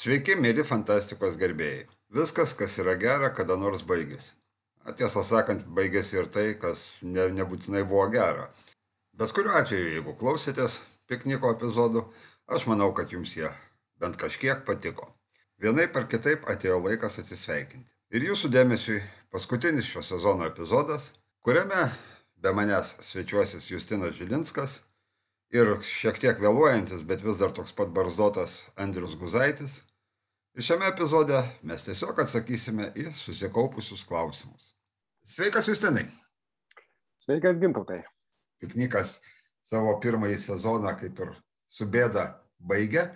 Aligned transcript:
Sveiki, 0.00 0.32
mėly 0.32 0.62
fantastikos 0.64 1.34
gerbėjai. 1.36 1.80
Viskas, 2.16 2.54
kas 2.56 2.78
yra 2.80 2.94
gera, 2.96 3.28
kada 3.36 3.58
nors 3.60 3.82
baigėsi. 3.84 4.30
Tiesą 4.96 5.20
sakant, 5.28 5.66
baigėsi 5.76 6.16
ir 6.16 6.30
tai, 6.32 6.44
kas 6.62 6.84
ne, 7.04 7.26
nebūtinai 7.36 7.82
buvo 7.90 8.06
gera. 8.14 8.46
Bet 9.20 9.34
kuriuo 9.36 9.52
atveju, 9.58 9.90
jeigu 9.98 10.14
klausėtės 10.22 10.78
pikniko 11.10 11.50
epizodų, 11.52 12.06
aš 12.48 12.64
manau, 12.70 12.94
kad 12.96 13.12
jums 13.12 13.34
jie 13.36 13.50
bent 14.00 14.16
kažkiek 14.22 14.62
patiko. 14.70 15.10
Vienaip 15.60 16.00
ar 16.00 16.08
kitaip 16.08 16.48
atėjo 16.48 16.80
laikas 16.86 17.20
atsisveikinti. 17.20 17.92
Ir 18.16 18.24
jūsų 18.30 18.48
dėmesiui 18.56 19.02
paskutinis 19.28 19.90
šio 19.90 20.00
sezono 20.14 20.48
epizodas, 20.48 21.10
kuriame 21.44 21.90
be 22.40 22.54
manęs 22.56 22.94
svečiuosis 23.04 23.68
Justinas 23.74 24.16
Žilinskas 24.16 24.80
ir 25.52 25.76
šiek 25.84 26.24
tiek 26.24 26.40
vėluojantis, 26.40 27.04
bet 27.04 27.20
vis 27.20 27.36
dar 27.36 27.52
toks 27.52 27.76
pat 27.76 27.92
barzdotas 27.92 28.62
Andrius 28.80 29.20
Guzaitis. 29.20 29.82
Ir 30.58 30.66
šiame 30.66 30.88
epizode 30.90 31.38
mes 31.62 31.84
tiesiog 31.86 32.18
atsakysime 32.24 32.88
į 32.98 33.10
susikaupusius 33.14 34.02
klausimus. 34.06 34.72
Sveikas 35.22 35.68
Justinai! 35.70 36.08
Sveikas, 37.20 37.60
gintautai. 37.62 38.00
Piknikas 38.58 39.20
savo 39.70 39.92
pirmąjį 40.02 40.40
sezoną 40.42 40.96
kaip 40.98 41.22
ir 41.22 41.32
su 41.70 41.86
bėda 41.86 42.26
baigė. 42.58 43.06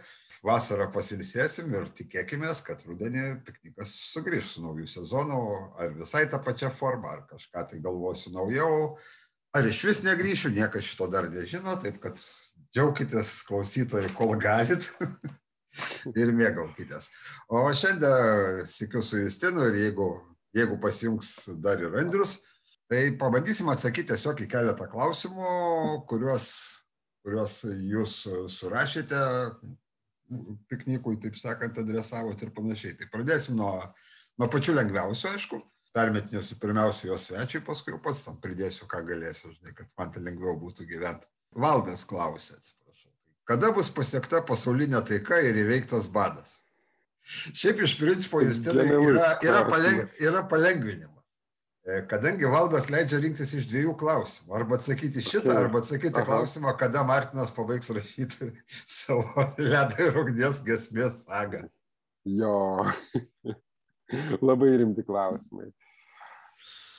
Vasarą 0.45 0.91
pasilsėsim 0.93 1.73
ir 1.75 1.89
tikėkime, 1.99 2.51
kad 2.67 2.83
rudenį 2.87 3.27
piknikas 3.47 3.97
sugrįž 4.13 4.55
su 4.55 4.65
naujų 4.65 4.87
sezonu, 4.93 5.39
ar 5.81 5.95
visai 5.97 6.27
tą 6.31 6.39
pačią 6.45 6.71
formą, 6.71 7.17
ar 7.17 7.23
kažką 7.31 7.63
tai 7.71 7.81
galvosiu 7.83 8.35
naujau, 8.35 8.99
ar 9.57 9.67
iš 9.67 9.81
vis 9.89 10.03
negryšiu, 10.05 10.53
niekas 10.53 10.85
šito 10.85 11.09
dar 11.11 11.31
nežino, 11.33 11.79
taip 11.81 11.97
kad 12.03 12.21
džiaukitės 12.77 13.41
klausytojai, 13.49 14.13
kol 14.19 14.37
galit 14.37 14.87
ir 16.15 16.33
mėgaukitės. 16.37 17.11
O 17.49 17.67
šiandien 17.75 18.65
sikiu 18.71 19.03
su 19.03 19.23
Justinu 19.23 19.69
ir 19.71 19.81
jeigu, 19.83 20.09
jeigu 20.57 20.79
pasijungs 20.83 21.37
dar 21.63 21.83
ir 21.83 21.97
Andrius, 22.01 22.39
tai 22.91 23.07
pabandysim 23.21 23.71
atsakyti 23.73 24.13
tiesiog 24.13 24.45
į 24.45 24.51
keletą 24.51 24.89
klausimų, 24.91 25.53
kuriuos, 26.11 26.51
kuriuos 27.25 27.61
jūs 27.91 28.19
surašėte 28.53 29.23
piknikui, 30.71 31.19
taip 31.21 31.37
sakant, 31.39 31.79
adresavot 31.79 32.43
ir 32.43 32.53
panašiai. 32.55 32.97
Tai 32.99 33.09
pradėsim 33.13 33.57
nuo, 33.59 33.77
nuo 34.41 34.51
pačių 34.51 34.77
lengviausių, 34.79 35.31
aišku. 35.35 35.61
Permetinėsiu 35.95 36.57
pirmiausia 36.59 37.07
jos 37.07 37.29
svečiui, 37.29 37.63
paskui 37.67 37.93
jau 37.95 38.01
pats 38.03 38.25
tam 38.27 38.41
pridėsiu, 38.43 38.89
ką 38.91 39.05
galėsiu, 39.07 39.53
žinai, 39.55 39.77
kad 39.79 39.93
man 39.99 40.11
tai 40.11 40.25
lengviau 40.25 40.57
būtų 40.59 40.89
gyventi. 40.91 41.29
Valdas 41.55 42.03
klausė, 42.11 42.57
atsiprašau. 42.59 42.84
Kada 43.49 43.71
bus 43.77 43.91
pasiekta 43.93 44.41
pasaulinė 44.47 45.03
taika 45.09 45.41
ir 45.45 45.59
įveiktas 45.65 46.09
badas? 46.13 46.57
Šiaip 47.25 47.83
iš 47.85 47.97
principo 48.01 48.41
jūs 48.45 48.61
ten 48.65 48.79
yra, 48.85 49.35
yra, 49.45 49.65
paleng, 49.69 50.01
yra 50.21 50.43
palengvinimas. 50.49 51.15
E, 51.85 52.01
Kadangi 52.09 52.49
valdas 52.49 52.91
leidžia 52.93 53.21
rinktis 53.21 53.53
iš 53.57 53.67
dviejų 53.69 53.95
klausimų. 54.01 54.55
Arba 54.57 54.79
atsakyti 54.79 55.25
šitą, 55.25 55.53
arba 55.57 55.83
atsakyti 55.83 56.17
Aha. 56.17 56.25
klausimą, 56.29 56.73
kada 56.81 57.05
Martinas 57.05 57.53
pabaigs 57.53 57.93
rašyti 57.93 58.51
savo 59.01 59.49
ledo 59.61 60.09
ir 60.09 60.21
ugnies 60.21 60.63
gesmės 60.65 61.21
sagą. 61.27 61.67
Jo. 62.25 62.55
Labai 64.49 64.71
rimti 64.81 65.05
klausimai. 65.05 65.69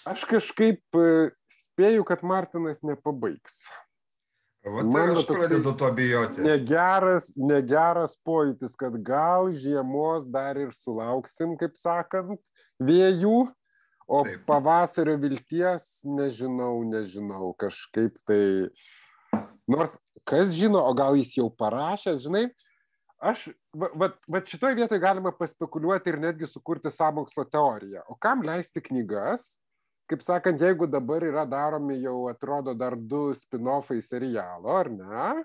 Aš 0.09 0.25
kažkaip 0.29 1.01
e, 1.01 1.09
spėju, 1.63 2.05
kad 2.05 2.21
Martinas 2.21 2.85
nepabaigs. 2.85 3.63
Man 4.65 4.89
tai 4.89 5.03
va 5.11 5.19
aš 5.19 5.27
pradedu 5.29 5.73
to 5.77 5.89
bijoti. 5.93 6.41
Negeras, 6.41 7.27
negeras 7.37 8.15
pojūtis, 8.25 8.73
kad 8.79 8.95
gal 9.05 9.51
žiemos 9.53 10.25
dar 10.33 10.57
ir 10.57 10.71
sulauksim, 10.73 11.53
kaip 11.59 11.77
sakant, 11.77 12.41
vėjų, 12.81 13.43
o 14.05 14.21
Taip. 14.25 14.41
pavasario 14.49 15.15
vilties 15.21 15.85
nežinau, 16.05 16.79
nežinau, 16.89 17.53
kažkaip 17.61 18.17
tai. 18.25 18.73
Nors 19.69 19.95
kas 20.25 20.53
žino, 20.57 20.81
o 20.81 20.93
gal 20.97 21.17
jis 21.17 21.35
jau 21.37 21.47
parašęs, 21.53 22.23
žinai, 22.25 22.47
aš, 23.21 23.47
va, 23.73 23.89
va, 23.97 24.09
va 24.29 24.41
šitoje 24.45 24.77
vietoje 24.77 25.01
galima 25.01 25.33
paspekuliuoti 25.35 26.11
ir 26.11 26.19
netgi 26.21 26.49
sukurti 26.49 26.91
sąmokslo 26.93 27.45
teoriją. 27.49 28.03
O 28.09 28.17
kam 28.17 28.43
leisti 28.45 28.83
knygas? 28.85 29.55
Kaip 30.05 30.21
sakant, 30.21 30.61
jeigu 30.61 30.85
dabar 30.85 31.23
yra 31.25 31.47
daromi 31.49 31.97
jau 32.03 32.27
atrodo 32.29 32.75
dar 32.77 32.93
du 32.95 33.33
spin-offai 33.33 34.03
serialo, 34.05 34.69
ar 34.69 34.89
ne? 34.93 35.43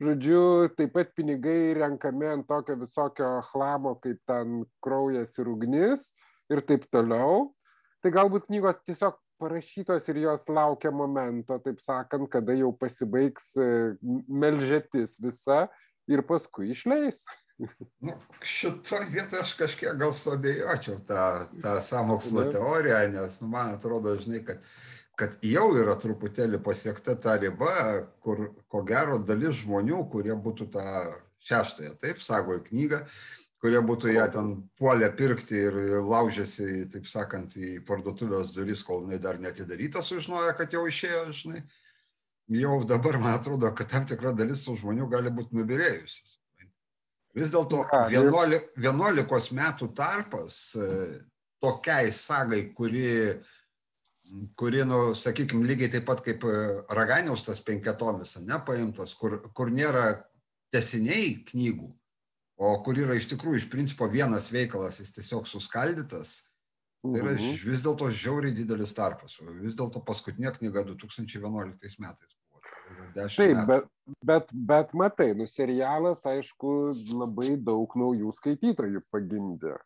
Žodžiu, 0.00 0.70
taip 0.78 0.94
pat 0.94 1.10
pinigai 1.12 1.74
renkami 1.76 2.30
ant 2.30 2.46
tokio 2.48 2.78
visokio 2.80 3.42
chlamo, 3.50 3.98
kaip 4.00 4.16
ten 4.24 4.62
kraujas 4.80 5.36
ir 5.36 5.50
ugnis 5.52 6.06
ir 6.48 6.62
taip 6.64 6.86
toliau. 6.88 7.50
Tai 8.00 8.14
galbūt 8.14 8.48
knygos 8.48 8.80
tiesiog 8.88 9.18
parašytos 9.40 10.08
ir 10.08 10.22
jos 10.22 10.48
laukia 10.48 10.88
momento, 10.88 11.58
taip 11.60 11.84
sakant, 11.84 12.24
kada 12.32 12.56
jau 12.56 12.72
pasibaigs 12.72 13.52
e, 13.60 13.68
melžetis 14.28 15.18
visa 15.20 15.66
ir 16.08 16.24
paskui 16.24 16.72
išleis. 16.72 17.20
Nu, 18.00 18.14
šitoje 18.42 19.06
vietoje 19.12 19.42
aš 19.42 19.52
kažkiek 19.58 19.98
gal 20.00 20.14
suabejočiau 20.16 21.00
tą, 21.08 21.24
tą 21.60 21.74
samokslo 21.84 22.46
teoriją, 22.52 23.00
nes 23.12 23.40
nu, 23.42 23.50
man 23.52 23.74
atrodo, 23.74 24.14
žinai, 24.20 24.40
kad, 24.46 24.62
kad 25.20 25.36
jau 25.44 25.66
yra 25.76 25.96
truputėlį 26.00 26.62
pasiekta 26.64 27.18
ta 27.20 27.36
riba, 27.42 27.74
kur 28.24 28.46
ko 28.72 28.82
gero 28.88 29.18
dalis 29.20 29.60
žmonių, 29.64 30.06
kurie 30.12 30.32
būtų 30.46 30.70
tą 30.72 30.86
šeštąją, 31.50 31.92
taip, 32.00 32.24
sagojo 32.24 32.64
knygą, 32.70 33.02
kurie 33.60 33.84
būtų 33.84 34.14
ją 34.14 34.26
ten 34.32 34.50
puolę 34.80 35.12
pirkti 35.16 35.60
ir 35.66 35.78
laužėsi, 36.00 36.86
taip 36.92 37.08
sakant, 37.10 37.56
į 37.60 37.82
parduotuvės 37.88 38.54
duris, 38.56 38.84
kol 38.86 39.04
jinai 39.04 39.20
dar 39.20 39.40
netidaryta, 39.42 40.04
sužinoja, 40.04 40.56
kad 40.56 40.72
jau 40.72 40.86
išėjo, 40.88 41.24
žinai. 41.42 41.64
Jau 42.50 42.80
dabar 42.88 43.20
man 43.22 43.36
atrodo, 43.36 43.68
kad 43.76 43.92
tam 43.92 44.08
tikra 44.10 44.32
dalis 44.34 44.64
tų 44.64 44.80
žmonių 44.80 45.06
gali 45.12 45.30
būti 45.30 45.54
nubirėjusios. 45.54 46.39
Vis 47.36 47.50
dėlto 47.52 47.84
Gali. 47.86 48.16
11, 48.18 48.72
11 48.82 49.54
metų 49.54 49.90
tarpas 49.94 50.74
e, 50.74 50.86
tokiai 51.62 52.10
sagai, 52.14 52.64
kuri, 52.74 53.38
kuri 54.58 54.82
nu, 54.88 55.14
sakykime, 55.14 55.62
lygiai 55.68 55.92
taip 55.94 56.08
pat 56.08 56.24
kaip 56.26 56.44
e, 56.48 56.56
Raganiaus 56.96 57.44
tas 57.46 57.62
penketomis, 57.62 58.36
ne, 58.42 58.58
paimtas, 58.66 59.14
kur, 59.14 59.38
kur 59.54 59.70
nėra 59.70 60.24
tesiniai 60.74 61.36
knygų, 61.46 61.88
o 62.60 62.74
kur 62.84 62.98
yra 62.98 63.14
iš 63.18 63.30
tikrųjų 63.30 63.62
iš 63.62 63.70
principo 63.72 64.10
vienas 64.10 64.50
veikalas, 64.50 64.98
jis 65.00 65.14
tiesiog 65.16 65.46
suskaldytas, 65.48 66.40
tai 67.00 67.16
yra 67.22 67.32
Mhm. 67.32 67.62
vis 67.64 67.80
dėlto 67.86 68.10
žiauriai 68.12 68.52
didelis 68.52 68.92
tarpas. 68.92 69.38
Vis 69.62 69.74
dėlto 69.78 70.02
paskutinė 70.04 70.50
knyga 70.58 70.82
2011 70.84 71.96
metais 72.02 72.34
buvo. 72.50 72.60
Tai 72.60 72.92
yra 72.92 72.99
10 72.99 72.99
Taip, 73.14 73.60
bet, 73.68 73.90
bet, 74.26 74.54
bet 74.70 74.94
matai, 74.98 75.32
nu 75.38 75.46
serialas, 75.50 76.24
aišku, 76.28 76.72
labai 77.20 77.54
daug 77.56 77.94
naujų 77.98 78.32
skaitytojų 78.38 79.04
pagimdė. 79.12 79.76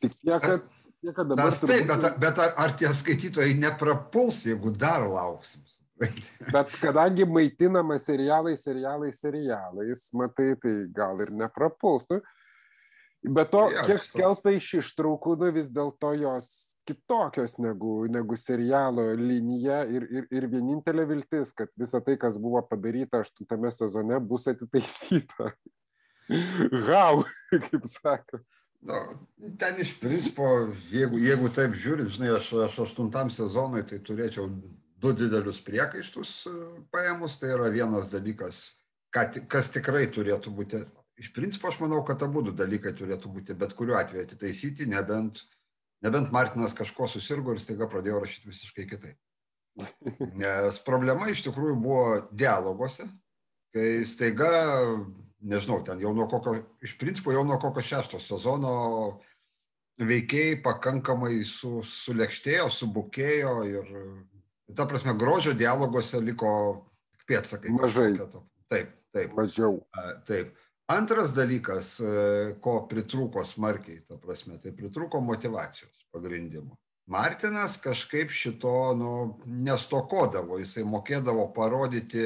Tik 0.00 0.12
tiek, 0.20 0.42
kad, 0.42 0.66
tiek, 1.00 1.14
kad 1.16 1.24
dabar... 1.30 1.50
Tas 1.50 1.62
taip, 1.62 1.86
turbūt- 1.86 2.04
bet, 2.04 2.20
bet 2.22 2.42
ar, 2.46 2.76
tie 2.78 2.92
skaitytojai 2.94 3.56
neprapuls, 3.60 4.42
jeigu 4.48 4.74
dar 4.74 5.06
lauksim? 5.08 5.64
Bet 6.52 6.74
kadangi 6.76 7.24
maitinama 7.24 7.96
serialais, 7.96 8.60
serialais, 8.60 9.16
serialais, 9.16 10.02
matai, 10.12 10.50
tai 10.60 10.74
gal 10.92 11.22
ir 11.24 11.30
neprapuls. 11.32 12.04
Nu, 12.10 12.20
bet 13.32 13.48
to, 13.48 13.62
kiek 13.72 14.02
toks. 14.02 14.10
skelta 14.12 14.52
iš 14.52 14.74
ištraukų, 14.82 15.38
nu 15.40 15.48
vis 15.56 15.70
dėlto 15.72 16.12
jos 16.20 16.50
kitokios 16.86 17.56
negu, 17.62 17.94
negu 18.10 18.36
serialo 18.38 19.08
linija 19.18 19.82
ir, 19.90 20.06
ir, 20.10 20.28
ir 20.30 20.48
vienintelė 20.52 21.06
viltis, 21.10 21.52
kad 21.56 21.72
visa 21.78 22.00
tai, 22.04 22.16
kas 22.20 22.38
buvo 22.40 22.62
padaryta 22.66 23.22
aštuntame 23.24 23.72
sezone, 23.74 24.20
bus 24.20 24.46
atitaisyta. 24.52 25.50
Hau, 26.90 27.24
kaip 27.50 27.90
sako. 27.90 28.42
Nu, 28.86 28.94
ten 29.58 29.80
iš 29.82 29.96
principo, 30.00 30.46
jeigu, 30.92 31.18
jeigu 31.18 31.50
taip 31.54 31.74
žiūrint, 31.80 32.12
žinai, 32.12 32.34
aš, 32.36 32.52
aš 32.68 32.82
aštuntam 32.86 33.32
sezonui 33.34 33.82
tai 33.88 33.98
turėčiau 34.04 34.46
du 35.02 35.12
didelius 35.16 35.58
priekaištus 35.66 36.32
e, 36.50 36.54
paėmus. 36.94 37.38
Tai 37.40 37.54
yra 37.56 37.70
vienas 37.72 38.10
dalykas, 38.12 38.62
ką, 39.14 39.26
kas 39.50 39.72
tikrai 39.74 40.06
turėtų 40.12 40.54
būti. 40.54 40.84
Iš 41.16 41.32
principo, 41.32 41.70
aš 41.70 41.80
manau, 41.80 42.02
kad 42.04 42.20
abu 42.22 42.42
du 42.44 42.52
dalykai 42.52 42.92
turėtų 42.94 43.30
būti 43.32 43.56
bet 43.56 43.72
kuriuo 43.74 43.96
atveju 43.96 44.26
atitaisyti, 44.26 44.86
nebent, 44.90 45.40
nebent 46.06 46.32
Martinas 46.34 46.74
kažko 46.76 47.08
susirgo 47.10 47.54
ir 47.54 47.62
staiga 47.62 47.88
pradėjo 47.90 48.22
rašyti 48.22 48.50
visiškai 48.52 48.86
kitaip. 48.88 49.18
Nes 50.40 50.78
problema 50.86 51.28
iš 51.28 51.42
tikrųjų 51.44 51.76
buvo 51.82 52.04
dialoguose, 52.32 53.04
kai 53.76 53.88
staiga, 54.08 54.48
nežinau, 55.44 55.82
ten 55.84 56.00
jau 56.00 56.14
nuo 56.16 56.28
kokio, 56.30 56.56
iš 56.84 56.96
principo 57.00 57.34
jau 57.34 57.44
nuo 57.44 57.58
kokio 57.60 57.84
šešto 57.84 58.20
sezono 58.22 58.76
veikėjai 60.00 60.60
pakankamai 60.64 61.40
su, 61.48 61.80
sulėkštėjo, 61.84 62.68
subukėjo 62.72 63.54
ir, 63.68 63.92
ta 64.76 64.88
prasme, 64.88 65.16
grožio 65.18 65.52
dialoguose 65.56 66.20
liko 66.24 66.52
pėtsakai. 67.28 67.72
Mažai. 67.76 68.12
Taip, 68.72 68.92
taip. 69.12 69.36
Mažiau. 69.36 69.80
Taip. 70.28 70.56
Antras 70.86 71.32
dalykas, 71.34 71.96
e, 71.98 72.10
ko 72.62 72.78
pritrūko 72.86 73.42
smarkiai, 73.42 74.04
ta 74.06 74.20
prasme, 74.22 74.60
tai 74.62 74.70
pritrūko 74.70 75.18
motivacijos 75.18 76.06
pagrindimo. 76.14 76.78
Martinas 77.10 77.76
kažkaip 77.82 78.30
šito 78.34 78.94
nu, 78.98 79.10
nestokodavo, 79.46 80.58
jisai 80.62 80.82
mokėdavo 80.86 81.48
parodyti 81.54 82.22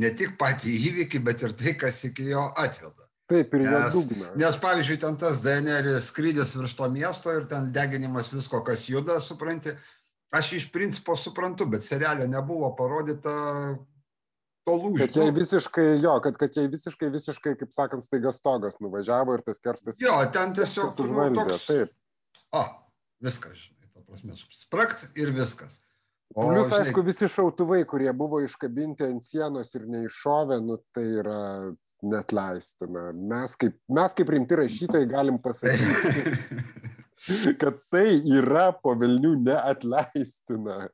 ne 0.00 0.10
tik 0.16 0.36
patį 0.40 0.76
įvykį, 0.90 1.20
bet 1.24 1.44
ir 1.44 1.56
tai, 1.56 1.74
kas 1.80 2.04
iki 2.08 2.30
jo 2.30 2.46
atveda. 2.56 3.08
Taip, 3.28 3.52
ir 3.56 3.66
nes, 3.66 3.92
dugną. 3.92 4.30
Nes, 4.40 4.56
pavyzdžiui, 4.60 5.00
ten 5.02 5.18
tas 5.20 5.42
DNR 5.44 5.90
skrydis 6.00 6.54
virš 6.56 6.76
to 6.78 6.88
miesto 6.92 7.34
ir 7.36 7.44
ten 7.50 7.68
deginimas 7.74 8.30
visko, 8.32 8.62
kas 8.64 8.86
juda, 8.88 9.18
supranti. 9.20 9.74
Aš 10.32 10.54
iš 10.60 10.68
principo 10.72 11.16
suprantu, 11.16 11.66
bet 11.68 11.84
serialė 11.84 12.28
nebuvo 12.28 12.70
parodyta 12.76 13.34
to 14.68 14.76
lūžio. 14.76 15.00
Kad 15.00 15.16
jai 15.16 15.28
visiškai, 15.34 15.86
jo, 16.04 16.14
kad, 16.24 16.38
kad 16.40 16.60
jai 16.60 16.66
visiškai, 16.70 17.10
visiškai, 17.14 17.56
kaip 17.62 17.74
sakant, 17.74 18.04
staiga 18.04 18.32
stogas 18.36 18.78
nuvažiavo 18.84 19.38
ir 19.38 19.44
tas 19.46 19.60
kerštas. 19.64 20.00
Jo, 20.02 20.20
ten 20.34 20.54
tiesiog 20.56 20.92
tas 20.92 21.02
užvaldė, 21.04 21.44
toks. 21.48 21.66
Taip. 21.70 21.92
O, 22.56 22.64
viskas, 23.24 23.58
žinai, 23.64 23.90
ta 23.92 24.04
prasme, 24.04 24.38
sprakt 24.60 25.20
ir 25.20 25.32
viskas. 25.36 25.78
O, 26.34 26.44
Plius, 26.44 26.68
žinai, 26.68 26.80
aišku, 26.84 27.04
visi 27.06 27.28
šautuvai, 27.32 27.82
kurie 27.88 28.12
buvo 28.16 28.42
iškabinti 28.44 29.06
ant 29.06 29.24
sienos 29.24 29.72
ir 29.78 29.88
neiššovė, 29.88 30.60
nu 30.64 30.76
tai 30.94 31.06
yra 31.22 31.40
net 32.04 32.34
leistina. 32.36 33.08
Mes 33.16 33.56
kaip, 33.58 33.78
mes 33.90 34.14
kaip 34.18 34.34
rimti 34.34 34.58
rašytojai 34.60 35.08
galim 35.10 35.40
pasakyti, 35.42 36.60
kad 37.62 37.80
tai 37.90 38.20
yra 38.38 38.68
po 38.76 38.94
Vilnių 38.98 39.34
neatleistina. 39.48 40.84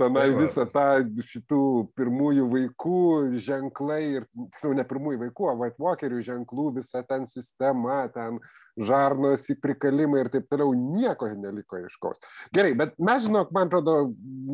Tenai 0.00 0.26
Tai 0.30 0.38
visą 0.40 0.66
tą 0.72 0.86
šitų 1.30 1.60
pirmųjų 1.98 2.48
vaikų 2.54 3.02
ženklai 3.42 4.00
ir, 4.16 4.26
tiksliau, 4.34 4.74
ne 4.76 4.86
pirmųjų 4.86 5.22
vaikų, 5.26 5.46
o 5.52 5.54
White 5.62 5.82
Walkerių 5.82 6.24
ženklų, 6.26 6.66
visa 6.80 7.04
ten 7.06 7.28
sistema, 7.30 8.02
ten 8.14 8.40
žarnos 8.80 9.44
į 9.50 9.56
prikalimą 9.60 10.20
ir 10.22 10.30
taip 10.32 10.46
toliau, 10.50 10.72
nieko 10.74 11.28
neliko 11.36 11.78
aiškaus. 11.80 12.20
Gerai, 12.54 12.72
bet 12.78 12.94
mes 13.02 13.24
žinok, 13.26 13.50
man 13.54 13.68
atrodo, 13.68 13.96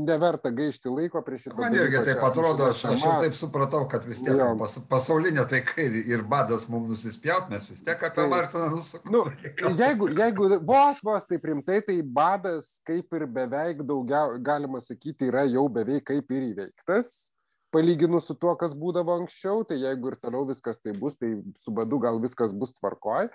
neverta 0.07 0.51
gaišti 0.55 0.91
laiko 0.93 1.23
prie 1.27 1.39
šito. 1.41 1.57
Man 1.61 1.77
irgi 1.77 2.03
taip 2.09 2.25
atrodo, 2.27 2.71
aš, 2.73 2.85
aš 2.93 3.05
jau 3.05 3.15
taip 3.23 3.37
supratau, 3.39 3.85
kad 3.91 4.07
vis 4.09 4.23
tiek 4.25 4.41
pas, 4.61 4.79
pasaulinė 4.91 5.47
taika 5.51 5.85
ir, 5.85 6.25
badas 6.27 6.67
mums 6.73 6.91
nusispjaut, 6.95 7.51
mes 7.53 7.69
vis 7.71 7.83
tiek 7.85 8.03
apie 8.03 8.23
Taip. 8.23 8.33
Martiną 8.33 8.67
Nu, 8.67 8.77
nusakome. 8.77 9.75
jeigu, 9.79 10.09
jeigu 10.17 10.49
vos 10.67 11.01
vos 11.05 11.27
taip 11.29 11.45
rimtai, 11.45 11.81
tai 11.87 12.01
badas 12.03 12.69
kaip 12.87 13.15
ir 13.15 13.27
beveik 13.31 13.83
daugiau, 13.87 14.37
galima 14.43 14.81
sakyti, 14.83 15.06
yra 15.23 15.47
jau 15.47 15.67
beveik 15.73 16.07
kaip 16.11 16.31
ir 16.35 16.51
įveiktas. 16.51 17.33
Palyginus 17.75 18.29
su 18.31 18.37
tuo, 18.39 18.55
kas 18.59 18.73
būdavo 18.79 19.17
anksčiau, 19.21 19.65
tai 19.67 19.81
jeigu 19.83 20.13
ir 20.13 20.17
toliau 20.23 20.47
viskas 20.49 20.79
tai 20.81 20.95
bus, 20.97 21.19
tai 21.19 21.35
su 21.61 21.75
badu 21.75 21.99
gal 22.01 22.21
viskas 22.23 22.55
bus 22.57 22.73
tvarkoj. 22.79 23.29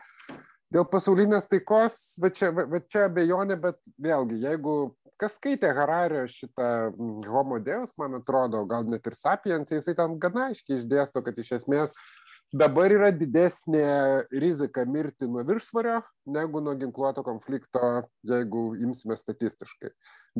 Dėl 0.71 0.85
pasaulinės 0.87 1.49
taikos, 1.51 1.99
va 2.23 2.31
čia, 2.31 2.49
va 2.55 2.79
čia 2.87 3.05
abejonė, 3.09 3.59
bet 3.59 3.91
vėlgi, 3.99 4.39
jeigu 4.45 4.75
kas 5.21 5.35
skaitė 5.37 5.69
Harario 5.77 6.23
šitą 6.31 6.67
Homo 7.27 7.59
Deus, 7.61 7.91
man 7.99 8.17
atrodo, 8.17 8.63
gal 8.69 8.87
net 8.89 9.05
ir 9.05 9.17
Sapiens, 9.19 9.69
jisai 9.69 9.93
ten 9.99 10.15
gana 10.21 10.47
aiškiai 10.49 10.79
išdėsto, 10.79 11.21
kad 11.25 11.37
iš 11.37 11.51
esmės 11.59 11.93
dabar 12.51 12.91
yra 12.91 13.09
didesnė 13.15 13.83
rizika 14.43 14.83
mirti 14.85 15.27
nuo 15.27 15.43
viršsvario 15.47 16.01
negu 16.31 16.59
nuo 16.61 16.73
ginkluoto 16.77 17.23
konflikto, 17.25 17.79
jeigu 18.27 18.75
imsime 18.83 19.15
statistiškai. 19.17 19.89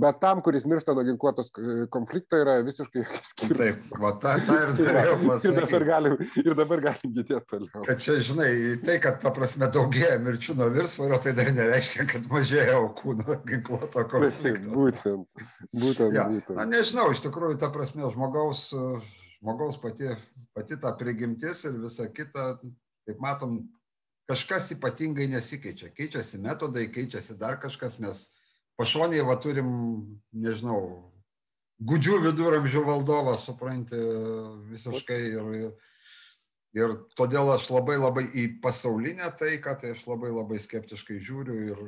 Bet 0.01 0.19
tam, 0.21 0.39
kuris 0.45 0.63
miršta 0.69 0.93
nuo 0.95 1.03
ginkluotos 1.03 1.49
k- 1.51 1.87
konflikto, 1.91 2.37
yra 2.39 2.59
visiškai 2.63 3.01
jokios 3.01 3.31
skirtumas. 3.33 3.59
Taip, 3.59 3.95
va, 3.99 4.11
tą, 4.23 4.35
tą 4.47 4.57
ir 4.61 4.69
norėjau 4.77 5.15
Ir 5.15 5.23
dabar 5.25 5.31
pasakyti. 5.31 5.87
galim, 5.89 6.17
ir 6.45 6.55
dabar 6.59 6.83
galim 6.85 7.15
judėti 7.17 7.39
toliau. 7.49 7.83
Kad 7.89 8.03
čia, 8.05 8.17
žinai, 8.23 8.51
tai, 8.85 8.99
kad, 9.03 9.17
ta 9.23 9.33
prasme, 9.35 9.67
daugėja 9.73 10.19
mirčių 10.23 10.55
nuo 10.61 10.69
viršsvario, 10.77 11.19
tai 11.25 11.33
dar 11.39 11.51
nereiškia, 11.57 12.05
kad 12.13 12.29
mažėja 12.31 12.77
aukų 12.79 13.17
nuo 13.23 13.39
ginkluoto 13.49 13.89
Taip, 14.05 14.11
konflikto. 14.13 14.69
būtent, 14.75 15.47
būtent, 15.75 16.15
Ja, 16.15 16.27
būtent. 16.29 16.55
Na, 16.61 16.67
nežinau, 16.71 17.09
iš 17.15 17.23
tikrųjų, 17.25 17.57
ta 17.59 17.71
prasme, 17.73 18.07
žmogaus, 18.15 18.67
e, 18.71 19.01
žmogaus 19.41 19.81
pati, 19.81 20.09
pati 20.53 20.79
ta 20.79 20.93
prigimtis 20.97 21.65
ir 21.65 21.77
visa 21.81 22.07
kita, 22.13 22.59
kaip 23.07 23.19
matom, 23.19 23.61
kažkas 24.29 24.71
ypatingai 24.75 25.27
nesikeičia. 25.31 25.89
Keičiasi 25.95 26.39
metodai, 26.41 26.87
keičiasi 26.93 27.37
dar 27.39 27.57
kažkas, 27.61 27.97
mes 27.99 28.29
pašonėje 28.79 29.25
va 29.27 29.37
turim, 29.41 29.71
nežinau, 30.31 31.11
gudžių 31.81 32.19
viduramžių 32.27 32.85
valdovą, 32.85 33.33
supranti, 33.41 33.97
visiškai. 34.69 35.19
Ir, 35.33 35.49
ir, 35.57 35.73
ir 36.77 36.95
todėl 37.17 37.49
aš 37.55 37.71
labai 37.73 37.97
labai 37.97 38.27
į 38.29 38.47
pasaulinę 38.63 39.33
taiką, 39.41 39.75
tai 39.81 39.95
aš 39.97 40.05
labai 40.07 40.31
labai 40.31 40.61
skeptiškai 40.61 41.19
žiūriu 41.19 41.57
ir 41.65 41.83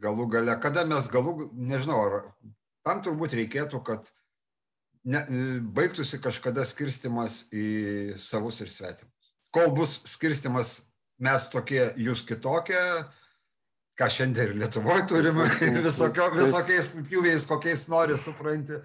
galų 0.00 0.28
gale, 0.32 0.54
kada 0.60 0.84
mes 0.88 1.08
galų, 1.12 1.50
nežinau, 1.56 2.00
ar 2.06 2.30
tam 2.86 3.02
turbūt 3.04 3.34
reikėtų, 3.36 3.80
kad 3.84 4.08
ne, 5.04 5.22
baigtųsi 5.76 6.20
kažkada 6.22 6.64
skirstimas 6.68 7.44
į 7.52 8.16
savus 8.20 8.60
ir 8.64 8.70
svetimus. 8.72 9.32
Kol 9.54 9.72
bus 9.74 9.98
skirstimas 10.06 10.80
mes 11.20 11.46
tokie, 11.52 11.82
jūs 12.00 12.22
kitokie, 12.26 12.80
ką 14.00 14.08
šiandien 14.08 14.52
ir 14.52 14.58
Lietuvoje 14.62 15.06
turime, 15.10 15.46
visokio, 15.84 16.30
visokiais 16.36 16.90
pjūviais, 16.94 17.46
kokiais 17.48 17.86
nori, 17.92 18.16
supranti. 18.20 18.80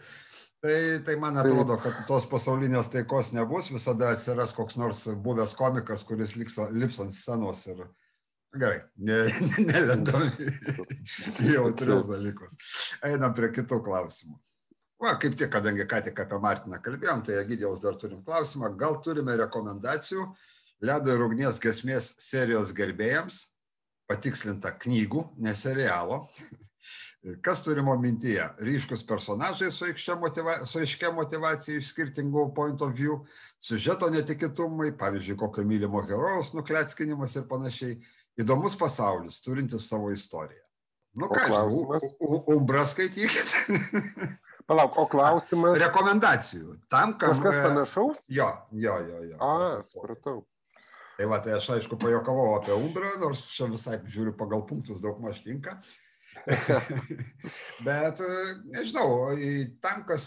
Tai, 0.66 0.78
tai 1.06 1.14
man 1.22 1.38
atrodo, 1.38 1.76
kad 1.78 2.00
tos 2.10 2.26
pasaulinės 2.26 2.90
taikos 2.90 3.30
nebus, 3.36 3.70
visada 3.70 4.10
atsiras 4.16 4.56
koks 4.56 4.80
nors 4.82 5.04
buvęs 5.22 5.54
komikas, 5.60 6.02
kuris 6.08 6.34
liks, 6.40 6.58
lips 6.74 6.98
ant 7.04 7.14
scenos 7.14 7.62
ir 7.70 7.84
gerai, 8.56 8.80
ne- 8.98 9.30
nelendam 9.70 10.26
į 11.44 11.54
jautrius 11.54 12.08
dalykus. 12.10 12.58
Einam 13.06 13.36
prie 13.38 13.52
kitų 13.54 13.84
klausimų. 13.86 14.40
Va, 15.06 15.12
kaip 15.22 15.36
tik, 15.38 15.52
kadangi 15.54 15.86
ką 15.86 16.00
tik 16.08 16.20
apie 16.24 16.38
Martiną 16.42 16.80
kalbėjom, 16.82 17.20
tai 17.28 17.36
Egidijaus 17.38 17.82
dar 17.84 17.94
turim 18.02 18.24
klausimą. 18.26 18.72
Gal 18.80 18.96
turime 19.06 19.36
rekomendacijų 19.38 20.24
Ledo 20.86 21.14
ir 21.14 21.22
ugnies 21.22 21.60
gesmės 21.62 22.08
serijos 22.20 22.72
gerbėjams, 22.76 23.44
patikslinta 24.10 24.72
knygų, 24.82 25.22
ne 25.46 25.54
serialo. 25.56 26.24
Kas 27.46 27.62
turimo 27.66 27.94
mintyje? 28.02 28.48
Ryškus 28.66 29.06
personažai 29.06 29.70
su 29.74 29.86
motiva 30.22 30.58
su 30.66 30.82
aiškia 30.82 31.12
motivacija 31.14 31.78
iš 31.78 31.92
skirtingų 31.94 32.48
point 32.58 32.82
of 32.82 32.94
view, 32.98 33.20
siužeto 33.62 34.10
netikėtumai, 34.10 34.92
pavyzdžiui, 34.98 35.38
kokio 35.38 35.66
mylimo 35.66 36.02
herojaus 36.02 36.54
nukletskinimas 36.58 37.36
ir 37.36 37.46
panašiai. 37.50 38.00
Įdomus 38.42 38.76
pasaulis, 38.78 39.38
turintis 39.42 39.86
savo 39.88 40.10
istoriją. 40.12 40.66
Nu 41.16 41.30
O 41.30 41.38
ką, 41.38 41.46
žinau, 41.46 42.44
Umbra 42.58 42.84
skaitykit. 42.90 43.54
Palauk, 44.66 44.98
o 44.98 45.06
klausimas. 45.10 45.78
Rekomendacijų. 45.82 46.80
Tam, 46.90 47.14
kam... 47.22 47.36
Kažkas 47.36 47.60
e, 47.60 47.64
panašaus? 47.68 48.26
Jo, 48.34 48.50
jo, 48.74 48.98
jo. 49.06 49.22
jo. 49.30 49.38
A, 49.44 49.84
supratau. 49.86 50.40
Tai 51.16 51.28
va, 51.32 51.40
tai 51.40 51.54
aš 51.56 51.70
aišku 51.78 52.00
pajokavau 52.02 52.58
apie 52.58 52.76
Umbrą, 52.76 53.14
nors 53.22 53.46
čia 53.54 53.70
visai 53.72 54.02
žiūriu 54.04 54.34
pagal 54.36 54.66
punktus 54.68 55.00
daug 55.04 55.22
maž 55.24 55.40
tinka. 55.46 55.78
Bet 57.86 58.20
e, 58.26 58.32
nežinau, 58.74 59.30
tam, 59.86 60.02
kas, 60.10 60.26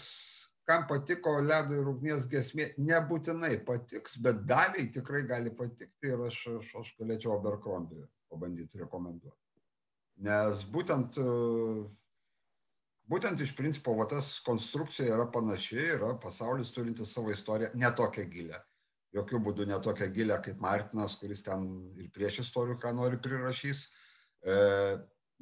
kam 0.69 0.87
patiko 0.89 1.35
ledo 1.43 1.77
ir 1.77 1.91
ugnies 1.91 2.25
gesmė, 2.31 2.71
nebūtinai 2.77 3.59
patiks, 3.67 4.17
bet 4.21 4.43
daliai 4.49 4.87
tikrai 4.93 5.23
gali 5.29 5.53
patikti 5.53 6.11
ir 6.13 6.25
aš, 6.27 6.41
aš, 6.59 6.73
aš 6.81 6.91
galėčiau 7.01 7.35
Abercrombie 7.35 8.03
pabandyti 8.29 8.81
rekomenduoti. 8.81 9.37
Nes 10.25 10.61
būtent, 10.73 11.17
e, 11.17 11.85
būtent 13.09 13.41
iš 13.41 13.55
principo, 13.57 13.95
va, 13.97 14.05
tas 14.09 14.37
konstrukcija 14.45 15.15
yra 15.15 15.27
panaši, 15.33 15.79
yra 15.97 16.13
pasaulis 16.21 16.71
turintis 16.75 17.13
savo 17.15 17.33
istoriją, 17.33 17.73
netokią 17.79 18.27
gilę 18.29 18.59
jokių 19.15 19.41
būdų 19.45 19.67
ne 19.69 19.77
tokia 19.83 20.09
gilia 20.13 20.37
kaip 20.43 20.59
Martinas, 20.61 21.15
kuris 21.19 21.41
ten 21.45 21.65
ir 21.99 22.09
prieš 22.13 22.43
istorijų, 22.45 22.77
ką 22.81 22.93
nori 22.97 23.19
prirašys. 23.21 23.87
E, 24.45 24.55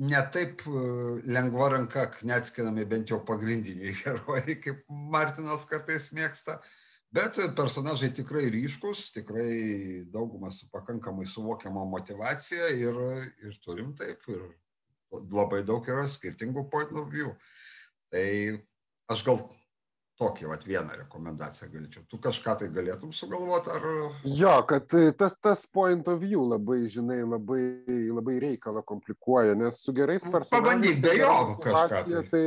ne 0.07 0.21
taip 0.33 0.63
e, 0.67 0.83
lengva 1.27 1.71
ranka 1.75 2.07
knetskinami 2.19 2.88
bent 2.89 3.12
jau 3.12 3.21
pagrindiniai 3.27 3.95
herojai, 4.03 4.59
kaip 4.63 4.83
Martinas 4.88 5.65
kartais 5.69 6.12
mėgsta, 6.15 6.59
bet 7.13 7.39
personažai 7.57 8.12
tikrai 8.15 8.47
ryškus, 8.53 9.09
tikrai 9.17 10.05
daugumas 10.13 10.62
su 10.62 10.71
pakankamai 10.71 11.27
suvokiama 11.27 11.86
motivacija 11.91 12.71
ir, 12.75 13.03
ir 13.43 13.59
turim 13.65 13.93
taip, 14.00 14.24
ir 14.31 14.47
labai 15.11 15.63
daug 15.67 15.85
yra 15.87 16.07
skirtingų 16.09 16.67
point 16.71 16.91
of 16.97 17.07
view. 17.11 17.33
Tai 18.11 18.27
aš 19.11 19.23
gal 19.27 19.41
tokį 20.17 20.47
vat, 20.49 20.63
vieną 20.65 20.95
rekomendaciją 21.03 21.69
galėčiau. 21.71 22.03
Tu 22.09 22.17
kažką 22.21 22.55
tai 22.61 22.69
galėtum 22.73 23.11
sugalvoti, 23.13 23.69
ar... 23.69 23.83
Jo, 24.25 24.55
kad 24.69 24.93
e, 24.97 25.11
tas, 25.17 25.35
tas 25.45 25.65
point 25.69 26.07
of 26.09 26.17
view 26.23 26.41
labai, 26.49 26.79
žinai, 26.89 27.19
labai, 27.21 27.61
labai 28.09 28.39
reikalą 28.41 28.81
komplikuoja, 28.87 29.53
nes 29.59 29.77
su 29.83 29.93
gerais 29.93 30.25
personažais... 30.25 30.55
Pabandyk 30.55 31.03
be 31.03 31.13
jo 31.19 31.35
kažką 31.61 32.01
tai. 32.07 32.23
Tai, 32.31 32.45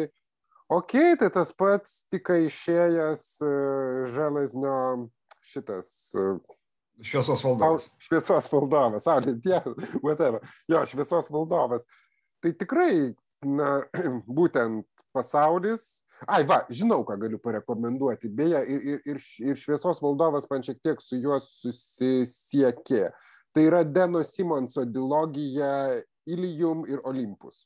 ok, 0.80 0.96
tai 1.22 1.30
tas 1.36 1.54
pats 1.54 2.00
tik 2.10 2.32
išėjęs 2.48 3.26
uh, 3.46 4.10
želaznio 4.16 4.80
šitas 5.46 5.94
uh, 6.18 6.40
Šviesos 7.00 7.40
valdovas. 7.44 7.86
Šviesos 8.02 8.48
valdovas, 8.52 9.04
saulės 9.06 9.38
dievas, 9.40 9.76
whatever. 10.04 10.42
Jo, 10.68 10.82
šviesos 10.88 11.30
valdovas. 11.32 11.86
Tai 12.40 12.52
tikrai, 12.56 12.92
na, 13.47 13.80
būtent 14.38 14.87
pasaulis. 15.14 16.02
Ai, 16.28 16.44
va, 16.44 16.61
žinau, 16.68 17.00
ką 17.09 17.16
galiu 17.20 17.40
parekomenduoti. 17.40 18.28
Beje, 18.28 18.61
ir, 18.68 18.87
ir, 18.92 19.02
ir, 19.09 19.20
ir 19.52 19.59
šviesos 19.59 20.02
valdovas 20.04 20.49
man 20.50 20.64
šiek 20.66 20.80
tiek 20.85 21.00
su 21.00 21.16
juo 21.16 21.38
susisiekė. 21.40 23.09
Tai 23.56 23.66
yra 23.66 23.80
Deno 23.85 24.20
Simonso 24.23 24.85
dilogija 24.85 26.00
Ilium 26.28 26.85
ir 26.88 27.00
Olympus. 27.09 27.64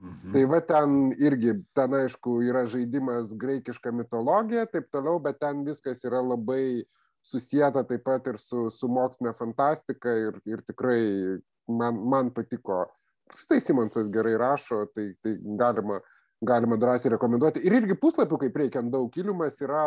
Mhm. 0.00 0.32
Tai 0.32 0.44
va 0.48 0.60
ten 0.64 0.94
irgi, 1.20 1.58
ten 1.76 1.94
aišku, 1.98 2.38
yra 2.46 2.64
žaidimas 2.70 3.34
graikiška 3.36 3.92
mitologija, 3.92 4.64
taip 4.70 4.88
toliau, 4.94 5.20
bet 5.20 5.40
ten 5.42 5.60
viskas 5.66 6.00
yra 6.08 6.22
labai 6.24 6.86
susijęta 7.20 7.84
taip 7.84 8.06
pat 8.06 8.30
ir 8.32 8.38
su, 8.40 8.70
su 8.72 8.88
mokslinė 8.88 9.34
fantastika 9.36 10.14
ir, 10.16 10.38
ir 10.48 10.62
tikrai 10.64 11.02
man, 11.68 12.00
man 12.08 12.30
patiko. 12.32 12.86
Tai 13.48 13.60
Simonsas 13.62 14.08
gerai 14.12 14.34
rašo, 14.40 14.84
tai, 14.94 15.12
tai 15.22 15.36
galima, 15.58 16.00
galima 16.42 16.78
drąsiai 16.80 17.14
rekomenduoti. 17.14 17.62
Ir 17.66 17.78
irgi 17.80 17.96
puslapių, 18.00 18.40
kaip 18.44 18.60
reikia, 18.62 18.82
daug 18.90 19.10
kilimas 19.14 19.60
yra 19.62 19.84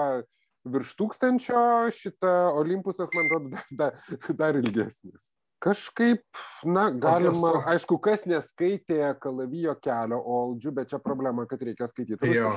virš 0.63 0.95
tūkstančio, 0.99 1.61
šitą 1.95 2.33
Olympusas, 2.59 3.11
man 3.15 3.27
atrodo, 3.27 3.53
dar, 3.53 3.97
dar, 4.07 4.35
dar 4.39 4.59
ilgesnis. 4.61 5.31
Kažkaip 5.63 6.23
na 6.67 6.89
galima 6.91 7.53
aišku 7.71 7.95
kas 8.03 8.25
neskaitė 8.27 9.13
kalavijo 9.23 9.75
kelio 9.83 10.19
oldžių 10.19 10.73
bet 10.75 10.91
čia 10.91 10.99
problema 10.99 11.45
kad 11.47 11.63
reikia 11.63 11.87
skaityt 11.87 12.25
jo 12.27 12.51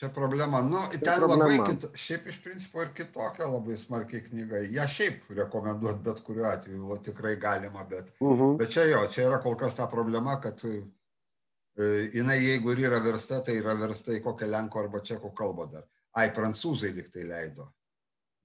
čia 0.00 0.08
problema 0.08 0.62
nu 0.62 0.80
ten 0.90 1.18
problema. 1.20 1.44
labai 1.44 1.66
kit, 1.68 1.84
šiaip 1.94 2.28
iš 2.32 2.38
principo 2.44 2.82
ir 2.82 2.92
kitokia 2.96 3.46
labai 3.46 3.76
smarkiai 3.76 4.22
knyga 4.24 4.62
ją 4.72 4.86
šiaip 4.88 5.34
rekomenduot 5.36 6.00
bet 6.06 6.22
kuriuo 6.24 6.46
atveju 6.48 6.96
tikrai 7.08 7.34
galima 7.36 7.84
bet 7.90 8.08
uh 8.20 8.30
mhm. 8.30 8.40
-huh. 8.42 8.56
bet 8.58 8.72
čia 8.72 8.84
jo 8.90 9.06
čia 9.12 9.26
yra 9.28 9.42
kol 9.42 9.56
kas 9.56 9.76
ta 9.76 9.86
problema 9.86 10.40
kad 10.40 10.64
e, 10.64 12.10
jinai 12.14 12.38
jeigu 12.44 12.72
ir 12.72 12.78
yra 12.78 13.02
versta 13.04 13.42
tai 13.44 13.58
yra 13.60 13.74
versta 13.74 14.12
į 14.12 14.22
kokią 14.24 14.48
lenkų 14.54 14.80
arba 14.84 15.04
čekų 15.10 15.34
kalbą 15.34 15.70
dar 15.72 15.84
ai 16.12 16.30
prancūzai 16.30 16.94
lyg 16.96 17.12
tai 17.12 17.28
leido 17.28 17.72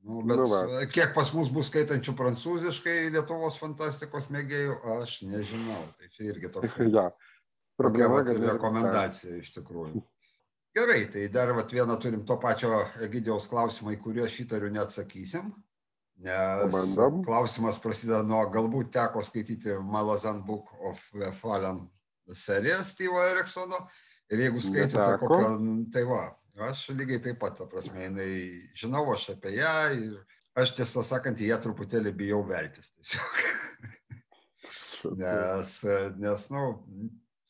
Nu, 0.05 0.21
bet 0.21 0.37
nu 0.37 0.45
va. 0.45 0.85
kiek 0.85 1.13
pas 1.13 1.31
mus 1.33 1.47
bus 1.49 1.65
skaitančių 1.71 2.13
prancūziškai 2.13 3.09
Lietuvos 3.09 3.55
fantastikos 3.57 4.27
mėgėjų, 4.29 4.75
aš 5.01 5.21
nežinau. 5.25 5.79
Tai 5.97 6.09
čia 6.13 6.27
irgi 6.29 6.51
toks. 6.53 6.75
ja. 6.97 7.09
Problema, 7.75 8.21
kad 8.23 8.37
rekomendacija 8.37 9.39
iš 9.41 9.49
tikrųjų. 9.55 10.03
Gerai, 10.75 11.05
tai 11.11 11.27
dar 11.31 11.53
vat, 11.55 11.71
vieną 11.71 11.95
turim 12.03 12.25
to 12.27 12.35
pačio 12.41 12.81
Egidijaus 13.05 13.47
klausimą, 13.51 13.93
į 13.95 14.01
kurį 14.03 14.25
aš 14.25 14.39
įtariu 14.43 14.71
neatsakysim. 14.75 15.53
Nes 16.25 16.71
Bandam. 16.71 17.21
klausimas 17.23 17.79
prasideda 17.83 18.21
nuo 18.23 18.41
galbūt 18.51 18.93
teko 18.95 19.23
skaityti 19.23 19.75
Malazan 19.83 20.41
Book 20.47 20.71
of 20.87 21.01
Fallen 21.41 21.83
seriją 22.31 22.79
Steve'o 22.87 23.23
Eriksono. 23.33 23.85
Ir 24.31 24.47
jeigu 24.47 24.63
skaitėte 24.63 25.19
kokią, 25.21 25.49
tai 25.93 26.03
va, 26.07 26.23
Aš 26.55 26.85
lygiai 26.95 27.19
taip 27.19 27.39
pat, 27.41 27.57
ta 27.59 27.65
prasme, 27.67 27.99
jinai, 27.99 28.31
žinau 28.79 29.03
aš 29.11 29.33
apie 29.33 29.57
ją 29.57 29.73
ir 29.91 30.13
aš 30.55 30.71
tiesą 30.77 31.01
sakant, 31.03 31.41
į 31.43 31.49
ją 31.49 31.57
truputėlį 31.65 32.13
bijau 32.15 32.39
veltis 32.47 32.93
tiesiog. 32.95 33.41
nes, 35.19 35.73
nes, 36.15 36.45
nu, 36.55 36.61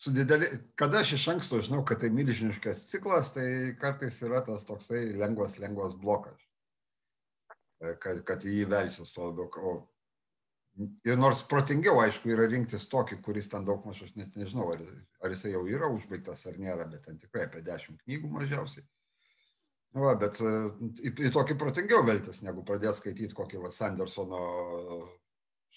su 0.06 0.12
dideli, 0.14 0.46
kada 0.78 1.00
aš 1.02 1.16
iš 1.18 1.28
anksto 1.34 1.58
žinau, 1.66 1.82
kad 1.86 2.04
tai 2.04 2.12
milžiniškas 2.14 2.84
ciklas, 2.92 3.32
tai 3.34 3.48
kartais 3.82 4.20
yra 4.22 4.44
tas 4.46 4.66
toksai 4.68 5.00
lengvas, 5.18 5.58
lengvas 5.58 5.96
blokas, 5.98 6.44
kad, 8.04 8.22
kad 8.28 8.46
jį 8.46 8.68
velsis 8.70 9.16
to 9.16 9.32
labiau. 9.32 9.80
Ir 11.08 11.18
nors 11.18 11.42
protingiau, 11.50 12.04
aišku, 12.04 12.30
yra 12.36 12.46
rinktis 12.52 12.86
tokį, 12.92 13.18
kuris 13.26 13.50
ten 13.50 13.66
daug 13.66 13.82
maž, 13.88 14.04
aš 14.06 14.14
net 14.20 14.38
nežinau, 14.38 14.68
ar, 14.76 14.84
ar 15.24 15.34
jisai 15.34 15.56
jau 15.56 15.64
yra 15.72 15.90
užbaigtas 15.90 16.46
ar 16.52 16.60
nėra, 16.62 16.86
bet 16.92 17.08
ten 17.08 17.18
tikrai 17.18 17.48
apie 17.48 17.64
dešimt 17.66 18.06
knygų 18.06 18.34
mažiausiai. 18.38 18.86
Nu, 19.96 20.04
va, 20.06 20.14
bet 20.22 20.38
e, 20.44 20.54
į, 21.08 21.16
į 21.30 21.34
tokį 21.34 21.58
protingiau 21.58 22.06
veltis, 22.06 22.44
negu 22.46 22.62
pradėti 22.68 23.00
skaityti 23.00 23.38
kokį 23.38 23.64
va, 23.64 23.74
Sandersono 23.74 24.42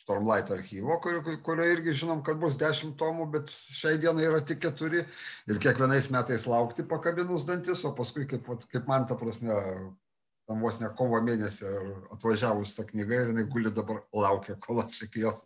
Stormlight 0.08 0.48
archyvo, 0.54 0.94
kurio, 1.04 1.20
kurio 1.44 1.66
irgi 1.68 1.92
žinom, 2.00 2.22
kad 2.24 2.38
bus 2.40 2.54
dešimt 2.56 2.94
tomų, 2.96 3.26
bet 3.34 3.50
šiai 3.52 3.98
dienai 4.00 4.24
yra 4.24 4.38
tik 4.40 4.62
keturi 4.62 5.02
ir 5.04 5.58
kiekvienais 5.60 6.06
metais 6.14 6.46
laukti 6.48 6.86
pakabinus 6.88 7.44
dantis, 7.44 7.82
o 7.84 7.90
paskui, 7.92 8.24
kaip, 8.30 8.46
kaip 8.72 8.86
man 8.88 9.04
ta 9.04 9.18
prasme, 9.20 9.58
tam 10.48 10.64
vos 10.64 10.78
ne 10.80 10.88
kovo 10.96 11.20
mėnesį 11.26 11.74
atvažiavus 12.14 12.72
tą 12.78 12.86
knygą 12.88 13.18
ir 13.20 13.32
jinai 13.34 13.44
guli 13.52 13.72
dabar 13.76 14.00
laukia, 14.16 14.56
kol 14.64 14.80
aš 14.80 15.02
iki 15.04 15.26
jos 15.26 15.42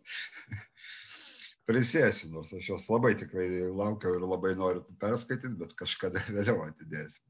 prisėsiu, 1.69 2.31
nors 2.37 2.55
aš 2.55 2.69
jos 2.71 2.87
labai 2.93 3.17
tikrai 3.19 3.49
laukiau 3.67 4.15
ir 4.15 4.29
labai 4.29 4.55
noriu 4.61 4.85
perskaityti, 5.03 5.57
bet 5.59 5.75
kažkada 5.75 6.23
vėliau 6.37 6.63
atidėsiu. 6.69 7.25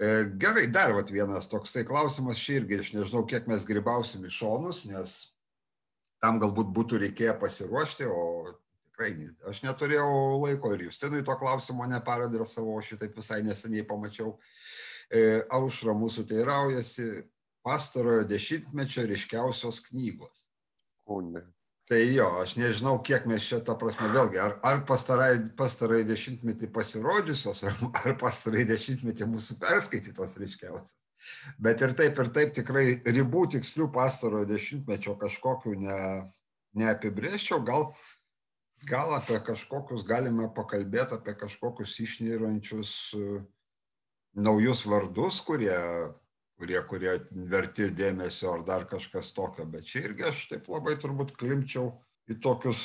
E, 0.00 0.08
gerai, 0.40 0.64
dar 0.72 0.96
vat, 0.96 1.12
vienas 1.12 1.44
toksai 1.52 1.84
klausimas, 1.84 2.40
šį 2.40 2.58
irgi 2.62 2.80
aš 2.80 2.94
nežinau, 2.96 3.26
kiek 3.28 3.44
mes 3.52 3.68
gribausim 3.68 4.24
į 4.24 4.32
šonus, 4.32 4.86
nes 4.88 5.12
tam 6.22 6.38
galbūt 6.42 6.70
būtų 6.76 7.00
reikėję 7.02 7.34
pasiruošti, 7.40 8.06
o 8.06 8.54
tikrai 8.86 9.12
aš 9.50 9.62
neturėjau 9.64 10.10
laiko 10.44 10.72
ir 10.74 10.86
Justinui 10.86 11.24
to 11.26 11.34
klausimo 11.40 11.86
neparadresavau, 11.90 12.78
šitaip 12.84 13.16
visai 13.18 13.42
neseniai 13.46 13.86
pamačiau. 13.88 14.36
E, 15.12 15.42
Aušra 15.52 15.94
mūsų 15.98 16.24
teiraujasi 16.30 17.08
pastarojo 17.66 18.22
dešimtmečio 18.30 19.04
ryškiausios 19.10 19.82
knygos. 19.88 20.46
Ne. 21.32 21.42
Tai 21.90 21.98
jo, 22.14 22.28
aš 22.40 22.54
nežinau, 22.56 22.94
kiek 23.04 23.26
mes 23.28 23.44
čia, 23.44 23.58
ta 23.66 23.74
prasme, 23.76 24.06
vėlgi, 24.14 24.38
ar, 24.40 24.54
ar 24.64 24.84
pastarai, 24.88 25.34
pastarai 25.58 26.04
dešimtmetį 26.08 26.70
pasirodžiusios, 26.72 27.64
ar, 27.68 27.76
ar 28.00 28.14
pastarai 28.20 28.62
dešimtmetį 28.70 29.28
mūsų 29.28 29.58
perskaitytos 29.60 30.38
reiškiausios. 30.40 30.94
Bet 31.62 31.84
ir 31.84 31.94
taip, 31.98 32.18
ir 32.18 32.32
taip 32.34 32.54
tikrai 32.56 32.86
ribų 33.06 33.46
tikslių 33.56 33.90
pastarojo 33.94 34.48
dešimtmečio 34.50 35.16
kažkokių 35.20 35.74
ne, 35.82 36.00
neapibrėžčiau, 36.78 37.60
gal, 37.66 37.90
gal 38.88 39.14
apie 39.18 39.38
kažkokius 39.46 40.06
galime 40.08 40.48
pakalbėti, 40.56 41.18
apie 41.18 41.36
kažkokius 41.38 41.98
išnyrančius 42.06 42.94
uh, 43.18 43.38
naujus 44.34 44.86
vardus, 44.88 45.40
kurie 45.44 45.76
kurie, 46.62 46.78
kurie 46.86 47.16
verti 47.50 47.88
dėmesio 47.90 48.52
ar 48.54 48.62
dar 48.66 48.84
kažkas 48.86 49.32
tokio, 49.34 49.66
bet 49.66 49.88
čia 49.88 50.04
irgi 50.06 50.28
aš 50.28 50.42
taip 50.50 50.68
labai 50.70 50.94
turbūt 51.00 51.34
klimčiau 51.38 51.88
į 52.30 52.38
tokius, 52.44 52.82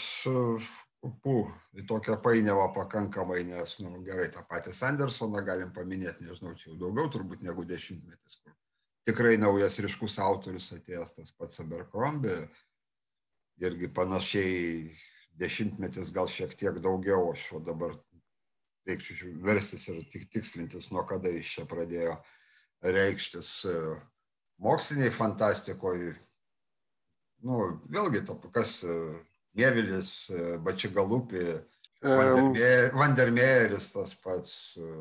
pų, 1.24 1.40
į 1.78 1.86
tokią 1.90 2.18
painiavą 2.24 2.70
pakankamai, 2.76 3.44
nes, 3.48 3.78
na 3.82 3.92
nu, 3.92 4.04
gerai, 4.06 4.30
tą 4.34 4.44
patį 4.50 4.74
Sandersoną 4.76 5.44
galim 5.46 5.74
paminėti, 5.76 6.28
nežinau, 6.28 6.56
čia 6.60 6.72
jau 6.72 6.80
daugiau 6.86 7.12
turbūt 7.14 7.44
negu 7.46 7.66
dešimtmetis, 7.68 8.40
kur 8.44 8.56
tikrai 9.08 9.38
naujas 9.40 9.80
ryškus 9.84 10.18
autorius 10.24 10.72
atėjęs, 10.76 11.14
tas 11.16 11.32
pats 11.38 11.62
Abercrombie, 11.64 12.42
irgi 13.64 13.90
panašiai 13.94 14.92
dešimtmetis 15.40 16.12
gal 16.16 16.30
šiek 16.32 16.54
tiek 16.60 16.82
daugiau, 16.84 17.32
aš 17.32 17.48
jau 17.52 17.62
dabar 17.64 17.96
reikčiau 18.88 19.34
verstis 19.44 19.88
ir 19.92 20.04
tik 20.12 20.28
tikslintis, 20.34 20.92
nuo 20.92 21.04
kada 21.08 21.32
jis 21.34 21.56
čia 21.56 21.66
pradėjo 21.70 22.18
reikštis 22.84 23.52
e, 23.68 23.76
moksliniai 24.64 25.14
fantastikoje. 25.14 26.14
Nu, 27.46 27.78
vėlgi, 27.94 28.24
to, 28.26 28.38
kas 28.54 28.80
Mėvilis, 29.58 30.12
e, 30.30 30.38
e, 30.38 30.60
Bačigalupį, 30.64 31.44
Vandermeeris 32.94 33.90
tas 33.96 34.14
pats. 34.22 34.52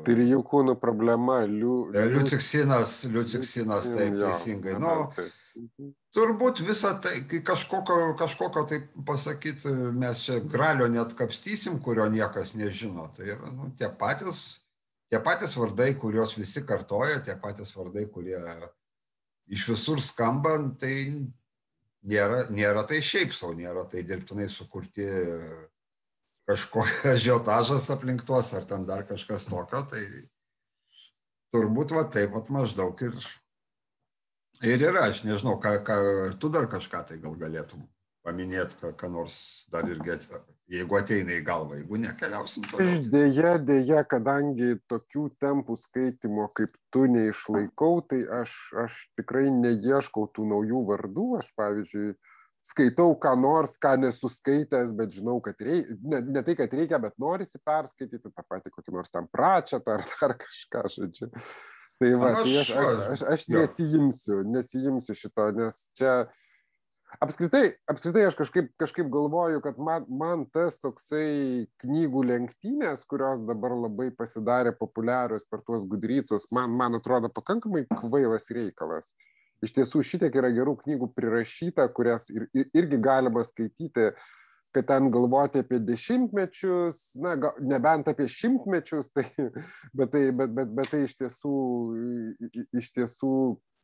Trijų 0.07 0.41
kūnų 0.49 0.77
problema. 0.81 1.43
Liu, 1.45 1.91
liuciksinas, 1.93 3.03
liuciksinas, 3.13 3.85
taip, 3.91 4.17
ja, 4.17 4.31
teisingai. 4.31 4.77
Nu, 4.81 4.95
taip. 5.15 5.35
Turbūt 6.13 6.59
visą 6.65 6.95
tai, 7.01 7.15
kažkokio, 7.45 8.11
kažkokio 8.17 8.63
taip 8.69 8.89
pasakyti, 9.05 9.71
mes 9.93 10.21
čia 10.25 10.39
gralio 10.41 10.89
net 10.89 11.13
kapstysim, 11.17 11.77
kurio 11.85 12.05
niekas 12.13 12.55
nežino. 12.57 13.07
Tai 13.17 13.29
yra 13.29 13.49
nu, 13.53 13.71
tie 13.77 13.89
patys 13.93 14.43
tie 15.09 15.19
patys 15.23 15.55
vardai, 15.59 15.93
kuriuos 15.99 16.35
visi 16.37 16.63
kartoja, 16.67 17.21
tie 17.25 17.35
patys 17.39 17.73
vardai, 17.77 18.05
kurie 18.11 18.39
iš 19.47 19.69
visur 19.71 20.01
skamba, 20.03 20.57
tai 20.79 20.95
nėra, 22.07 22.45
nėra 22.53 22.83
tai 22.87 23.01
šiaip 23.03 23.35
savo, 23.35 23.53
nėra 23.57 23.85
tai 23.91 24.03
dirbtinai 24.07 24.47
sukurti 24.51 25.07
kažkokias 26.47 27.21
žiotažas 27.25 27.89
aplink 27.93 28.23
tuos 28.27 28.53
ar 28.55 28.65
ten 28.69 28.87
dar 28.87 29.05
kažkas 29.07 29.47
tokio, 29.49 29.83
tai 29.91 30.03
turbūt 31.55 31.95
va 31.97 32.07
taip 32.11 32.33
pat 32.35 32.51
maždaug 32.53 33.03
ir, 33.07 33.17
ir 34.63 34.87
yra, 34.89 35.07
aš 35.11 35.23
nežinau, 35.27 35.57
ką, 35.63 35.77
ką, 35.87 35.97
tu 36.41 36.51
dar 36.53 36.69
kažką 36.71 37.03
tai 37.11 37.19
gal 37.23 37.35
galėtum 37.39 37.85
paminėti, 38.27 38.79
ką, 38.81 38.93
ką 38.99 39.11
nors 39.13 39.39
dar 39.73 39.87
irgi 39.87 40.15
jeigu 40.71 40.97
ateina 40.99 41.35
į 41.37 41.43
galvą, 41.47 41.77
jeigu 41.79 41.99
nekeliausim 42.03 42.65
toliau. 42.67 43.03
dėja, 43.11 43.53
dėja, 43.63 44.03
kadangi 44.09 44.73
tokių 44.91 45.27
tempų 45.41 45.77
skaitimo 45.79 46.49
kaip 46.57 46.73
tu 46.93 47.05
neišlaikau, 47.11 48.01
tai 48.09 48.23
aš, 48.41 48.55
aš 48.83 48.97
tikrai 49.19 49.47
neieškau 49.53 50.27
tų 50.35 50.47
naujų 50.51 50.83
vardų. 50.89 51.27
Aš, 51.39 51.53
pavyzdžiui, 51.59 52.11
skaitau 52.67 53.15
ką 53.23 53.33
nors, 53.39 53.77
ką 53.79 53.95
nesuskaitęs, 54.03 54.91
bet 54.97 55.15
žinau, 55.15 55.39
kad 55.43 55.61
reikia, 55.63 55.95
ne, 56.03 56.21
ne 56.35 56.43
tai, 56.43 56.57
kad 56.59 56.75
reikia, 56.75 56.99
bet 56.99 57.15
norisi 57.21 57.61
perskaityti 57.63 58.27
tą 58.27 58.43
patį 58.43 58.73
kokį 58.75 58.97
nors 58.97 59.13
tam 59.13 59.29
pračiatą 59.31 59.97
ar 59.97 60.05
dar 60.11 60.35
kažką, 60.43 60.83
žodžiu. 60.97 61.31
Tai 61.97 62.11
va, 62.21 62.35
Aš- 62.35 62.43
tai 62.43 62.57
aš, 62.61 62.69
aš, 62.75 62.99
aš, 63.13 63.21
aš 63.33 63.47
nesijimsiu, 63.49 64.43
nesijimsiu 64.51 65.15
šito, 65.17 65.47
nes 65.57 65.79
čia 65.97 66.11
apskritai, 67.23 67.71
apskritai 67.89 68.25
aš 68.27 68.35
kažkaip, 68.37 68.69
kažkaip 68.81 69.09
galvoju, 69.11 69.61
kad 69.63 69.79
man, 69.79 70.05
man 70.09 70.45
tas 70.53 70.79
toksai 70.83 71.67
knygų 71.83 72.23
lenktynės, 72.31 73.05
kurios 73.09 73.41
dabar 73.47 73.75
labai 73.75 74.09
pasidarė 74.15 74.73
populiarios 74.77 75.47
per 75.49 75.63
tuos 75.65 75.85
gudrycus, 75.89 76.49
man, 76.55 76.75
man 76.77 76.99
atrodo 76.99 77.31
pakankamai 77.33 77.85
kvailas 77.91 78.51
reikalas. 78.53 79.13
Iš 79.65 79.73
tiesų 79.73 80.03
šitiek 80.05 80.35
yra 80.37 80.51
gerų 80.53 80.75
knygų 80.83 81.09
prirašyta, 81.17 81.87
kurias 81.89 82.29
ir, 82.29 82.45
ir, 82.53 82.67
irgi 82.77 82.99
galima 83.01 83.41
skaityti, 83.47 84.11
kad 84.75 84.85
ten 84.85 85.07
galvoti 85.09 85.63
apie 85.63 85.79
dešimtmečius, 85.81 86.99
na, 87.23 87.33
gal, 87.41 87.57
nebent 87.65 88.11
apie 88.11 88.27
šimtmečius, 88.29 89.09
tai, 89.15 89.25
bet, 89.97 90.11
tai, 90.13 90.27
bet, 90.29 90.53
bet, 90.53 90.75
bet 90.77 90.91
tai 90.93 91.05
iš 91.07 91.15
tiesų, 91.23 91.55
iš 92.77 92.91
tiesų, 92.99 93.31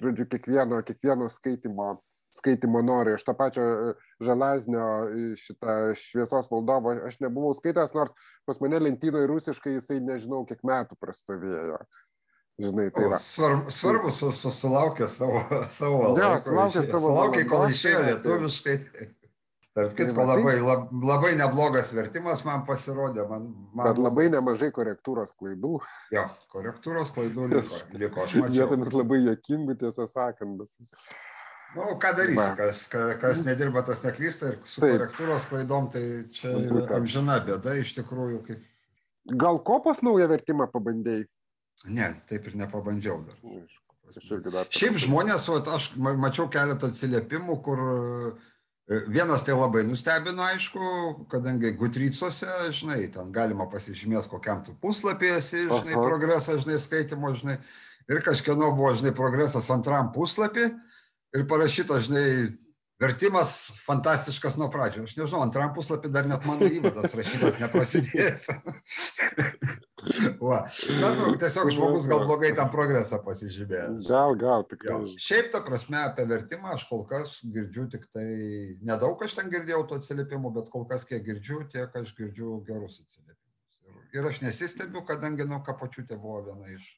žodžiu, 0.04 0.28
kiekvieno, 0.30 0.84
kiekvieno 0.86 1.32
skaitimo 1.32 1.96
skaitimo 2.34 2.82
nori. 2.86 3.14
Aš 3.18 3.26
tą 3.28 3.36
pačią 3.38 3.66
Žalaznio 4.24 4.88
šitą 5.40 5.76
šviesos 6.00 6.50
valdovą 6.52 6.96
aš 7.10 7.20
nebuvau 7.24 7.54
skaitęs, 7.58 7.94
nors 7.98 8.14
pas 8.50 8.62
mane 8.64 8.80
lentynoje 8.82 9.30
rusiškai 9.30 9.76
jisai 9.78 10.00
nežinau 10.02 10.44
kiek 10.50 10.64
metų 10.66 10.98
prastovėjo. 11.02 11.80
Žinai, 12.62 12.92
tai 12.94 13.08
va. 13.10 13.18
Svarbu, 13.18 13.72
svarbu 13.74 14.12
su, 14.14 14.28
susilaukė 14.38 15.08
savo, 15.10 15.40
savo 15.80 16.04
Jo, 16.12 16.14
laiko. 16.20 16.44
sulaukė 16.52 16.84
savo 16.86 17.10
Sulaukė, 17.10 17.46
kol 17.50 17.64
išėjo 17.72 18.00
tai 18.00 18.04
va, 18.04 18.08
tai- 18.08 18.14
lietuviškai. 18.14 18.78
Tarp 19.74 19.96
Tai 19.98 20.06
kitko, 20.06 20.22
labai, 20.30 20.52
lab, 20.62 20.92
labai 21.02 21.32
neblogas 21.34 21.88
vertimas 21.98 22.44
man 22.46 22.62
pasirodė. 22.68 23.24
Man, 23.26 23.48
man 23.74 23.88
Bet 23.88 23.98
labai 23.98 24.28
nemažai 24.30 24.68
korektūros 24.76 25.32
klaidų. 25.34 25.80
Jo, 26.14 26.28
korektūros 26.54 27.10
klaidų 27.16 27.48
liko. 27.56 27.80
liko. 27.98 28.28
Vietomis 28.54 28.94
labai 28.94 29.24
jokingų, 29.24 29.74
tiesą 29.82 30.06
sakant. 30.12 30.62
Bet... 30.62 30.92
Nu, 31.76 31.96
ką 31.98 32.12
darysi, 32.18 32.38
Va. 32.38 32.56
kas, 32.56 32.84
ka- 32.88 33.16
kas 33.22 33.40
nedirba, 33.46 33.82
tas 33.86 34.02
neklysta 34.04 34.52
ir 34.54 34.58
su 34.66 34.82
Taip. 34.82 34.94
korektūros 34.94 35.48
klaidom, 35.50 35.88
tai 35.92 36.04
čia 36.32 36.52
amžina 36.98 37.40
bėda 37.46 37.74
iš 37.82 37.96
tikrųjų. 37.98 38.44
Kaip... 38.48 38.60
Gal 39.42 39.58
kopos 39.66 40.04
naują 40.06 40.28
vertimą 40.30 40.68
pabandėjai? 40.70 41.26
Ne, 41.90 42.12
taip 42.30 42.46
ir 42.48 42.56
nepabandžiau 42.62 43.24
dar. 43.26 43.40
Irgi 44.22 44.52
dar. 44.54 44.70
Šiaip 44.70 45.00
žmonės, 45.02 45.48
vat, 45.50 45.68
aš 45.74 45.90
ma- 45.98 46.14
mačiau 46.14 46.46
keletą 46.54 46.92
atsiliepimų, 46.92 47.56
kur 47.66 47.82
e, 47.82 49.00
vienas 49.10 49.42
tai 49.44 49.56
labai 49.58 49.82
nustebino, 49.88 50.44
aišku, 50.46 51.26
kadangi 51.34 51.74
Gutrycose, 51.80 52.52
žinai, 52.70 53.08
ten 53.12 53.32
galima 53.34 53.66
pasižymėti, 53.72 54.30
kokiam 54.30 54.62
tu 54.64 54.76
puslapį 54.84 55.34
esi, 55.40 55.64
žinai, 55.66 55.96
Aha. 55.98 56.06
progresą, 56.06 56.60
žinai, 56.62 56.78
skaitimo, 56.78 57.34
žinai. 57.34 57.58
Ir 58.12 58.22
kažkieno 58.22 58.70
buvo, 58.76 58.94
žinai, 59.00 59.16
progresas 59.18 59.72
antram 59.74 60.12
puslapį 60.14 60.70
ir 61.38 61.48
parašyta, 61.50 62.00
žinai, 62.06 62.28
vertimas 63.04 63.72
fantastiškas 63.86 64.58
nuo 64.60 64.70
pradžio. 64.72 65.06
Aš 65.08 65.16
nežinau, 65.18 65.42
antram 65.44 65.74
puslapį 65.76 66.12
dar 66.14 66.28
net 66.30 66.46
mano 66.48 66.70
įvadas 66.70 67.16
rašytas 67.18 67.60
neprasidėjęs. 67.62 68.46
Va, 70.44 70.58
matau, 71.00 71.30
tiesiog 71.40 71.70
žmogus 71.72 72.08
gal 72.12 72.26
blogai 72.28 72.50
tam 72.58 72.68
progresą 72.74 73.22
pasižymėjo. 73.24 73.86
Gal, 74.08 74.36
gal, 74.40 74.66
Jo. 74.66 74.68
tikrai. 74.74 74.98
Šiaip 75.26 75.52
ta 75.54 75.62
prasme 75.64 76.02
apie 76.02 76.26
vertimą 76.28 76.74
aš 76.76 76.84
kol 76.90 77.06
kas 77.08 77.38
girdžiu 77.56 77.86
tik 77.94 78.10
tai, 78.12 78.26
nedaug 78.84 79.24
aš 79.24 79.38
ten 79.38 79.52
girdėjau 79.54 79.86
to 79.88 80.02
atsiliepimų, 80.02 80.52
bet 80.58 80.68
kol 80.74 80.84
kas 80.90 81.08
kiek 81.08 81.24
girdžiu, 81.24 81.62
tiek 81.72 81.96
aš 82.02 82.12
girdžiu 82.18 82.58
gerus 82.68 83.00
atsiliepimus. 83.00 83.80
Ir, 83.88 84.20
ir 84.20 84.28
aš 84.28 84.42
nesistebiu, 84.44 85.06
kadangi, 85.08 85.48
nu, 85.48 85.62
kapočiutė 85.64 86.20
buvo 86.20 86.42
viena 86.50 86.76
iš, 86.76 86.90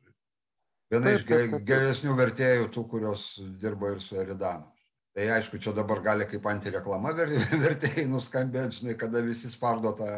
viena 0.91 1.09
Taip, 1.11 1.19
iš 1.19 1.25
taip, 1.25 1.35
taip, 1.39 1.51
taip. 1.55 1.65
geresnių 1.69 2.15
vertėjų, 2.19 2.69
tų, 2.75 2.83
kurios 2.91 3.25
dirbo 3.61 3.91
ir 3.95 4.01
su 4.03 4.17
Eridanu. 4.21 4.67
Tai 5.15 5.29
aišku, 5.37 5.57
čia 5.63 5.71
dabar 5.71 6.01
gali 6.03 6.25
kaip 6.27 6.45
antireklama 6.51 7.13
ver- 7.15 7.31
vertėjai 7.65 8.03
nuskambėti, 8.11 8.81
žinai, 8.81 8.97
kada 8.99 9.21
visi 9.23 9.47
spardo 9.51 9.93
tą 9.95 10.09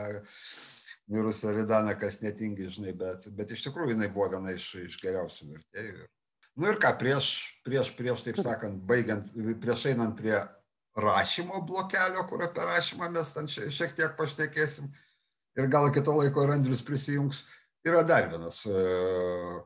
mirusią 1.07 1.51
Eridaną, 1.53 1.93
kas 2.01 2.17
netingi, 2.21 2.67
žinai, 2.73 2.93
bet, 2.97 3.27
bet 3.37 3.51
iš 3.55 3.61
tikrųjų 3.67 3.93
jinai 3.95 4.09
buvo 4.11 4.27
viena 4.33 4.51
iš, 4.57 4.71
iš 4.89 4.97
geriausių 5.03 5.51
vertėjų. 5.53 6.07
Nu 6.57 6.71
ir 6.71 6.79
ką, 6.81 6.89
prieš, 6.99 7.27
prieš, 7.63 7.91
prieš, 7.95 8.23
taip 8.25 8.39
sakant, 8.41 8.81
baigiant, 8.89 9.29
prieš 9.61 9.85
einant 9.91 10.17
prie 10.17 10.39
rašymo 10.97 11.61
blokelio, 11.69 12.23
kur 12.27 12.41
apie 12.47 12.65
rašymą 12.65 13.11
mes 13.13 13.29
ten 13.35 13.45
šie- 13.47 13.69
šiek 13.69 13.93
tiek 13.95 14.15
pašnekėsim 14.17 14.89
ir 15.61 15.69
gal 15.69 15.87
kito 15.93 16.15
laiko 16.17 16.43
ir 16.47 16.55
Andrius 16.57 16.81
prisijungs, 16.85 17.43
yra 17.89 18.03
dar 18.07 18.27
vienas 18.31 18.61
e, 18.69 18.81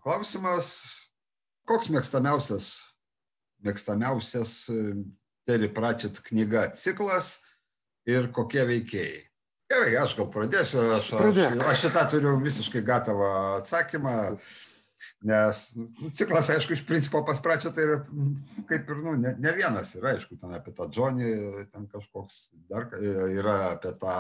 klausimas. 0.04 0.72
Koks 1.70 1.92
mėgstamiausias, 1.94 2.72
mėgstamiausias 3.64 4.56
Terry 5.48 5.70
Pratchett 5.72 6.20
knyga 6.26 6.66
ciklas 6.76 7.36
ir 8.10 8.32
kokie 8.34 8.64
veikėjai? 8.68 9.22
Gerai, 9.72 9.94
aš 10.02 10.18
gal 10.18 10.28
pradėsiu, 10.34 10.82
aš, 10.98 11.14
aš, 11.14 11.22
Pradėk. 11.22 11.62
aš 11.64 11.86
šitą 11.86 12.02
turiu 12.12 12.34
visiškai 12.44 12.82
gatavą 12.84 13.30
atsakymą. 13.62 14.16
Nes 15.22 15.60
nu, 15.78 16.10
ciklas, 16.18 16.50
aišku, 16.50 16.74
iš 16.74 16.82
principo 16.90 17.22
paspračia, 17.26 17.70
tai 17.74 17.84
yra 17.86 18.00
kaip 18.70 18.90
ir, 18.90 18.98
nu, 19.06 19.14
ne, 19.22 19.36
ne 19.38 19.52
vienas 19.54 19.94
yra, 20.00 20.16
aišku, 20.16 20.34
ten 20.42 20.56
apie 20.58 20.74
tą 20.74 20.88
Džonį, 20.90 21.30
ten 21.70 21.86
kažkoks 21.92 22.40
dar 22.72 22.88
ka- 22.90 22.98
yra 23.38 23.58
apie 23.76 23.94
tą... 24.02 24.16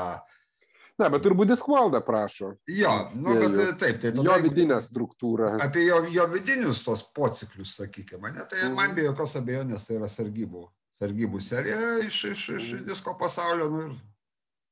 Ne, 0.99 1.08
bet 1.10 1.23
turbūt 1.25 1.47
Diskvaldą 1.54 2.01
prašo. 2.06 2.51
Jo, 2.69 2.91
nu, 3.15 3.34
bet 3.39 3.54
Spėju. 3.56 3.77
taip, 3.80 4.01
tai 4.04 4.12
tada... 4.12 4.25
Jo 4.27 4.36
vidinę 4.43 4.77
struktūrą. 4.84 5.54
Apie 5.63 5.86
jo, 5.88 6.01
jo 6.13 6.27
vidinius 6.34 6.84
tos 6.86 7.01
pociklius, 7.15 7.75
sakykime, 7.80 8.32
ne, 8.36 8.45
tai 8.49 8.65
Mhm. 8.67 8.75
man 8.75 8.95
be 8.95 9.01
jokios 9.08 9.36
abejonės 9.39 9.88
tai 9.88 9.95
yra 9.97 10.10
sargybų, 10.12 10.65
sargybų 11.01 11.41
serija 11.41 11.80
iš, 12.06 12.23
iš, 12.34 12.49
iš 12.58 12.71
Mhm. 12.73 12.86
disko 12.91 13.15
pasaulio, 13.17 13.69
nu, 13.69 13.82
ir 13.88 13.95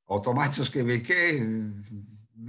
automatiškai 0.10 0.84
veikiai 0.86 1.39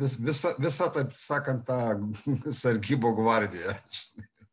vis, 0.01 0.17
visa, 0.21 0.55
visa, 0.59 0.91
taip 0.91 1.13
sakant, 1.17 1.65
ta 1.67 1.95
sargybo 2.63 3.15
gvardija. 3.17 3.79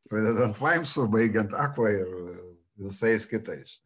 Pradedant 0.09 0.55
Vaimsu, 0.61 1.07
baigiant 1.11 1.51
Aqua 1.53 1.89
ir 1.91 2.07
visais 2.79 3.25
kitais. 3.27 3.81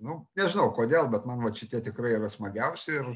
Nu, 0.00 0.26
nežinau 0.36 0.70
kodėl, 0.74 1.10
bet 1.12 1.26
man 1.28 1.42
va 1.44 1.52
šitie 1.54 1.82
tikrai 1.84 2.14
yra 2.16 2.30
smagiausi 2.32 2.96
ir 2.96 3.10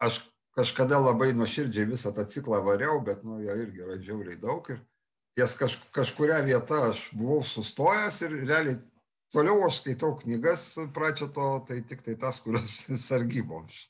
aš 0.00 0.20
kažkada 0.58 0.98
labai 0.98 1.30
nuoširdžiai 1.38 1.88
visą 1.92 2.12
tą 2.14 2.26
ciklą 2.26 2.60
variau, 2.66 2.98
bet 3.04 3.22
nu, 3.26 3.38
jo 3.44 3.54
irgi 3.62 3.84
yra 3.86 3.98
žiauriai 4.02 4.38
daug 4.42 4.66
ir 4.74 4.80
ties 5.38 5.54
kaž, 5.58 5.76
kažkuria 5.94 6.40
vieta 6.42 6.88
aš 6.90 7.04
buvau 7.14 7.44
sustojęs 7.46 8.22
ir 8.26 8.38
realiai 8.42 8.78
toliau 9.34 9.62
aš 9.66 9.82
skaitau 9.82 10.16
knygas 10.22 10.64
pračio 10.94 11.28
to, 11.34 11.50
tai 11.68 11.82
tik 11.86 12.02
tai 12.06 12.16
tas, 12.18 12.40
kurios 12.42 12.80
sargyboms 13.08 13.84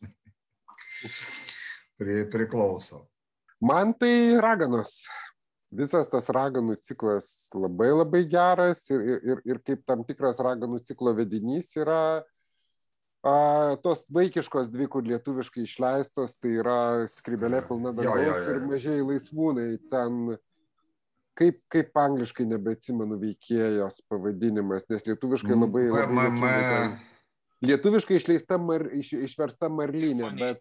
pri, 1.98 2.26
priklauso. 2.32 3.06
Man 3.60 3.94
tai 3.96 4.36
raganos. 4.38 5.00
Visas 5.68 6.08
tas 6.08 6.30
raganų 6.32 6.78
ciklas 6.80 7.48
labai 7.52 7.90
labai 7.92 8.22
geras 8.24 8.86
ir, 8.88 9.02
ir, 9.20 9.40
ir 9.44 9.58
kaip 9.60 9.82
tam 9.88 10.04
tikras 10.06 10.38
raganų 10.40 10.80
ciklo 10.86 11.12
vedinys 11.16 11.74
yra 11.76 12.22
a, 13.26 13.76
tos 13.82 14.04
vaikiškos 14.14 14.68
dvi, 14.70 14.86
kur 14.90 15.02
lietuviškai 15.06 15.64
išleistos, 15.66 16.36
tai 16.38 16.56
yra 16.62 17.06
skribelė 17.10 17.62
pilna 17.68 17.92
dangaus 17.96 18.46
ir 18.52 18.60
mažiai 18.68 19.02
laisvūnai. 19.02 19.78
Ten 19.90 20.36
kaip, 21.38 21.58
kaip 21.70 21.98
angliškai 21.98 22.46
nebeatsimenu 22.50 23.18
veikėjos 23.22 24.00
pavadinimas, 24.10 24.86
nes 24.90 25.04
lietuviškai 25.06 25.54
labai... 25.58 25.84
Labai 25.94 26.30
ma- 26.30 26.56
ten- 26.70 26.98
Lietuviškai 27.66 28.20
išleista 28.20 28.54
mar, 28.62 28.84
iš, 28.94 29.08
išversta 29.18 29.66
Marlinė, 29.66 30.28
bet 30.38 30.60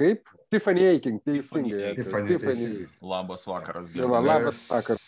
kaip? 0.00 0.22
Tiffany 0.48 0.86
Aiking, 0.88 1.18
teisingai. 1.24 1.90
Tiffany. 1.96 2.86
Labas 3.04 3.44
vakaras, 3.46 3.90
Tai 3.92 4.00
va, 4.08 4.22
gerbiami. 4.22 4.28
labas 4.30 4.62
vakaras. 4.72 5.02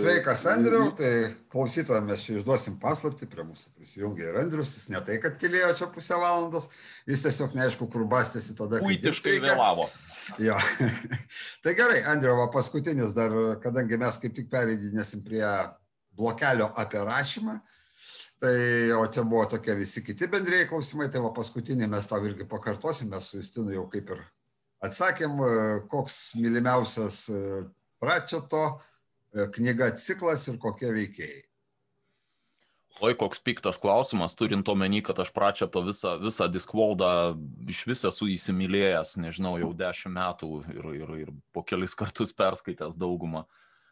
Sveikas, 0.00 0.44
Andriu. 0.50 0.82
Tai 0.98 1.10
klausytojams 1.52 2.08
mes 2.08 2.24
čia 2.26 2.36
išduosim 2.40 2.76
paslapti, 2.82 3.28
prie 3.30 3.44
mūsų 3.46 3.72
prisijungė 3.78 4.28
ir 4.28 4.38
Andrius. 4.42 4.74
Jis 4.78 4.90
ne 4.92 5.00
tai, 5.06 5.18
kad 5.22 5.38
tylėjo 5.40 5.72
čia 5.80 5.90
pusę 5.94 6.18
valandos, 6.20 6.68
jis 7.10 7.24
tiesiog 7.26 7.56
neaišku, 7.58 7.88
kur 7.92 8.06
bastėsi 8.10 8.56
tada. 8.58 8.80
kai 8.80 8.90
Puitiškai 8.90 9.36
dirbt 9.36 9.46
reikia. 9.46 9.56
vėlavo. 9.56 9.88
Jo. 10.42 10.56
tai 11.64 11.74
gerai, 11.78 12.00
Andriu, 12.12 12.36
va 12.40 12.48
paskutinis 12.54 13.16
dar, 13.16 13.34
kadangi 13.62 14.00
mes 14.00 14.22
kaip 14.22 14.36
tik 14.36 14.50
pereidinėsim 14.52 15.24
prie 15.26 15.44
blokelio 16.16 16.72
apie 16.78 17.04
rašymą, 17.06 17.60
Tai, 18.40 18.92
o 18.96 19.04
čia 19.12 19.20
buvo 19.28 19.44
tokie 19.52 19.74
visi 19.76 20.00
kiti 20.00 20.24
bendrėjai 20.32 20.70
klausimai, 20.70 21.10
tai 21.12 21.20
va 21.20 21.28
paskutinį 21.36 21.84
mes 21.92 22.06
tau 22.08 22.24
irgi 22.24 22.46
pakartosim, 22.48 23.10
mes 23.12 23.26
su 23.28 23.36
Justinu 23.36 23.74
jau 23.74 23.82
kaip 23.92 24.14
ir 24.14 24.22
atsakėm, 24.80 25.42
koks 25.92 26.16
mylimiausias 26.40 27.26
Pračeto 28.00 28.62
knyga 29.32 29.92
ciklas 30.00 30.48
ir 30.50 30.58
kokie 30.62 30.90
veikėjai. 30.94 31.44
Oi, 33.00 33.14
koks 33.16 33.40
piktas 33.40 33.78
klausimas, 33.80 34.34
turint 34.36 34.68
omeny, 34.68 34.98
kad 35.00 35.16
aš 35.22 35.30
pračią 35.32 35.70
to 35.72 35.80
visą, 35.86 36.18
visą 36.20 36.50
Discworldą 36.52 37.32
iš 37.72 37.86
vis 37.88 38.04
esu 38.04 38.28
įsimylėjęs, 38.34 39.14
nežinau, 39.22 39.54
jau 39.62 39.70
dešimt 39.72 40.12
metų 40.18 40.50
ir, 40.74 40.90
ir, 40.98 41.14
ir 41.22 41.30
po 41.54 41.64
kelis 41.64 41.96
kartus 41.96 42.34
perskaitęs 42.36 43.00
daugumą. 43.00 43.46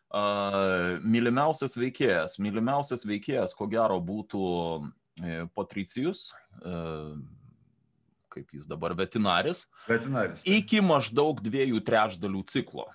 Uh, 0.09 0.99
mylimiausias 1.05 1.77
veikėjas, 1.81 2.37
mylimiausias 2.41 3.07
veikėjas, 3.09 3.57
ko 3.57 3.67
gero, 3.69 3.97
būtų 4.01 4.45
e, 5.21 5.41
Patricijus, 5.57 6.31
uh, 6.61 7.17
kaip 8.33 8.53
jis 8.57 8.69
dabar, 8.69 8.97
vetinaris. 8.97 9.67
Vetinaris. 9.89 10.45
Iki 10.49 10.85
maždaug 10.85 11.41
dviejų 11.45 11.81
trečdalių 11.85 12.45
ciklo 12.49 12.89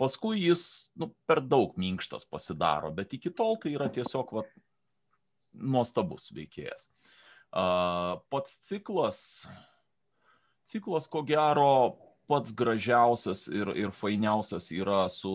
paskui 0.00 0.40
jis 0.40 0.64
nu, 0.98 1.10
per 1.28 1.42
daug 1.44 1.76
minkštas 1.80 2.24
pasidaro, 2.28 2.92
bet 2.96 3.12
iki 3.16 3.32
tol 3.36 3.58
tai 3.60 3.74
yra 3.76 3.90
tiesiog 3.92 4.32
va, 4.38 4.44
nuostabus 5.60 6.30
veikėjas. 6.34 6.88
Pats 8.30 8.60
ciklas, 8.66 9.20
ciklas 10.70 11.08
ko 11.10 11.24
gero 11.26 11.72
pats 12.30 12.54
gražiausias 12.54 13.48
ir, 13.50 13.72
ir 13.74 13.90
fainiausias 13.90 14.70
yra 14.76 15.02
su 15.10 15.32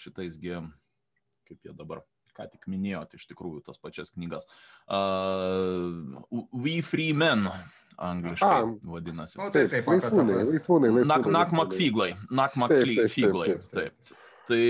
šitais, 0.00 0.38
kaip 0.40 1.58
jie 1.60 1.74
dabar, 1.76 2.00
ką 2.32 2.48
tik 2.48 2.64
minėjote, 2.72 3.20
iš 3.20 3.28
tikrųjų 3.28 3.60
tas 3.66 3.76
pačias 3.76 4.14
knygas. 4.14 4.48
Uh, 4.88 6.24
We 6.56 6.80
Free 6.80 7.12
Men, 7.12 7.50
angliškai 7.98 8.50
A, 8.62 8.66
vadinasi. 8.94 9.38
O, 9.38 9.48
taip, 9.54 9.70
taip, 9.72 9.88
laisvūnai, 9.88 10.40
laisvūnai. 10.50 10.92
Nak, 11.08 11.28
nak 11.32 11.54
makfiglai, 11.56 12.12
nak 12.30 12.56
makfiglai. 12.60 13.56
Taip. 13.74 14.12
Tai 14.48 14.62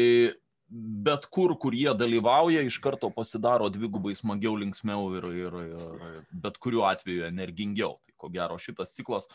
bet 1.07 1.27
kur, 1.33 1.55
kur 1.61 1.75
jie 1.77 1.93
dalyvauja, 1.97 2.63
iš 2.65 2.79
karto 2.83 3.11
pasidaro 3.13 3.69
dvigubai 3.73 4.15
smagiau, 4.17 4.55
linksmiau 4.61 5.11
ir, 5.19 5.27
ir, 5.45 5.57
ir 5.69 6.21
bet 6.45 6.57
kuriuo 6.63 6.87
atveju 6.89 7.27
energingiau. 7.29 7.99
Tai 8.07 8.17
ko 8.17 8.31
gero 8.33 8.59
šitas 8.61 8.95
ciklas 8.97 9.29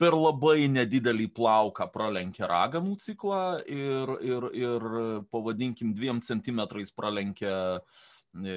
per 0.00 0.16
labai 0.16 0.64
nedidelį 0.72 1.28
plauką 1.36 1.86
pralenkia 1.92 2.48
raganų 2.48 2.96
ciklą 3.04 3.42
ir, 3.68 4.14
ir, 4.24 4.46
ir 4.56 4.86
pavadinkim, 5.30 5.92
dviem 5.96 6.22
centimetrais 6.24 6.90
pralenkia, 6.96 7.54
e, 8.32 8.56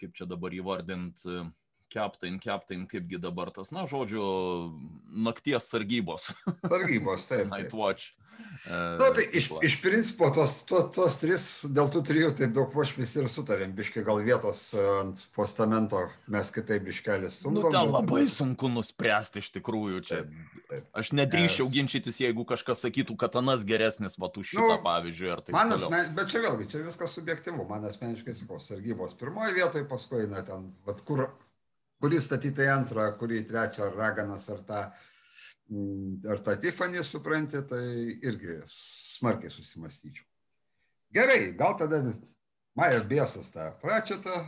kaip 0.00 0.16
čia 0.16 0.28
dabar 0.28 0.56
įvardinti, 0.56 1.44
Captain, 1.92 2.38
Captain, 2.42 2.86
kaipgi 2.90 3.20
dabar 3.22 3.52
tas, 3.54 3.72
na, 3.74 3.86
žodžiu, 3.90 4.22
nakties 5.10 5.70
sargybos. 5.70 6.32
Sargybos, 6.66 7.28
taip. 7.30 7.50
Night 7.52 7.74
Watch. 7.76 8.14
Na, 8.70 8.96
nu, 8.98 9.14
tai 9.14 9.24
iš, 9.32 9.50
iš 9.62 9.76
principo 9.82 10.28
tos, 10.34 10.58
tos, 10.66 10.88
tos 10.94 11.16
trys, 11.20 11.44
dėl 11.72 11.90
tų 11.92 12.02
trijų 12.08 12.32
taip 12.36 12.54
daug 12.56 12.72
poš 12.72 12.94
visi 12.96 13.20
ir 13.20 13.28
sutarėm, 13.30 13.74
biškai 13.76 14.02
gal 14.06 14.18
vietos 14.24 14.62
e, 14.74 14.82
ant 15.02 15.20
postamento 15.36 16.00
mes 16.32 16.50
kitaip 16.54 16.84
biškelis 16.88 17.38
stumdom. 17.40 17.68
Nu, 17.68 17.72
ten 17.72 17.92
labai 17.92 18.24
bet... 18.24 18.34
sunku 18.34 18.70
nuspręsti 18.72 19.44
iš 19.44 19.52
tikrųjų 19.58 20.02
čia. 20.08 20.20
Taip, 20.24 20.60
taip. 20.72 20.90
Aš 20.98 21.12
nedrįščiau 21.20 21.68
Nes... 21.68 21.76
ginčytis, 21.76 22.20
jeigu 22.24 22.46
kažkas 22.48 22.82
sakytų, 22.86 23.18
kad 23.20 23.38
anas 23.38 23.64
geresnis, 23.68 24.18
va, 24.18 24.32
už 24.34 24.52
šitą, 24.54 24.68
nu, 24.74 24.82
pavyzdžiui, 24.84 25.32
taip. 25.46 25.56
Man 25.56 25.76
asmen... 25.78 26.12
Bet 26.18 26.32
čia 26.34 26.42
vėlgi, 26.44 26.70
čia 26.74 26.84
viskas 26.84 27.16
subjektivu. 27.16 27.68
Man 27.70 27.86
asmeniškai 27.88 28.34
sakau, 28.36 28.60
sargybos 28.62 29.16
pirmoje 29.20 29.54
vietoje, 29.60 29.86
paskui, 29.88 30.26
na, 30.32 30.42
ten, 30.46 30.72
va, 30.88 30.96
kur 31.06 31.28
kurį 32.02 32.20
statyti 32.22 32.68
antrą, 32.70 33.08
kurį 33.20 33.42
trečią, 33.48 33.88
ar 33.88 33.98
raganas, 34.00 34.48
ar 34.52 34.62
tą, 34.68 34.82
mm, 35.70 36.26
ar 36.32 36.42
tą 36.44 36.56
Tifanį 36.62 37.04
supranti, 37.06 37.62
tai 37.70 37.84
irgi 38.26 38.60
smarkiai 38.70 39.52
susimastyčiau. 39.52 40.26
Gerai, 41.16 41.52
gal 41.56 41.76
tada 41.78 42.02
Majas 42.76 43.06
Biesas 43.08 43.48
tą 43.54 43.70
pračiatą, 43.80 44.42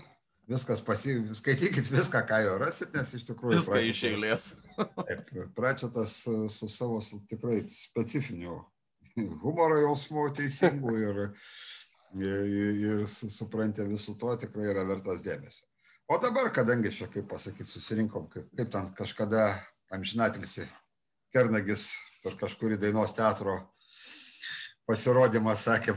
viskas 0.49 0.83
pasi... 0.85 1.15
skaitykit 1.39 1.89
viską, 1.89 2.25
ką 2.29 2.43
jo 2.45 2.57
rasit, 2.61 2.93
nes 2.97 3.15
iš 3.17 3.25
tikrųjų... 3.31 3.57
Viską 3.57 3.77
pračiata, 3.77 3.95
iš 3.95 4.03
eilės. 4.11 4.51
taip, 5.09 5.31
pračiatas 5.57 6.19
su 6.53 6.69
savo 6.69 7.01
su 7.05 7.23
tikrai 7.31 7.63
specifiniu 7.73 8.61
humoro 9.43 9.79
jausmu 9.81 10.29
teisingu 10.35 10.95
ir, 10.99 11.23
ir, 12.21 12.85
ir 12.85 13.07
supranti 13.09 13.87
visų 13.89 14.17
to 14.21 14.35
tikrai 14.45 14.71
yra 14.73 14.85
vertas 14.89 15.25
dėmesio. 15.25 15.65
O 16.09 16.17
dabar, 16.17 16.49
kadangi 16.53 16.89
čia, 16.97 17.07
kaip 17.13 17.27
pasakyti, 17.29 17.69
susirinkom, 17.69 18.31
kaip, 18.33 18.47
kaip 18.57 18.71
ten 18.73 18.87
kažkada 18.97 19.43
amžinatilsi 19.93 20.65
Kernagis 21.35 21.91
per 22.25 22.39
kažkurį 22.41 22.79
dainos 22.81 23.13
teatro 23.13 23.59
pasirodymą 24.89 25.53
sakė 25.61 25.93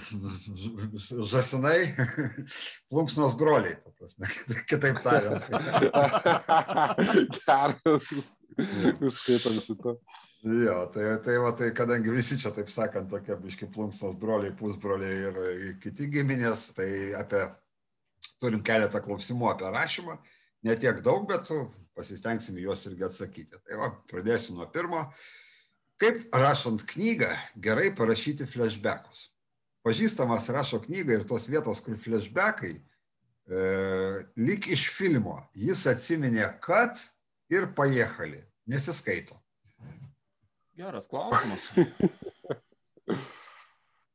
žasinai, 1.32 1.94
plunksnos 2.92 3.38
broliai, 3.40 3.78
ta 3.80 3.94
prasme, 3.96 4.28
kitaip 4.74 5.00
tariant. 5.06 5.48
Geras, 7.38 8.12
užskaitom 8.60 9.64
šitą. 9.64 9.96
Jo, 10.42 10.78
tai, 10.92 11.08
tai, 11.24 11.40
va, 11.40 11.56
tai 11.56 11.72
kadangi 11.78 12.12
visi 12.12 12.36
čia, 12.42 12.52
taip 12.52 12.68
sakant, 12.74 13.08
tokie 13.14 13.40
biški 13.40 13.72
plunksnos 13.72 14.20
broliai, 14.20 14.52
pusbroliai 14.60 15.18
ir 15.30 15.44
kiti 15.80 16.12
giminės, 16.12 16.74
tai 16.76 16.92
apie 17.16 17.46
turim 18.42 18.64
keletą 18.66 19.02
klausimų 19.04 19.52
apie 19.52 19.70
rašymą, 19.74 20.18
ne 20.68 20.76
tiek 20.80 21.02
daug, 21.06 21.28
bet 21.30 21.50
pasistengsim 21.98 22.58
juos 22.62 22.86
irgi 22.90 23.06
atsakyti. 23.08 23.60
Tai 23.66 23.80
va, 23.82 23.92
pradėsiu 24.12 24.56
nuo 24.58 24.68
pirmo. 24.72 25.08
Kaip 26.02 26.34
rašant 26.34 26.86
knygą 26.90 27.30
gerai 27.62 27.92
parašyti 27.94 28.48
flashbackus? 28.50 29.28
Pažįstamas 29.86 30.48
rašo 30.54 30.80
knygą 30.82 31.20
ir 31.20 31.28
tos 31.30 31.48
vietos, 31.50 31.82
kur 31.82 31.98
flashbackai, 31.98 32.74
e, 32.78 33.62
lyg 34.38 34.68
iš 34.74 34.88
filmo, 34.94 35.40
jis 35.58 35.84
atsiminė, 35.90 36.48
kad 36.62 37.02
ir 37.54 37.70
pajechali, 37.78 38.44
nesiskaito. 38.70 39.38
Geras 40.78 41.10
klausimas. 41.10 41.70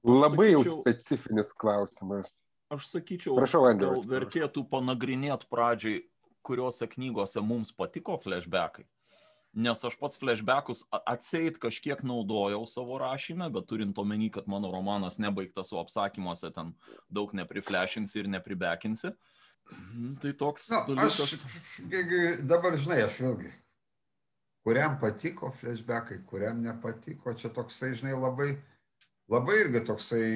Labai 0.06 0.52
jau 0.52 0.62
specifinis 0.80 1.50
klausimas. 1.58 2.30
Aš 2.70 2.88
sakyčiau, 2.90 3.37
Prašau, 3.38 3.62
Andriu. 3.70 3.94
Vertėtų 4.11 4.64
panagrinėti 4.70 5.46
pradžiai, 5.50 6.02
kuriuose 6.46 6.88
knygose 6.90 7.42
mums 7.42 7.70
patiko 7.74 8.16
flashbackai. 8.22 8.87
Nes 9.57 9.81
aš 9.88 9.94
pats 9.96 10.18
flashbackus 10.20 10.83
atseit 11.09 11.57
kažkiek 11.62 12.02
naudojau 12.05 12.66
savo 12.68 12.98
rašymę, 13.00 13.48
bet 13.55 13.68
turint 13.70 13.96
omeny, 13.98 14.29
kad 14.35 14.50
mano 14.50 14.68
romanas 14.74 15.16
nebaigtas, 15.22 15.70
o 15.72 15.81
apsakymuose 15.81 16.50
ten 16.52 16.74
daug 17.09 17.33
nepriflešinsi 17.33 18.20
ir 18.20 18.29
nepribekinsi. 18.35 19.14
Mhm, 19.72 20.11
tai 20.20 20.35
toks 20.37 20.68
Na, 20.70 20.83
dalykas. 20.90 21.22
Aš, 21.24 22.42
dabar 22.50 22.76
žinai, 22.76 23.00
aš 23.07 23.16
vėlgi, 23.22 23.55
kuriam 24.66 24.98
patiko 25.00 25.55
flashbackai, 25.62 26.20
kuriam 26.29 26.61
nepatiko, 26.66 27.33
čia 27.38 27.48
toksai, 27.55 27.94
žinai, 27.96 28.12
labai 28.18 28.57
labai 29.32 29.58
irgi 29.64 29.82
toksai 29.86 30.28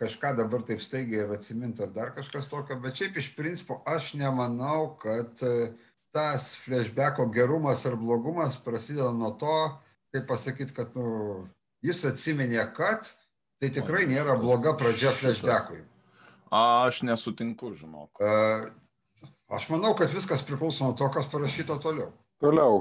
kažką 0.00 0.34
dabar 0.38 0.64
taip 0.66 0.82
staigiai 0.82 1.24
ir 1.26 1.32
atsiminti 1.36 1.82
ar 1.84 1.92
dar 1.94 2.12
kažkas 2.16 2.50
tokio, 2.50 2.78
bet 2.82 2.98
šiaip 2.98 3.18
iš 3.20 3.32
principo 3.36 3.80
aš 3.86 4.12
nemanau, 4.18 4.96
kad 5.02 5.42
e, 5.46 5.72
tas 6.14 6.52
flashbacko 6.64 7.28
gerumas 7.32 7.86
ar 7.86 7.96
blogumas 7.96 8.58
prasideda 8.64 9.12
nuo 9.14 9.32
to, 9.38 9.58
kaip 10.12 10.26
pasakyti, 10.28 10.74
kad 10.76 10.96
nu, 10.98 11.46
jis 11.86 12.04
atsiminė, 12.10 12.64
kad 12.76 13.08
tai 13.62 13.70
tikrai 13.70 14.04
nėra 14.10 14.36
bloga 14.40 14.74
pradžia 14.78 15.14
flashbackui. 15.14 15.84
Aš 16.52 17.04
nesutinku, 17.06 17.72
žinok. 17.78 18.18
E, 18.20 19.30
aš 19.54 19.70
manau, 19.72 19.94
kad 19.96 20.12
viskas 20.12 20.42
priklauso 20.44 20.90
nuo 20.90 20.98
to, 20.98 21.08
kas 21.14 21.30
parašyta 21.30 21.78
toliau. 21.80 22.10
Toliau. 22.42 22.80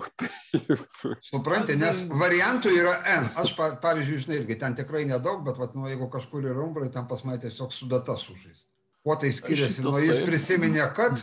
Suprantate, 1.29 1.77
nes 1.77 2.03
variantų 2.09 2.73
yra 2.73 2.95
N. 3.13 3.29
Aš, 3.37 3.53
pavyzdžiui, 3.83 4.21
žinai, 4.25 4.39
irgi 4.41 4.57
ten 4.63 4.75
tikrai 4.77 5.03
nedaug, 5.09 5.43
bet 5.45 5.59
vat, 5.61 5.75
nu, 5.77 5.85
jeigu 5.89 6.07
kažkur 6.09 6.47
yra 6.49 6.63
umbrai, 6.63 6.89
ten 6.93 7.05
pas 7.09 7.21
mane 7.27 7.43
tiesiog 7.43 7.73
su 7.75 7.89
data 7.91 8.17
sužais. 8.17 8.65
Kuo 9.05 9.17
tai 9.21 9.29
skiriasi? 9.33 9.83
Nu, 9.85 9.93
jis 10.01 10.21
prisiminė, 10.25 10.87
kad 10.97 11.21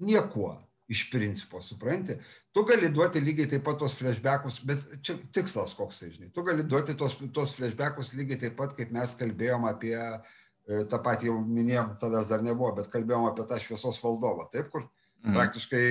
niekuo 0.00 0.54
iš 0.88 1.10
principo, 1.12 1.60
supranti. 1.64 2.16
Tu 2.52 2.64
gali 2.68 2.88
duoti 2.92 3.20
lygiai 3.24 3.48
taip 3.52 3.64
pat 3.64 3.78
tos 3.80 3.96
flashbackus, 4.00 4.58
bet 4.68 4.82
čia 5.04 5.16
tikslas 5.32 5.76
koks, 5.76 6.00
tai, 6.00 6.10
žinai. 6.16 6.32
Tu 6.32 6.44
gali 6.44 6.64
duoti 6.68 6.96
tos, 7.00 7.16
tos 7.36 7.54
flashbackus 7.56 8.12
lygiai 8.16 8.40
taip 8.46 8.56
pat, 8.58 8.74
kaip 8.76 8.92
mes 8.96 9.14
kalbėjom 9.20 9.64
apie 9.68 9.96
e, 9.96 10.82
tą 10.88 11.00
patį, 11.04 11.30
jau 11.30 11.38
minėjom, 11.40 11.96
tavęs 12.00 12.28
dar 12.32 12.44
nebuvo, 12.44 12.74
bet 12.80 12.92
kalbėjom 12.92 13.30
apie 13.30 13.48
tą 13.48 13.60
šviesos 13.64 14.00
valdovą, 14.04 14.48
taip, 14.52 14.68
kur 14.72 14.88
Mhm. 15.24 15.36
Praktiškai 15.38 15.84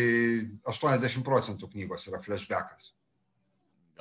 80 0.69 1.25
procentų 1.25 1.71
knygos 1.71 2.05
yra 2.09 2.21
flashbackas. 2.21 2.91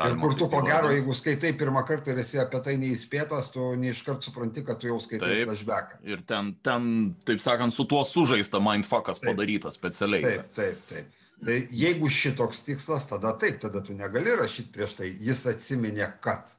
Ir 0.02 0.16
kur 0.18 0.32
tu, 0.34 0.46
ko 0.50 0.62
gero, 0.64 0.88
jeigu 0.90 1.14
skaitai 1.14 1.52
pirmą 1.56 1.82
kartą 1.86 2.14
ir 2.14 2.22
esi 2.22 2.38
apie 2.40 2.58
tai 2.64 2.74
neįspėtas, 2.80 3.50
tu 3.54 3.72
neiškart 3.78 4.24
supranti, 4.24 4.64
kad 4.66 4.80
tu 4.80 4.88
jau 4.88 4.96
skaitai 5.00 5.28
taip, 5.28 5.50
flashbacką. 5.50 5.98
Ir 6.08 6.22
ten, 6.26 6.54
ten, 6.64 6.86
taip 7.28 7.42
sakant, 7.44 7.76
su 7.76 7.84
tuo 7.88 8.00
sužaista 8.08 8.60
mindfuckas 8.62 9.20
taip, 9.20 9.30
padarytas 9.30 9.76
specialiai. 9.78 10.24
Taip, 10.24 10.48
taip, 10.56 10.80
taip. 10.88 11.20
Tai 11.42 11.58
jeigu 11.74 12.08
šitoks 12.12 12.64
tikslas, 12.66 13.06
tada 13.10 13.34
taip, 13.38 13.60
tada 13.62 13.82
tu 13.84 13.94
negali 13.96 14.34
rašyti 14.38 14.72
prieš 14.74 14.96
tai, 15.00 15.12
jis 15.20 15.44
atsiminė, 15.52 16.08
kad. 16.24 16.56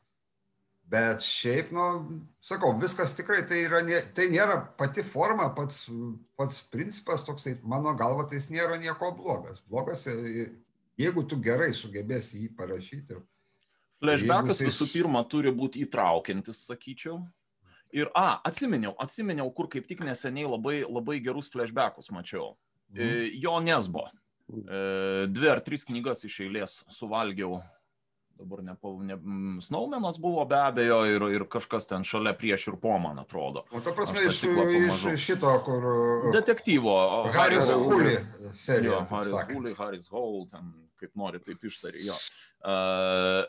Bet 0.94 1.24
šiaip, 1.26 1.72
nu, 1.74 1.84
sakau, 2.44 2.76
viskas 2.78 3.16
tikrai 3.18 3.40
tai, 3.50 3.64
yra, 3.66 3.80
tai 4.14 4.28
nėra 4.30 4.60
pati 4.78 5.02
forma, 5.02 5.48
pats, 5.58 5.88
pats 6.38 6.60
principas 6.70 7.24
toksai, 7.26 7.56
mano 7.66 7.96
galva, 7.98 8.28
tai 8.30 8.38
jis 8.38 8.52
nėra 8.54 8.78
nieko 8.82 9.10
blogas. 9.18 9.64
Blogas, 9.72 10.06
e, 10.06 10.52
jeigu 11.02 11.24
tu 11.26 11.40
gerai 11.42 11.72
sugebėsi 11.74 12.44
jį 12.44 12.52
parašyti. 12.60 13.18
Flashbackas 14.04 14.62
jis... 14.62 14.70
visų 14.70 14.90
pirma 14.92 15.24
turi 15.32 15.54
būti 15.56 15.82
įtraukiantis, 15.88 16.62
sakyčiau. 16.70 17.24
Ir, 17.94 18.12
a, 18.14 18.42
atsiminiau, 18.46 18.94
atsiminiau, 19.02 19.50
kur 19.54 19.72
kaip 19.74 19.90
tik 19.90 20.06
neseniai 20.06 20.50
labai, 20.50 20.80
labai 20.86 21.18
gerus 21.26 21.50
flashbackus 21.54 22.14
mačiau. 22.14 22.54
Mhm. 22.94 23.02
E, 23.02 23.32
jo 23.42 23.58
Nesbo. 23.66 24.06
E, 24.54 24.80
dvi 25.32 25.50
ar 25.50 25.66
tris 25.66 25.90
knygas 25.90 26.22
iš 26.30 26.44
eilės 26.46 26.84
suvalgiau 26.94 27.64
dabar 28.44 28.62
ne, 28.66 28.76
ne 29.08 29.18
Snowmenas 29.64 30.20
buvo 30.22 30.44
be 30.50 30.60
abejo 30.60 31.00
ir, 31.10 31.26
ir 31.38 31.48
kažkas 31.52 31.90
ten 31.90 32.06
šalia 32.08 32.36
prieš 32.38 32.68
ir 32.74 32.78
po, 32.84 32.98
man 33.02 33.24
atrodo. 33.24 33.66
O 33.72 33.82
ta 33.84 33.96
prasme, 33.96 34.28
iš, 34.30 34.44
iš 35.16 35.28
šito, 35.32 35.56
kur... 35.66 35.90
Detektyvo. 36.36 36.96
Haris 37.34 37.72
Hully 37.72 38.18
serija. 38.54 39.04
Haris 39.10 39.36
Hully, 39.50 39.76
Haris 39.80 40.12
Hall, 40.12 40.46
ten 40.52 40.72
kaip 41.02 41.16
nori 41.20 41.42
taip 41.44 41.64
ištarė. 41.68 42.04
Jo. 42.06 42.16
Uh, 42.64 43.44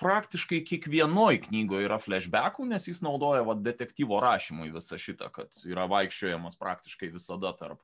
praktiškai 0.00 0.60
kiekvienoj 0.66 1.38
knygoje 1.46 1.86
yra 1.86 2.00
flashbackų, 2.02 2.66
nes 2.70 2.88
jis 2.90 3.00
naudoja 3.04 3.44
va, 3.46 3.56
detektyvo 3.56 4.18
rašymui 4.22 4.72
visą 4.74 4.98
šitą, 5.00 5.30
kad 5.34 5.62
yra 5.68 5.86
vaikščiojamas 5.90 6.58
praktiškai 6.60 7.12
visada 7.14 7.54
tarp 7.56 7.80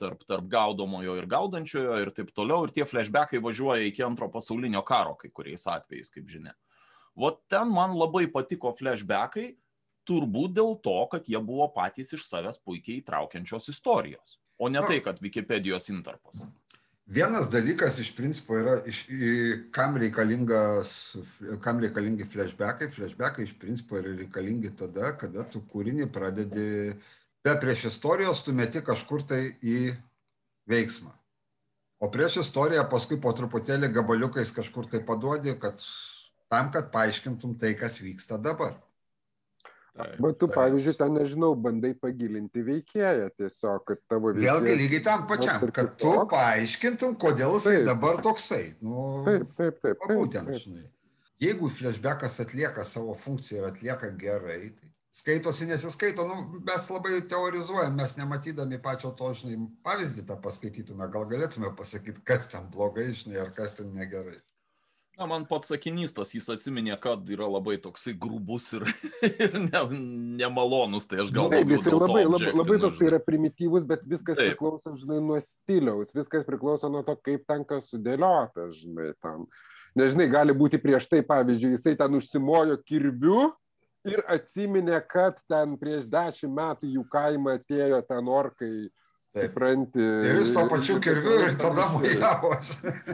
tarp, 0.00 0.24
tarp 0.28 0.48
gaudomojo 0.50 1.14
ir 1.20 1.28
gaudančiojo 1.30 1.98
ir 2.00 2.12
taip 2.16 2.32
toliau. 2.36 2.64
Ir 2.66 2.74
tie 2.74 2.86
flashbackai 2.88 3.42
važiuoja 3.44 3.86
iki 3.86 4.04
antro 4.06 4.30
pasaulinio 4.32 4.82
karo 4.86 5.14
kai 5.20 5.30
kuriais 5.30 5.66
atvejais, 5.68 6.12
kaip 6.14 6.28
žinia. 6.32 6.56
O 7.14 7.30
ten 7.52 7.68
man 7.74 7.92
labai 7.98 8.24
patiko 8.32 8.72
flashbackai, 8.78 9.50
turbūt 10.08 10.56
dėl 10.56 10.78
to, 10.84 10.96
kad 11.12 11.28
jie 11.28 11.38
buvo 11.44 11.68
patys 11.74 12.14
iš 12.16 12.24
savęs 12.28 12.58
puikiai 12.64 13.02
įtraukiančios 13.02 13.68
istorijos, 13.72 14.38
o 14.58 14.70
ne 14.72 14.82
tai, 14.88 14.98
kad 15.04 15.20
Wikipedijos 15.22 15.90
interpas. 15.92 16.40
Vienas 17.10 17.48
dalykas 17.50 17.96
iš 17.98 18.12
principo 18.14 18.54
yra, 18.54 18.76
iš, 18.86 19.00
kam, 19.74 19.96
kam 21.64 21.80
reikalingi 21.82 22.26
flashbackai. 22.30 22.86
Flashbackai 22.94 23.48
iš 23.48 23.56
principo 23.58 23.98
yra 23.98 24.12
reikalingi 24.14 24.70
tada, 24.78 25.10
kada 25.18 25.42
tu 25.50 25.58
kūrinį 25.72 26.06
pradedi 26.14 26.68
be 27.44 27.56
prieš 27.60 27.84
istorijos 27.92 28.44
tu 28.44 28.52
meti 28.56 28.82
kažkur 28.84 29.24
tai 29.26 29.42
į 29.62 29.94
veiksmą. 30.70 31.12
O 32.00 32.08
prieš 32.12 32.40
istoriją 32.44 32.86
paskui 32.88 33.20
po 33.20 33.32
truputėlį 33.36 33.90
gabaliukais 33.92 34.52
kažkur 34.56 34.88
tai 34.88 35.02
paduodi, 35.04 35.52
kad 35.60 35.82
tam, 36.48 36.70
kad 36.72 36.88
paaiškintum 36.92 37.58
tai, 37.60 37.74
kas 37.76 38.00
vyksta 38.00 38.40
dabar. 38.40 38.78
Bet 40.00 40.38
tu, 40.40 40.46
pavyzdžiui, 40.48 40.94
ten, 40.96 41.16
nežinau, 41.18 41.50
bandai 41.58 41.90
pagilinti 41.98 42.62
veikėją 42.64 43.26
tiesiog, 43.36 43.82
kad 43.88 44.00
tavo 44.08 44.30
veikėjas... 44.32 44.62
Vėlgi 44.62 44.76
lygiai 44.78 45.02
tam 45.04 45.26
pačiam, 45.28 45.66
kad 45.76 45.92
tu 46.00 46.12
paaiškintum, 46.30 47.16
kodėl 47.20 47.58
jisai 47.58 47.80
dabar 47.84 48.22
toksai. 48.24 48.62
Nu, 48.80 49.24
taip, 49.26 49.50
taip, 49.58 49.80
taip. 49.82 49.98
taip 49.98 50.14
būtent, 50.14 50.52
taip. 50.52 50.62
žinai. 50.62 50.86
Jeigu 51.40 51.70
flashbackas 51.72 52.38
atlieka 52.44 52.84
savo 52.86 53.16
funkciją 53.18 53.64
ir 53.64 53.68
atlieka 53.70 54.12
gerai, 54.20 54.70
tai 54.76 54.89
skaitosi, 55.20 55.68
nesiskaito, 55.68 56.26
nu, 56.28 56.60
mes 56.66 56.86
labai 56.90 57.20
teorizuojam, 57.28 57.96
mes 57.96 58.16
nematydami 58.18 58.80
pačio 58.82 59.12
to, 59.16 59.32
žinai, 59.36 59.58
pavyzdį 59.86 60.26
tą 60.28 60.36
paskaitytume, 60.42 61.08
gal 61.12 61.26
galėtume 61.30 61.72
pasakyti, 61.76 62.24
kas 62.26 62.48
ten 62.52 62.70
blogai, 62.72 63.10
žinai, 63.16 63.42
ar 63.44 63.52
kas 63.56 63.76
ten 63.78 63.92
negerai. 63.96 64.38
Na, 65.20 65.26
man 65.28 65.42
pats 65.44 65.68
sakinys 65.68 66.14
tas, 66.16 66.30
jis 66.32 66.46
atsiminė, 66.48 66.94
kad 66.96 67.26
yra 67.28 67.44
labai 67.44 67.74
toksai 67.82 68.14
grubus 68.16 68.70
ir, 68.78 68.86
ir 69.28 69.58
ne, 69.66 69.82
nemalonus, 70.40 71.04
tai 71.10 71.18
aš 71.26 71.32
gal... 71.34 71.50
Taip, 71.52 71.74
jis 71.74 71.90
labai, 71.92 72.22
labai, 72.24 72.54
labai 72.56 72.78
toks 72.80 73.02
yra 73.04 73.18
primityvus, 73.20 73.84
bet 73.90 74.06
viskas 74.08 74.38
Taip. 74.38 74.54
priklauso, 74.54 74.94
žinai, 74.96 75.18
nuo 75.20 75.36
stiliaus, 75.44 76.14
viskas 76.16 76.46
priklauso 76.48 76.88
nuo 76.88 77.04
to, 77.04 77.18
kaip 77.20 77.44
tenka 77.50 77.82
sudėliota, 77.84 78.70
žinai, 78.78 79.10
tam. 79.20 79.44
Nežinai, 79.98 80.30
gali 80.32 80.56
būti 80.56 80.80
prieš 80.80 81.10
tai, 81.10 81.20
pavyzdžiui, 81.26 81.74
jisai 81.76 81.98
ten 82.00 82.16
užsimojo 82.16 82.78
kirviu, 82.86 83.50
ir 84.08 84.22
atsiminė, 84.28 85.00
kad 85.08 85.40
ten 85.50 85.76
prieš 85.80 86.06
dešimt 86.10 86.56
metų 86.56 86.94
jų 86.94 87.04
kaimą 87.12 87.58
atėjo 87.60 88.00
ten 88.08 88.32
orkai. 88.40 88.72
Supranti. 89.30 90.02
Ir 90.02 90.40
jis 90.40 90.48
to 90.50 90.62
pačiu 90.66 90.96
kirviu 90.98 91.36
ir 91.44 91.52
tada 91.58 91.84
mojavo. 91.92 92.48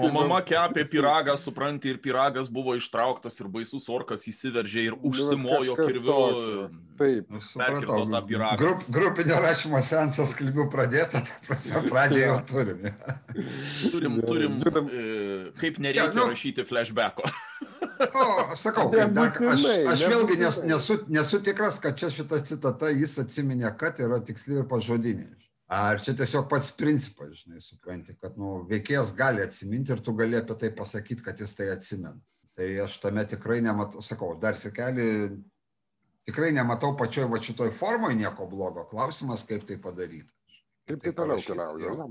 O 0.01 0.09
mama 0.15 0.39
kepė 0.49 0.87
piragą, 0.89 1.35
supranti, 1.37 1.91
ir 1.93 1.99
piragas 2.01 2.49
buvo 2.49 2.73
ištrauktas 2.79 3.37
ir 3.43 3.51
baisus 3.53 3.85
orkas 3.93 4.25
įsiveržė 4.31 4.87
ir 4.87 4.97
nu, 4.97 5.11
užsimojo 5.11 5.75
kirviu. 5.77 6.17
Taip, 6.97 7.29
nu, 7.29 7.43
supratau. 7.45 8.07
tą 8.09 8.23
piragą. 8.31 8.57
Grup, 8.63 8.87
grupinio 8.97 9.43
rašymo 9.45 9.83
sensas 9.85 10.33
kalbių 10.39 10.65
pradėta, 10.73 11.21
ta 11.21 11.37
prasme, 11.45 11.85
pradžiai 11.91 12.25
jau 12.25 12.39
turime. 12.49 12.95
turim, 13.93 14.17
turim, 14.25 14.57
e, 14.65 15.05
kaip 15.61 15.77
nereikia 15.85 16.09
ja, 16.09 16.17
nu, 16.17 16.31
rašyti 16.33 16.65
flashbacko. 16.65 17.29
O, 17.97 18.57
sakau, 18.57 18.91
kad, 18.93 19.13
dar, 19.17 19.33
aš, 19.53 19.65
aš 19.93 20.05
vėlgi 20.11 20.37
nes, 20.41 20.61
nesu, 20.69 20.99
nesu 21.13 21.41
tikras, 21.45 21.81
kad 21.83 21.97
čia 21.99 22.11
šita 22.13 22.43
citata 22.47 22.91
jis 22.93 23.17
atsiminė, 23.23 23.69
kad 23.81 24.01
yra 24.05 24.21
tiksli 24.25 24.61
ir 24.61 24.69
pažodinė. 24.71 25.31
Ar 25.73 25.99
čia 25.99 26.15
tiesiog 26.15 26.47
pats 26.51 26.71
principas, 26.79 27.33
žinai, 27.41 27.59
supranti, 27.65 28.15
kad 28.23 28.37
nu, 28.39 28.61
veikėjas 28.71 29.11
gali 29.19 29.43
atsiminti 29.43 29.95
ir 29.95 30.03
tu 30.05 30.15
gali 30.15 30.39
apie 30.39 30.55
tai 30.61 30.71
pasakyti, 30.77 31.25
kad 31.27 31.41
jis 31.43 31.57
tai 31.59 31.73
atsimena. 31.73 32.21
Tai 32.57 32.69
aš 32.85 33.01
tame 33.03 33.25
tikrai 33.29 33.59
nematau, 33.65 34.05
sakau, 34.05 34.31
dar 34.41 34.57
sekelį, 34.57 35.09
tikrai 36.29 36.53
nematau 36.55 36.95
pačioj 36.99 37.27
va 37.33 37.41
šitoj 37.43 37.73
formoje 37.81 38.17
nieko 38.21 38.47
blogo. 38.51 38.87
Klausimas, 38.93 39.43
kaip 39.49 39.67
tai 39.67 39.81
padaryti. 39.83 40.31
Kaip 40.87 41.03
tai 41.03 41.13
toliau 41.19 41.43
keliauja? 41.43 42.07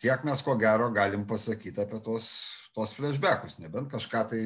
Tiek 0.00 0.24
mes 0.28 0.42
ko 0.44 0.56
gero 0.60 0.88
galim 0.92 1.24
pasakyti 1.28 1.84
apie 1.84 2.00
tos, 2.04 2.30
tos 2.76 2.96
flashbackus, 2.96 3.60
nebent 3.60 3.92
kažką 3.92 4.24
tai 4.32 4.42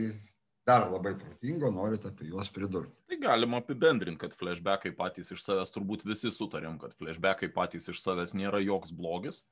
dar 0.67 0.89
labai 0.91 1.15
protingo, 1.19 1.71
norit 1.75 2.05
apie 2.07 2.29
juos 2.31 2.51
pridurti. 2.53 2.93
Tai 3.11 3.19
galima 3.23 3.61
apibendrinti, 3.61 4.21
kad 4.21 4.37
flashbackai 4.39 4.93
patys 4.97 5.33
iš 5.35 5.43
savęs, 5.45 5.73
turbūt 5.75 6.05
visi 6.09 6.33
sutarėm, 6.35 6.79
kad 6.83 6.95
flashbackai 6.99 7.51
patys 7.55 7.91
iš 7.91 8.03
savęs 8.03 8.37
nėra 8.39 8.63
joks 8.65 8.95
blogis. 8.95 9.43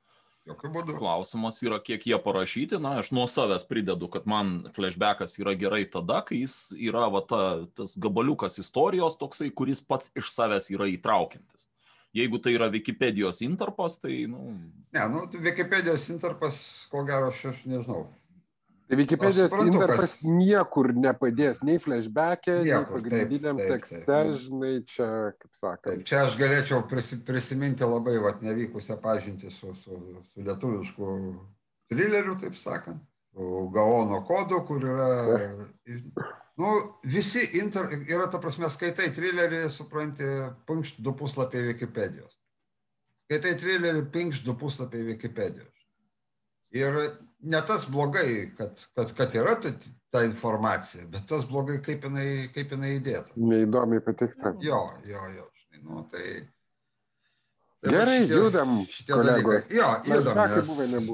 Jokių 0.47 0.69
būdų. 0.73 0.95
Klausimas 0.97 1.59
yra, 1.61 1.77
kiek 1.83 2.05
jie 2.07 2.17
parašyti. 2.23 2.79
Na, 2.81 2.95
aš 3.01 3.11
nuo 3.13 3.25
savęs 3.29 3.65
pridedu, 3.69 4.07
kad 4.11 4.25
man 4.29 4.69
flashbackas 4.73 5.35
yra 5.41 5.53
gerai 5.59 5.83
tada, 5.91 6.21
kai 6.25 6.41
jis 6.41 6.71
yra 6.77 7.09
va, 7.11 7.21
ta, 7.27 7.41
tas 7.77 7.97
gabaliukas 7.99 8.57
istorijos 8.63 9.19
toksai, 9.19 9.51
kuris 9.51 9.83
pats 9.85 10.13
iš 10.17 10.31
savęs 10.33 10.71
yra 10.73 10.87
įtraukiantis. 10.89 11.67
Jeigu 12.15 12.39
tai 12.41 12.55
yra 12.55 12.71
Wikipedijos 12.73 13.43
interpas, 13.45 13.99
tai, 14.01 14.23
nu... 14.31 14.55
Ne, 14.95 15.03
nu, 15.11 15.27
Wikipedijos 15.45 16.07
interpas, 16.09 16.63
ko 16.89 17.03
gero, 17.05 17.29
aš 17.29 17.59
nežinau, 17.69 18.07
Tai 18.89 18.97
Wikipedijos 18.97 19.53
interpas 19.61 20.15
niekur 20.25 20.87
nepadės, 20.97 21.59
nei 21.61 21.77
flashback'e, 21.77 22.55
nei 22.65 22.79
pagrindiniam 22.89 23.59
taip, 23.59 23.67
taip, 23.67 23.83
tekste, 23.83 23.99
taip. 24.07 24.31
žinai, 24.41 24.71
čia, 24.89 25.09
kaip 25.37 25.59
sakant. 25.59 25.91
Taip, 25.91 26.07
čia 26.09 26.23
aš 26.25 26.37
galėčiau 26.39 26.81
prisiminti 27.27 27.85
labai 27.85 28.15
vat, 28.23 28.41
nevykusią 28.41 28.97
pažintį 29.03 29.53
su, 29.53 29.75
su, 29.77 29.99
su 30.31 30.47
lietuvišku 30.47 31.11
trileriu, 31.93 32.33
taip 32.41 32.57
sakant, 32.57 33.05
Gaono 33.73 34.23
kodu, 34.25 34.63
kur 34.65 34.81
yra, 34.83 35.09
nu, 36.57 36.73
visi 37.05 37.45
inter, 37.61 37.93
yra, 38.09 38.25
ta 38.33 38.41
prasme, 38.41 38.67
skaitai 38.73 39.11
trilerį, 39.13 39.67
supranti, 39.71 40.25
pinkšt 40.67 40.97
du 41.05 41.13
puslapiai 41.15 41.69
Wikipedijos. 41.69 42.33
Skaitai 43.29 43.53
trilerį, 43.61 44.07
pinkšt 44.11 44.49
du 44.49 44.57
puslapiai 44.57 45.11
Wikipedijos. 45.13 45.78
Ir 46.75 46.99
ne 47.39 47.61
tas 47.67 47.87
blogai, 47.89 48.51
kad, 48.57 48.85
kad, 48.95 49.13
kad 49.17 49.35
yra 49.35 49.55
ta, 49.61 49.71
ta 50.13 50.23
informacija, 50.23 51.07
bet 51.09 51.25
tas 51.29 51.47
blogai, 51.49 51.79
kaip 51.81 52.05
jinai, 52.05 52.29
kaip 52.53 52.75
jinai 52.75 52.95
įdėta. 52.99 53.33
Neįdomiai 53.41 54.03
patikta. 54.05 54.53
Jo, 54.61 54.83
jo, 55.07 55.25
jo. 55.35 55.47
Žinai, 55.63 55.81
nu, 55.87 56.03
tai, 56.11 56.25
tai 57.81 57.93
Gerai, 57.95 58.19
šitie, 58.21 58.35
judam. 58.35 58.75
Šitie 58.91 59.15
kolegos. 59.15 59.43
dalykai. 59.47 59.77
Jo, 59.79 59.89
judam, 60.11 60.41
nes 60.53 60.71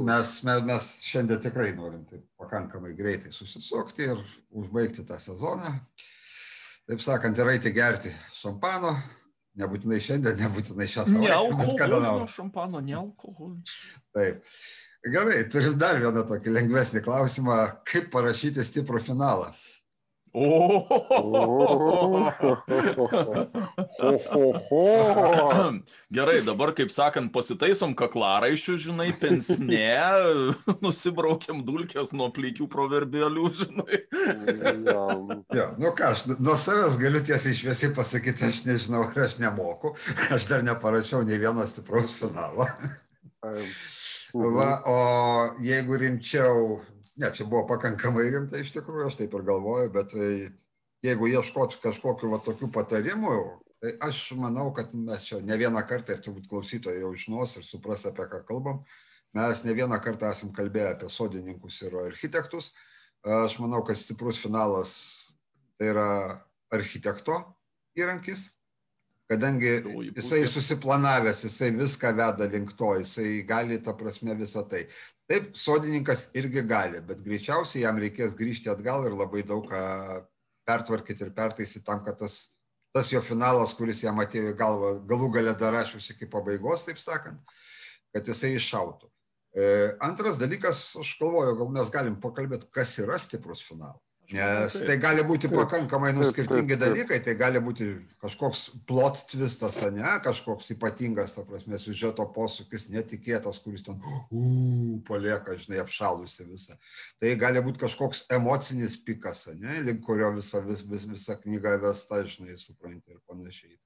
mes, 0.10 0.36
mes, 0.50 0.63
mes 0.72 0.89
šiandien 1.06 1.44
tikrai 1.46 1.72
norim 1.78 2.04
taip 2.10 2.26
pakankamai 2.41 2.96
greitai 2.98 3.32
susisukti 3.36 4.10
ir 4.12 4.24
užbaigti 4.52 5.06
tą 5.08 5.20
sezoną. 5.22 5.76
Taip 6.86 7.02
sakant, 7.02 7.39
ir 7.39 7.54
eiti 7.56 7.72
gerti 7.74 8.12
šampano. 8.36 8.98
Nebūtinai 9.56 10.02
šiandien, 10.04 10.36
nebūtinai 10.41 10.86
šią 10.91 11.06
savaitę. 11.08 11.30
Ne 11.30 11.32
alkoholio 11.32 12.26
šampano, 12.28 12.82
ne 12.84 12.98
alkoholio. 13.00 13.62
Taip. 14.12 14.44
Gerai, 15.06 15.44
turim 15.54 15.78
dar 15.78 16.00
vieną 16.02 16.26
tokį 16.26 16.56
lengvesnį 16.56 17.04
klausimą. 17.06 17.60
Kaip 17.86 18.10
parašyti 18.13 18.63
stiprų 18.65 19.04
finalą? 19.06 19.52
O. 20.36 20.82
Gerai, 26.12 26.41
dabar, 26.44 26.74
kaip 26.76 26.91
sakant, 26.91 27.32
pasitaisom 27.32 27.94
kaklaraiščių, 27.96 28.76
žinai, 28.88 29.08
pensne, 29.22 29.94
nusibraukiam 30.84 31.62
dulkės 31.63 32.12
nuo 32.18 32.28
plykių 32.36 32.68
proverbialių, 32.74 33.48
žinai. 33.62 34.02
ja, 35.56 35.70
nu 35.80 35.94
ką, 35.96 36.12
aš 36.12 36.28
nuo 36.36 36.58
savęs 36.60 37.00
galiu 37.00 37.24
tiesiai 37.24 37.56
šviesiai 37.56 37.96
pasakyti, 37.96 38.50
aš 38.50 38.65
nežinau, 38.68 39.06
ar 39.08 39.28
aš 39.30 39.39
nemoku, 39.39 39.96
aš 40.36 40.52
dar 40.52 40.68
neparašiau 40.68 41.24
nei 41.24 41.39
vieno 41.39 41.63
stipraus 41.70 42.18
finalo. 42.20 42.68
Va, 44.36 44.82
o 44.84 44.95
jeigu 45.63 45.95
rimčiau, 45.95 46.82
ne, 47.21 47.30
čia 47.32 47.45
buvo 47.48 47.63
pakankamai 47.69 48.26
rimta 48.34 48.60
iš 48.60 48.74
tikrųjų, 48.76 49.06
aš 49.08 49.15
taip 49.21 49.36
ir 49.38 49.45
galvoju, 49.48 49.91
bet 49.93 50.12
tai, 50.12 50.32
jeigu 51.06 51.30
ieškot 51.32 51.78
kažkokiu 51.84 52.34
va 52.34 52.41
tokių 52.43 52.67
patarimų, 52.76 53.36
tai 53.80 53.93
aš 54.04 54.26
manau, 54.36 54.74
kad 54.76 54.91
mes 54.91 55.24
čia 55.24 55.39
ne 55.39 55.56
vieną 55.62 55.86
kartą 55.88 56.17
ir 56.17 56.24
turbūt 56.26 56.50
klausytojai 56.52 57.06
jau 57.06 57.13
žinos 57.15 57.56
ir 57.56 57.63
supras, 57.63 58.04
apie 58.10 58.28
ką 58.32 58.41
kalbam. 58.50 58.82
Mes 59.36 59.63
ne 59.63 59.76
vieną 59.78 60.02
kartą 60.04 60.34
esam 60.36 60.52
kalbėję 60.56 60.91
apie 60.98 61.12
sodininkus 61.12 61.80
ir 61.88 61.95
architektus. 62.04 62.74
Aš 63.24 63.56
manau, 63.63 63.86
kad 63.88 64.00
stiprus 64.00 64.39
finalas 64.39 64.91
tai 65.80 65.93
yra 65.93 66.10
architekto 66.76 67.39
įrankis, 67.95 68.50
kadangi 69.32 69.72
jisai 70.16 70.46
susiplanavęs, 70.50 71.44
jisai 71.48 71.72
viską 71.76 72.12
veda 72.18 72.48
link 72.52 72.76
to, 72.78 72.94
jisai 73.00 73.42
gali, 73.48 73.80
ta 73.82 73.96
prasme, 73.98 74.36
visą 74.38 74.66
tai. 74.70 74.86
Taip, 75.30 75.56
sodininkas 75.58 76.28
irgi 76.38 76.62
gali, 76.70 77.02
bet 77.02 77.24
greičiausiai 77.26 77.84
jam 77.88 77.98
reikės 78.02 78.36
grįžti 78.38 78.70
atgal 78.70 79.08
ir 79.08 79.18
labai 79.18 79.42
daug 79.48 79.66
ką 79.72 79.82
pertvarkyti 80.70 81.26
ir 81.26 81.34
pertaisyti 81.34 81.86
tam, 81.86 82.04
kad 82.06 82.20
tas, 82.20 82.38
tas 82.94 83.10
jo 83.14 83.22
finalas, 83.26 83.74
kuris 83.78 84.04
jam 84.04 84.22
atėjo 84.22 84.54
į 84.54 84.60
galvą, 84.60 84.94
galų 85.10 85.32
gale 85.40 85.58
dar 85.58 85.74
rašius 85.80 86.12
iki 86.14 86.30
pabaigos, 86.30 86.86
taip 86.86 87.02
sakant, 87.02 87.42
kad 88.14 88.30
jisai 88.30 88.54
iššautų. 88.60 89.10
E, 89.56 89.68
antras 90.04 90.38
dalykas, 90.38 90.92
aš 91.02 91.16
galvoju, 91.22 91.58
gal 91.58 91.74
mes 91.80 91.92
galim 91.94 92.20
pakalbėti, 92.22 92.70
kas 92.76 92.98
yra 93.02 93.18
stiprus 93.22 93.66
finalas. 93.66 94.05
Nes 94.34 94.74
tai 94.88 94.96
gali 94.98 95.22
būti 95.26 95.50
pakankamai 95.52 96.10
nu, 96.16 96.26
skirtingi 96.26 96.78
dalykai, 96.82 97.20
tai 97.22 97.36
gali 97.38 97.60
būti 97.62 97.92
kažkoks 98.24 98.64
plot 98.90 99.22
twistas, 99.30 99.78
ne, 99.94 100.16
kažkoks 100.26 100.72
ypatingas, 100.74 101.36
ta 101.36 101.44
prasme, 101.46 101.78
siužeto 101.82 102.26
posūkis, 102.34 102.88
netikėtas, 102.94 103.62
kuris 103.62 103.86
ten, 103.86 104.00
uh, 104.02 104.96
palieka, 105.06 105.58
žinai, 105.62 105.84
apšalusi 105.84 106.48
visą. 106.50 106.78
Tai 107.22 107.36
gali 107.42 107.62
būti 107.66 107.84
kažkoks 107.86 108.26
emocinis 108.34 108.98
pikas, 109.06 109.46
ne, 109.60 109.78
link 109.86 110.02
kurio 110.08 110.32
visa, 110.40 110.64
vis, 110.66 110.82
vis, 110.90 111.06
visa 111.12 111.38
knyga 111.38 111.78
vesta, 111.86 112.24
žinai, 112.26 112.58
supranti 112.62 113.14
ir 113.14 113.22
panašiai. 113.30 113.78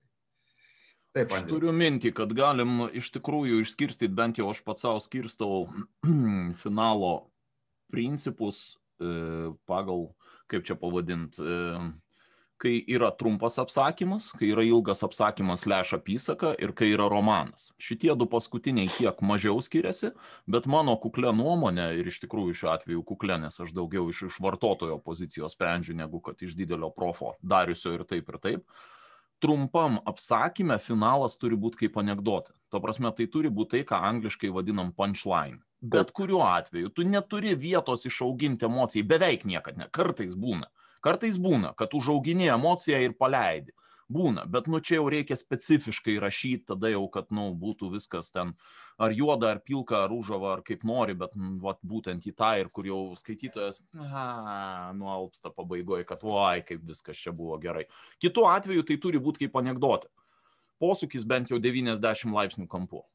Taip, 1.17 1.31
aš 1.33 1.47
turiu 1.49 1.71
mintį, 1.73 2.11
kad 2.15 2.31
galim 2.37 2.85
iš 2.95 3.09
tikrųjų 3.15 3.63
išskirstyti, 3.63 4.13
bent 4.13 4.37
jau 4.37 4.51
aš 4.53 4.61
pats 4.63 4.85
savo 4.85 5.01
skirstau 5.01 5.63
finalo 6.63 7.13
principus 7.89 8.77
e, 9.01 9.49
pagal 9.65 10.11
kaip 10.49 10.65
čia 10.67 10.77
pavadint, 10.79 11.37
kai 12.59 12.81
yra 12.91 13.09
trumpas 13.15 13.55
apsakymas, 13.61 14.33
kai 14.35 14.49
yra 14.51 14.65
ilgas 14.67 15.03
apsakymas 15.07 15.63
leš 15.69 15.93
apysaka 15.95 16.51
ir 16.59 16.73
kai 16.75 16.91
yra 16.91 17.07
romanas. 17.11 17.69
Šitie 17.79 18.11
du 18.19 18.27
paskutiniai 18.29 18.91
kiek 18.97 19.21
mažiau 19.23 19.61
skiriasi, 19.63 20.11
bet 20.43 20.67
mano 20.67 20.97
kuklė 20.99 21.31
nuomonė 21.35 21.87
ir 22.01 22.11
iš 22.11 22.19
tikrųjų 22.25 22.57
šiuo 22.61 22.73
atveju 22.73 23.05
kuklė, 23.13 23.39
nes 23.45 23.55
aš 23.63 23.71
daugiau 23.75 24.09
iš, 24.11 24.25
iš 24.27 24.41
vartotojo 24.43 24.99
pozicijos 25.05 25.55
sprendžiu 25.55 25.95
negu 25.95 26.19
kad 26.25 26.43
iš 26.43 26.57
didelio 26.59 26.91
profo 26.91 27.37
dariusio 27.39 27.95
ir 27.95 28.03
taip 28.09 28.33
ir 28.33 28.41
taip. 28.43 28.67
Trumpam 29.39 30.01
apsakymė 30.03 30.81
finalas 30.83 31.39
turi 31.39 31.55
būti 31.55 31.85
kaip 31.85 32.01
anegdotė. 32.01 32.51
Tuo 32.67 32.83
prasme, 32.83 33.07
tai 33.15 33.29
turi 33.31 33.47
būti 33.47 33.77
tai, 33.77 33.85
ką 33.87 34.03
angliškai 34.09 34.51
vadinam 34.51 34.91
punchline 34.91 35.63
bet 35.81 36.11
kuriuo 36.11 36.43
atveju 36.43 36.89
tu 36.89 37.03
neturi 37.07 37.55
vietos 37.55 38.05
išauginti 38.05 38.65
emocijai, 38.65 39.07
beveik 39.07 39.45
niekada 39.45 39.85
ne, 39.85 39.89
kartais 39.91 40.35
būna. 40.35 40.69
Kartais 41.01 41.37
būna, 41.39 41.73
kad 41.79 41.93
užaugini 41.95 42.49
emociją 42.51 42.99
ir 43.03 43.15
paleidi. 43.15 43.71
Būna, 44.09 44.47
bet 44.49 44.65
nu 44.65 44.79
čia 44.81 44.97
jau 44.97 45.09
reikia 45.13 45.35
specifiškai 45.37 46.15
rašyti, 46.19 46.65
tada 46.71 46.89
jau, 46.89 47.03
kad 47.13 47.27
nu, 47.29 47.51
būtų 47.53 47.91
viskas 47.93 48.31
ten 48.33 48.55
ar 48.97 49.13
juoda, 49.13 49.51
ar 49.53 49.59
pilka, 49.61 49.99
ar 50.03 50.11
užava, 50.11 50.55
ar 50.55 50.63
kaip 50.65 50.81
nori, 50.83 51.13
bet 51.13 51.35
nu, 51.37 51.51
vat, 51.61 51.77
būtent 51.85 52.25
į 52.25 52.33
tą 52.35 52.49
ir 52.59 52.71
kur 52.73 52.89
jau 52.89 52.99
skaitytojas 53.19 53.83
nualpsta 54.97 55.53
pabaigoje, 55.53 56.07
kad 56.09 56.25
oi, 56.25 56.63
kaip 56.65 56.81
viskas 56.89 57.21
čia 57.21 57.31
buvo 57.37 57.59
gerai. 57.61 57.85
Kitu 58.19 58.47
atveju 58.49 58.87
tai 58.89 58.97
turi 58.97 59.21
būti 59.21 59.45
kaip 59.45 59.61
anegdotė. 59.61 60.09
Posūkis 60.81 61.27
bent 61.29 61.53
jau 61.53 61.61
90 61.61 62.33
laipsnių 62.33 62.67
kampu. 62.71 63.05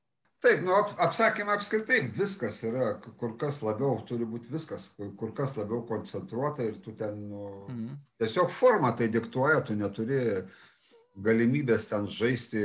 Taip, 0.45 0.61
nu, 0.61 0.75
ap, 0.77 0.91
apsakymą 1.01 1.55
apskritai 1.57 2.03
viskas 2.19 2.59
yra, 2.69 2.91
kur 3.21 3.33
kas 3.41 3.63
labiau 3.65 3.97
turi 4.05 4.27
būti 4.29 4.53
viskas, 4.53 4.91
kur, 5.17 5.31
kas 5.37 5.55
labiau 5.57 5.81
koncentruota 5.89 6.67
ir 6.67 6.75
tu 6.85 6.93
ten, 6.99 7.17
nu, 7.31 7.47
mhm. 7.71 7.95
tiesiog 8.21 8.53
forma 8.53 8.93
tai 8.93 9.09
diktuoja, 9.13 9.63
tu 9.65 9.77
neturi 9.79 10.21
galimybės 11.25 11.87
ten 11.89 12.11
žaisti 12.11 12.61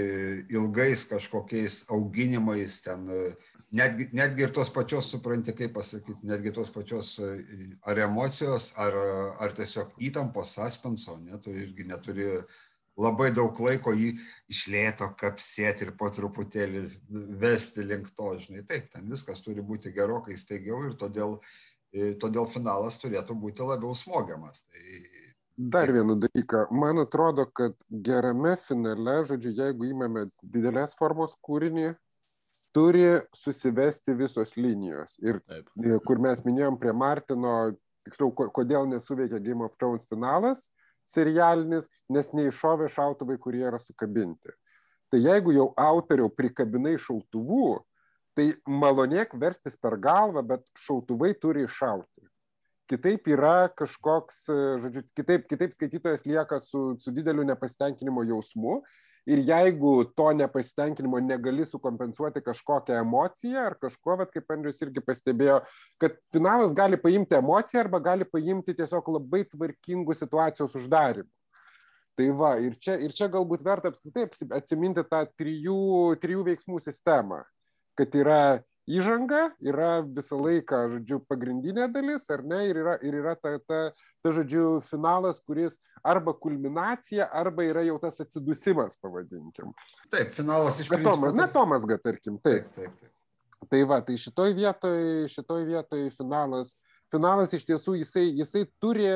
ilgais 0.52 1.06
kažkokiais 1.08 1.86
auginimais, 1.96 2.82
ten 2.84 3.06
netgi, 3.72 4.10
netgi 4.18 4.48
ir 4.48 4.54
tos 4.56 4.72
pačios, 4.76 5.12
supranti, 5.14 5.54
kaip 5.56 5.76
pasakyti, 5.78 6.28
netgi 6.28 6.52
tos 6.56 6.72
pačios 6.74 7.14
ar 7.88 8.02
emocijos, 8.10 8.74
ar, 8.82 8.98
ar 9.40 9.54
tiesiog 9.56 9.94
įtampos 10.10 10.58
aspenso, 10.66 11.16
ne, 11.24 11.40
tu 11.40 11.54
irgi 11.54 11.88
neturi 11.88 12.32
labai 13.00 13.30
daug 13.36 13.60
laiko 13.64 13.94
jį 13.96 14.12
išlėto 14.52 15.10
kapsėti 15.20 15.88
ir 15.88 15.94
po 16.00 16.10
truputėlį 16.14 16.84
vesti 17.42 17.86
link 17.86 18.12
to, 18.18 18.34
žinai, 18.42 18.66
taip, 18.68 18.90
ten 18.94 19.08
viskas 19.12 19.42
turi 19.46 19.64
būti 19.66 19.94
gerokai 19.96 20.38
staigiau 20.40 20.84
ir 20.90 20.98
todėl, 21.00 21.38
e, 21.94 22.14
todėl 22.20 22.50
finalas 22.52 23.00
turėtų 23.02 23.38
būti 23.40 23.66
labiau 23.66 23.96
smogiamas. 23.98 24.66
Tai... 24.68 25.00
Dar 25.60 25.92
vieną 25.92 26.16
dalyką, 26.24 26.68
man 26.72 27.02
atrodo, 27.04 27.44
kad 27.52 27.76
gerame 27.90 28.56
finale, 28.60 29.18
žodžiu, 29.28 29.56
jeigu 29.58 29.90
įmame 29.90 30.28
didelės 30.44 30.96
formos 31.00 31.36
kūrinį, 31.44 31.94
turi 32.76 33.20
susivesti 33.36 34.14
visos 34.16 34.54
linijos. 34.56 35.18
Ir 35.24 35.42
Taip. 35.48 35.72
E, 35.84 36.00
kur 36.06 36.22
mes 36.24 36.44
minėjom 36.46 36.80
prie 36.80 36.94
Martino, 36.96 37.56
tiksliau, 38.08 38.32
kodėl 38.32 38.88
nesuveikia 38.90 39.42
Game 39.44 39.66
of 39.66 39.76
Thrones 39.80 40.08
finalas, 40.10 40.68
serialinis, 41.10 41.90
nes 42.10 42.32
neiššovė 42.38 42.90
šautuvai, 42.94 43.38
kurie 43.42 43.66
yra 43.68 43.80
sukabinti. 43.82 44.54
Tai 45.10 45.20
jeigu 45.24 45.54
jau 45.56 45.70
autoriau 45.80 46.30
prikabinai 46.30 46.96
šautuvų, 47.02 47.80
tai 48.38 48.52
malonėk 48.70 49.34
verstis 49.42 49.76
per 49.76 49.98
galvą, 50.00 50.44
bet 50.46 50.70
šautuvai 50.86 51.34
turi 51.36 51.66
iššauti. 51.66 52.28
Kitaip 52.90 53.28
yra 53.30 53.70
kažkoks, 53.78 54.46
žodžiu, 54.82 55.04
kitaip, 55.18 55.46
kitaip 55.50 55.74
skaitytojas 55.76 56.26
lieka 56.26 56.58
su, 56.64 56.96
su 57.02 57.14
dideliu 57.14 57.46
nepasitenkinimo 57.46 58.24
jausmu 58.26 58.80
ir 59.30 59.42
jeigu 59.46 59.94
to 60.18 60.28
nepasitenkinimo 60.34 61.20
negali 61.22 61.66
sukompensuoti 61.66 62.42
kažkokią 62.46 63.00
emociją 63.04 63.66
ar 63.70 63.76
kažkuo, 63.82 64.18
bet 64.22 64.32
kaip 64.34 64.56
Andrius 64.56 64.82
irgi 64.82 65.04
pastebėjo, 65.06 65.60
kad 66.02 66.16
finalas 66.34 66.74
gali 66.78 66.98
paimti 66.98 67.38
emociją 67.38 67.84
arba 67.84 68.02
gali 68.10 68.26
paimti 68.26 68.76
tiesiog 68.78 69.12
labai 69.20 69.44
tvarkingų 69.52 70.18
situacijos 70.18 70.78
uždarimų. 70.82 71.30
Tai 72.20 72.26
va, 72.36 72.56
ir 72.60 72.74
čia, 72.84 72.98
ir 73.00 73.14
čia 73.16 73.30
galbūt 73.32 73.62
verta 73.64 73.94
apskritai 73.94 74.26
atsiminti 74.58 75.06
tą 75.08 75.22
trijų, 75.40 76.18
trijų 76.20 76.42
veiksmų 76.50 76.82
sistemą, 76.84 77.46
kad 77.96 78.18
yra 78.20 78.42
įžanga 78.90 79.50
yra 79.62 80.02
visą 80.02 80.38
laiką, 80.40 80.82
žodžiu, 80.96 81.20
pagrindinė 81.30 81.88
dalis, 81.94 82.26
ar 82.34 82.44
ne, 82.46 82.64
ir 82.70 82.82
yra, 82.82 82.96
ir 83.06 83.20
yra 83.22 83.36
ta, 83.38 83.56
ta, 83.62 83.80
ta, 84.24 84.34
žodžiu, 84.36 84.80
finalas, 84.86 85.42
kuris 85.46 85.78
arba 86.06 86.34
kulminacija, 86.34 87.30
arba 87.42 87.68
yra 87.68 87.86
jau 87.86 88.00
tas 88.02 88.20
atsidusimas, 88.24 88.98
pavadinkim. 89.02 89.74
Taip, 90.10 90.34
finalas 90.38 90.80
iš 90.82 90.90
principo. 90.90 91.16
Tomas, 91.16 91.36
na, 91.38 91.50
Tomas, 91.54 91.86
gal 91.90 92.02
tarkim, 92.02 92.40
taip. 92.42 92.70
taip, 92.76 92.86
taip, 92.90 93.02
taip. 93.02 93.16
Tai 93.70 93.82
va, 93.92 94.00
tai 94.02 94.16
šitoj 94.18 94.54
vietoj, 94.56 95.02
šitoj 95.30 95.66
vietoj 95.68 96.08
finalas, 96.16 96.72
finalas 97.12 97.52
iš 97.54 97.66
tiesų 97.68 97.98
jisai, 98.00 98.24
jisai 98.40 98.64
turi, 98.82 99.10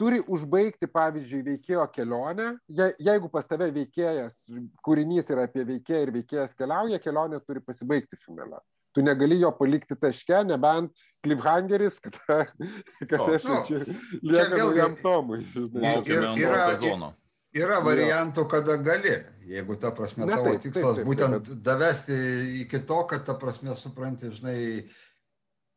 turi 0.00 0.18
užbaigti, 0.26 0.88
pavyzdžiui, 0.90 1.44
veikėjo 1.46 1.86
kelionę. 1.94 2.48
Je, 2.66 2.90
jeigu 3.06 3.30
pas 3.32 3.46
tave 3.46 3.70
veikėjas, 3.76 4.42
kūrinys 4.84 5.30
yra 5.30 5.46
apie 5.46 5.64
veikėją 5.70 6.02
ir 6.02 6.12
veikėjas 6.18 6.58
keliauja, 6.58 6.98
kelionė 7.00 7.38
turi 7.46 7.62
pasibaigti 7.62 8.18
finale 8.18 8.58
tu 8.94 9.04
negali 9.04 9.40
jo 9.40 9.52
palikti 9.56 9.96
taške, 9.98 10.42
nebent 10.48 10.92
cliffhangeris, 11.24 11.98
kad, 12.00 12.16
kad 13.10 13.20
aš 13.34 13.44
nu, 13.44 13.56
čia 13.68 13.80
lieka 14.22 14.56
naujam 14.56 14.96
tomui. 15.02 15.42
Yra, 15.54 16.32
yra, 16.40 17.10
yra 17.56 17.80
variantų, 17.84 18.46
kada 18.50 18.78
gali, 18.82 19.12
jeigu 19.50 19.76
ta 19.82 19.92
prasme 19.96 20.26
ne, 20.26 20.34
tavo 20.36 20.54
taip, 20.54 20.64
tikslas 20.64 21.00
taip, 21.00 21.02
taip, 21.02 21.10
būtent 21.10 21.36
taip, 21.36 21.50
bet... 21.50 21.62
davesti 21.66 22.18
iki 22.62 22.82
to, 22.88 23.02
kad 23.10 23.26
ta 23.28 23.36
prasme 23.40 23.76
supranti, 23.78 24.32
žinai, 24.36 24.58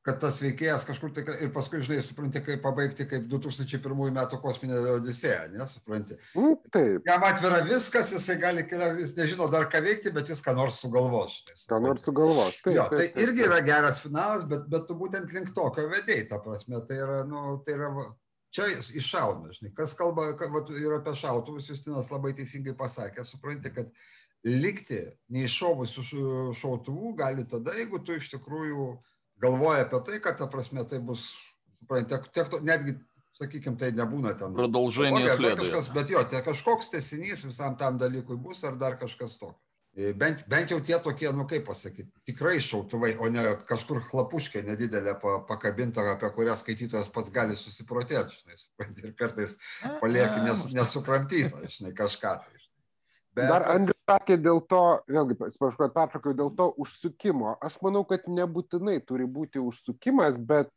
kad 0.03 0.17
tas 0.19 0.39
veikėjas 0.43 0.83
kažkur 0.87 1.13
tai 1.15 1.23
ir 1.45 1.51
paskui, 1.55 1.79
žinai, 1.83 2.01
supranti, 2.03 2.41
kaip 2.43 2.59
pabaigti 2.63 3.05
kaip 3.07 3.27
2001 3.31 4.15
metų 4.17 4.39
kosminė 4.43 4.81
Odisėja, 4.97 5.45
nesupranti. 5.53 6.17
Mm, 6.35 6.57
taip. 6.73 7.07
Jam 7.07 7.23
atvira 7.27 7.61
viskas, 7.67 8.11
jisai 8.11 8.35
gali, 8.41 8.65
jis 8.99 9.13
nežino 9.15 9.47
dar 9.51 9.69
ką 9.71 9.79
veikti, 9.85 10.11
bet 10.15 10.31
jis 10.31 10.43
ką 10.43 10.55
nors 10.57 10.81
sugalvos. 10.83 11.39
Žinai, 11.39 11.59
ką 11.71 11.79
nors 11.85 12.03
sugalvos. 12.03 12.57
Taip, 12.59 12.75
jo, 12.75 12.87
tai 12.91 12.99
taip, 12.99 13.13
taip, 13.13 13.21
irgi 13.27 13.45
yra 13.47 13.61
geras 13.63 14.01
finalas, 14.03 14.43
bet, 14.49 14.67
bet 14.73 14.89
tu 14.89 14.97
būtent 14.99 15.31
link 15.35 15.53
tokio 15.55 15.87
vedėjai, 15.93 16.27
ta 16.33 16.41
prasme, 16.43 16.83
tai 16.89 16.99
yra, 17.05 17.21
nu, 17.29 17.45
tai 17.63 17.77
yra, 17.77 18.09
čia 18.53 18.67
iššauna, 18.75 19.55
žinai, 19.55 19.71
kas 19.77 19.95
kalba 19.97 20.33
kad, 20.39 20.51
vat, 20.51 20.67
ir 20.75 20.97
apie 20.99 21.15
šautuvus, 21.23 21.71
Justinas 21.71 22.11
labai 22.11 22.35
teisingai 22.35 22.75
pasakė, 22.77 23.23
supranti, 23.27 23.71
kad 23.73 23.95
likti 24.43 24.99
neiššovusių 25.31 26.03
šautuvų 26.59 27.15
gali 27.23 27.47
tada, 27.47 27.71
jeigu 27.79 28.03
tu 28.03 28.19
iš 28.19 28.27
tikrųjų 28.35 28.91
galvoja 29.43 29.87
apie 29.87 29.99
tai, 30.07 30.21
kad 30.23 30.39
ta 30.39 30.47
prasme 30.51 30.85
tai 30.89 31.01
bus, 31.03 31.27
tiek, 31.89 32.29
tiek, 32.35 32.55
netgi, 32.63 32.95
sakykime, 33.39 33.77
tai 33.79 33.91
nebūna 33.97 34.35
ten. 34.39 34.55
Pradalžainės 34.57 35.35
kažkas, 35.41 35.91
bet 35.95 36.13
jo, 36.13 36.23
tai 36.29 36.43
kažkoks 36.45 36.93
tesinys 36.93 37.43
visam 37.45 37.77
tam 37.79 37.99
dalykui 38.01 38.39
bus 38.39 38.63
ar 38.67 38.79
dar 38.79 38.97
kažkas 39.01 39.37
tokio. 39.41 39.59
E, 39.93 40.09
bent, 40.17 40.39
bent 40.49 40.71
jau 40.73 40.79
tie 40.81 40.97
tokie, 41.05 41.27
nu 41.37 41.43
kaip 41.45 41.67
pasakyti, 41.67 42.09
tikrai 42.25 42.55
šautuvai, 42.65 43.11
o 43.21 43.27
ne 43.29 43.43
kažkur 43.69 43.99
chlapuškė 44.07 44.63
nedidelė 44.65 45.13
pakabinta, 45.21 46.01
apie 46.15 46.31
kurią 46.33 46.55
skaitytojas 46.57 47.11
pats 47.13 47.33
gali 47.33 47.57
susiprotėti, 47.57 48.39
žinai, 48.39 48.87
ir 49.03 49.13
kartais 49.19 49.53
palieki 50.01 50.41
nes, 50.47 50.65
nesukramtytą, 50.73 51.69
žinai, 51.75 51.93
kažką. 51.99 52.33
Tai. 52.41 52.52
Bet... 53.33 53.49
Dar 53.49 53.65
Andrius 53.73 53.97
sakė 54.09 54.37
dėl 54.41 54.61
to, 54.69 54.81
vėlgi, 55.09 55.37
atsiprašau, 55.47 55.79
kad 55.79 55.95
pertraukiau, 55.95 56.35
dėl 56.37 56.51
to 56.57 56.67
užsukimo. 56.83 57.55
Aš 57.65 57.79
manau, 57.85 58.03
kad 58.05 58.27
nebūtinai 58.29 58.99
turi 59.07 59.25
būti 59.29 59.61
užsukimas, 59.63 60.37
bet 60.37 60.69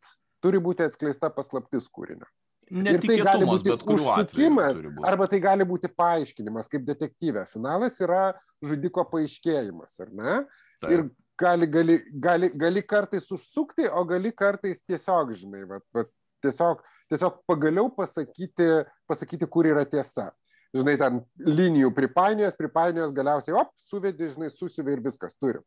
turi 0.45 0.61
būti 0.63 0.87
atskleista 0.87 1.31
paslaptis 1.33 1.89
kūrinio. 1.93 2.29
Ir 2.71 2.99
tai 3.03 3.19
gali 3.23 3.47
būti 3.47 3.75
užsukimas, 3.77 4.81
būti. 4.83 5.05
arba 5.07 5.29
tai 5.31 5.39
gali 5.43 5.67
būti 5.69 5.91
paaiškinimas, 5.93 6.71
kaip 6.73 6.87
detektyvė. 6.89 7.45
Finalas 7.51 8.01
yra 8.03 8.33
žudiko 8.65 9.05
paaiškėjimas, 9.13 10.01
ar 10.03 10.11
ne? 10.11 10.39
Taip. 10.83 10.91
Ir 10.91 11.05
gali, 11.39 11.69
gali, 11.71 11.99
gali, 12.25 12.51
gali 12.65 12.83
kartais 12.83 13.29
užsukti, 13.37 13.87
o 13.87 14.03
gali 14.09 14.33
kartais 14.35 14.83
tiesiog, 14.83 15.37
žinai, 15.39 15.63
va, 15.69 15.79
va, 15.95 16.09
tiesiog, 16.43 16.83
tiesiog 17.13 17.39
pagaliau 17.47 17.93
pasakyti, 17.95 18.73
pasakyti, 19.07 19.47
kur 19.47 19.69
yra 19.71 19.87
tiesa 19.87 20.33
žinai, 20.81 20.97
ten 21.01 21.21
linijų 21.43 21.93
pripainijos, 21.97 22.57
pripainijos, 22.59 23.15
galiausiai, 23.17 23.57
op, 23.61 23.73
suvedi, 23.89 24.31
žinai, 24.35 24.51
susivė 24.55 24.97
ir 24.97 25.05
viskas 25.05 25.37
turim. 25.41 25.65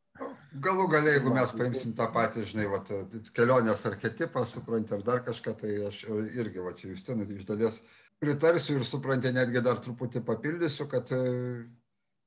Galų 0.63 0.87
galiai, 0.89 1.19
jeigu 1.19 1.33
mes 1.35 1.51
paimsim 1.53 1.93
tą 1.97 2.07
patį, 2.13 2.45
žinai, 2.49 2.67
vat, 2.71 2.91
kelionės 3.37 3.85
archetipą, 3.85 4.43
supranti, 4.49 4.95
ar 4.97 5.03
dar 5.05 5.23
kažką, 5.25 5.55
tai 5.59 5.75
aš 5.91 6.03
irgi, 6.09 6.63
va, 6.65 6.73
čia 6.77 6.89
Justinai 6.93 7.27
iš 7.35 7.45
dalies 7.47 7.81
pritarsiu 8.19 8.79
ir 8.79 8.85
supranti, 8.87 9.31
netgi 9.35 9.61
dar 9.63 9.79
truputį 9.83 10.21
papildysiu, 10.27 10.87
kad 10.91 11.11
e, 11.15 11.19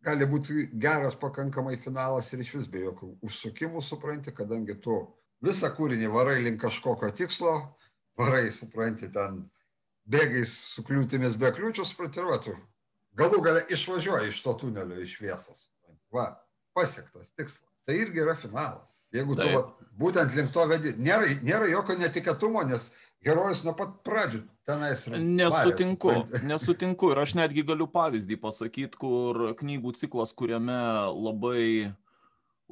gali 0.05 0.29
būti 0.29 0.69
geras 0.81 1.17
pakankamai 1.21 1.77
finalas 1.83 2.33
ir 2.33 2.45
iš 2.45 2.55
vis 2.61 2.69
be 2.73 2.87
jokių 2.87 3.11
užsukimų, 3.29 3.83
supranti, 3.85 4.33
kadangi 4.35 4.79
tu 4.81 5.03
visą 5.45 5.73
kūrinį 5.77 6.11
varai 6.13 6.41
link 6.43 6.63
kažkokio 6.63 7.13
tikslo, 7.19 7.57
varai, 8.19 8.49
supranti, 8.55 9.11
ten 9.13 9.45
bėgais 10.09 10.55
su 10.73 10.85
kliūtimis 10.87 11.37
be 11.39 11.53
kliūčių, 11.55 11.87
supranti, 11.87 12.25
va, 12.27 12.41
tu 12.43 12.57
galų 13.19 13.43
gale 13.45 13.67
išvažiuoja 13.73 14.31
iš 14.31 14.41
to 14.45 14.55
tunelio 14.61 15.01
iš 15.03 15.19
šviesos. 15.19 15.69
Va, 16.13 16.33
pasiektas 16.77 17.33
tikslas. 17.37 17.69
Tai 17.87 17.97
irgi 17.99 18.23
yra 18.23 18.35
finalas. 18.39 18.89
Jeigu 19.13 19.37
tu 19.37 19.49
va, 19.53 19.63
būtent 20.01 20.33
link 20.37 20.53
to 20.55 20.65
vedi, 20.71 20.95
nėra, 20.97 21.29
nėra 21.45 21.69
jokio 21.69 21.99
netikėtumo, 22.01 22.63
nes 22.69 22.89
herojus 23.27 23.63
nuo 23.67 23.75
pat 23.77 23.99
pradžių 24.07 24.41
tenais. 24.69 25.05
Nesutinku, 25.13 26.13
varės, 26.13 26.47
nesutinku. 26.53 27.11
Ir 27.13 27.23
aš 27.25 27.35
netgi 27.39 27.65
galiu 27.67 27.89
pavyzdį 27.93 28.39
pasakyti, 28.41 29.01
kur 29.01 29.53
knygų 29.59 29.95
ciklas, 30.01 30.33
kuriame 30.37 30.79
labai 31.13 31.93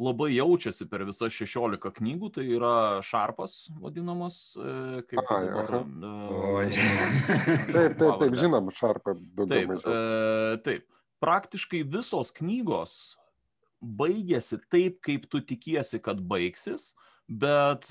labai 0.00 0.30
jaučiasi 0.34 0.86
per 0.90 1.04
visas 1.08 1.34
16 1.36 1.92
knygų, 1.98 2.30
tai 2.36 2.46
yra 2.56 2.74
šarpas 3.04 3.68
vadinamas, 3.82 4.40
e, 4.56 5.02
kaip 5.10 5.20
Ai, 5.34 5.40
dabar. 5.48 5.82
E, 5.82 6.70
taip, 7.74 7.98
taip, 8.00 8.16
taip, 8.22 8.38
žinom, 8.40 8.72
šarpą 8.74 9.14
daugiau. 9.18 9.76
Taip, 9.76 9.92
e, 9.92 10.56
taip, 10.66 10.86
praktiškai 11.20 11.82
visos 11.96 12.32
knygos 12.36 12.96
baigėsi 13.80 14.60
taip, 14.72 15.00
kaip 15.04 15.28
tu 15.32 15.42
tikiesi, 15.44 16.00
kad 16.04 16.20
baigsis, 16.32 16.90
bet 17.28 17.88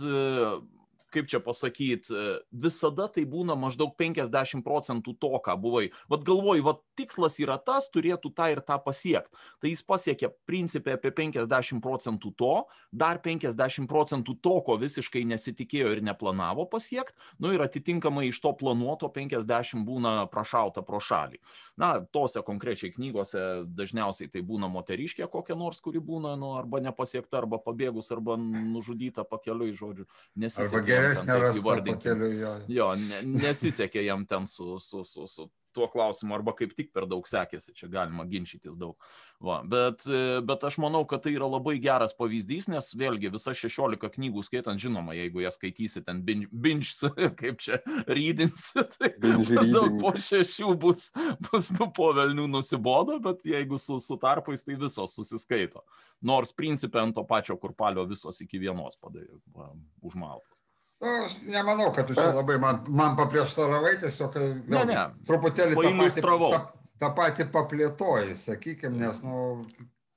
kaip 1.14 1.30
čia 1.32 1.40
pasakyti, 1.44 2.14
visada 2.52 3.08
tai 3.12 3.24
būna 3.30 3.56
maždaug 3.60 3.96
50 4.00 4.64
procentų 4.66 5.16
to, 5.20 5.32
ką 5.46 5.56
buvai. 5.62 5.88
Vat 6.12 6.26
galvoju, 6.28 6.66
vat 6.68 6.84
tikslas 7.00 7.40
yra 7.42 7.58
tas, 7.58 7.90
turėtų 7.94 8.34
tą 8.36 8.50
ir 8.54 8.62
tą 8.66 8.78
pasiekti. 8.84 9.34
Tai 9.62 9.72
jis 9.72 9.84
pasiekė 9.88 10.32
principė 10.50 10.98
apie 10.98 11.14
50 11.16 11.82
procentų 11.84 12.34
to, 12.38 12.54
dar 12.92 13.22
50 13.24 13.88
procentų 13.90 14.38
to, 14.44 14.56
ko 14.66 14.78
visiškai 14.82 15.24
nesitikėjo 15.30 15.96
ir 15.96 16.04
neplanavo 16.06 16.68
pasiekti, 16.70 17.18
nu 17.40 17.54
ir 17.56 17.64
atitinkamai 17.66 18.28
iš 18.30 18.42
to 18.44 18.54
planuoto 18.60 19.10
50 19.14 19.86
būna 19.88 20.28
prašauta 20.32 20.84
pro 20.86 21.02
šalį. 21.02 21.40
Na, 21.80 21.94
tose 22.04 22.44
konkrečiai 22.44 22.92
knygose 22.92 23.64
dažniausiai 23.66 24.28
tai 24.32 24.44
būna 24.44 24.68
moteriškė 24.72 25.30
kokia 25.32 25.56
nors, 25.56 25.80
kuri 25.84 26.02
būna, 26.04 26.36
nu, 26.40 26.54
arba 26.60 26.82
nepasiekta, 26.84 27.40
arba 27.40 27.60
pabėgus, 27.64 28.12
arba 28.16 28.36
nužudyta 28.40 29.24
pakeliui, 29.28 29.72
žodžiu, 29.78 30.08
nesisekė 30.40 30.99
geresnė 31.00 31.40
rasta 31.44 31.78
pakeliui 31.88 32.36
jo. 32.42 32.54
Jo, 32.80 32.92
ne, 33.00 33.24
nesisekė 33.40 34.06
jam 34.06 34.28
ten 34.30 34.48
su, 34.50 34.78
su, 34.84 35.06
su, 35.08 35.28
su 35.28 35.50
tuo 35.72 35.88
klausimu, 35.88 36.34
arba 36.36 36.54
kaip 36.58 36.74
tik 36.78 36.92
per 36.96 37.06
daug 37.10 37.28
sekėsi, 37.30 37.74
čia 37.78 37.90
galima 37.92 38.26
ginčytis 38.30 38.78
daug. 38.80 38.98
Va, 39.44 39.60
bet, 39.64 40.04
bet 40.44 40.64
aš 40.68 40.80
manau, 40.84 41.06
kad 41.08 41.24
tai 41.24 41.32
yra 41.38 41.48
labai 41.48 41.78
geras 41.80 42.12
pavyzdys, 42.18 42.68
nes 42.72 42.92
vėlgi 43.00 43.32
visa 43.32 43.54
16 43.56 44.10
knygų 44.18 44.44
skaitant, 44.44 44.82
žinoma, 44.82 45.16
jeigu 45.16 45.46
jas 45.46 45.56
skaitysi 45.60 46.04
ten 46.04 46.20
binge, 46.26 46.92
kaip 47.40 47.64
čia 47.64 47.80
rydinsi, 48.10 48.84
tai 48.98 49.14
maždaug 49.24 49.96
po 50.02 50.14
šešių 50.20 50.76
bus, 50.82 51.10
bus 51.48 51.72
nu 51.78 51.90
po 51.96 52.12
velnių 52.18 52.50
nusibodo, 52.52 53.20
bet 53.24 53.46
jeigu 53.48 53.80
su, 53.80 54.02
su 54.04 54.20
tarpais, 54.20 54.66
tai 54.68 54.76
visos 54.80 55.16
susiskaito. 55.16 55.86
Nors 56.26 56.52
principė 56.52 57.06
ant 57.06 57.16
to 57.16 57.24
pačio 57.24 57.56
kurpalio 57.62 58.04
visos 58.10 58.42
iki 58.44 58.60
vienos 58.60 59.00
padarė, 59.00 59.40
užmaltos. 60.04 60.66
Nu, 61.00 61.12
nemanau, 61.48 61.94
kad 61.96 62.08
tu 62.08 62.16
čia 62.18 62.34
labai 62.36 62.58
man, 62.60 62.82
man 62.92 63.16
paprieštaravai, 63.16 63.94
tiesiog 64.02 64.34
vėl, 64.36 64.74
ne, 64.74 64.82
ne. 64.90 65.04
truputėlį 65.30 65.78
tą 65.78 65.94
patį, 65.96 66.24
tą, 66.26 66.60
tą 67.00 67.10
patį 67.16 67.46
paplėtoji, 67.54 68.36
sakykime, 68.42 69.00
nes 69.00 69.22
nu, 69.24 69.38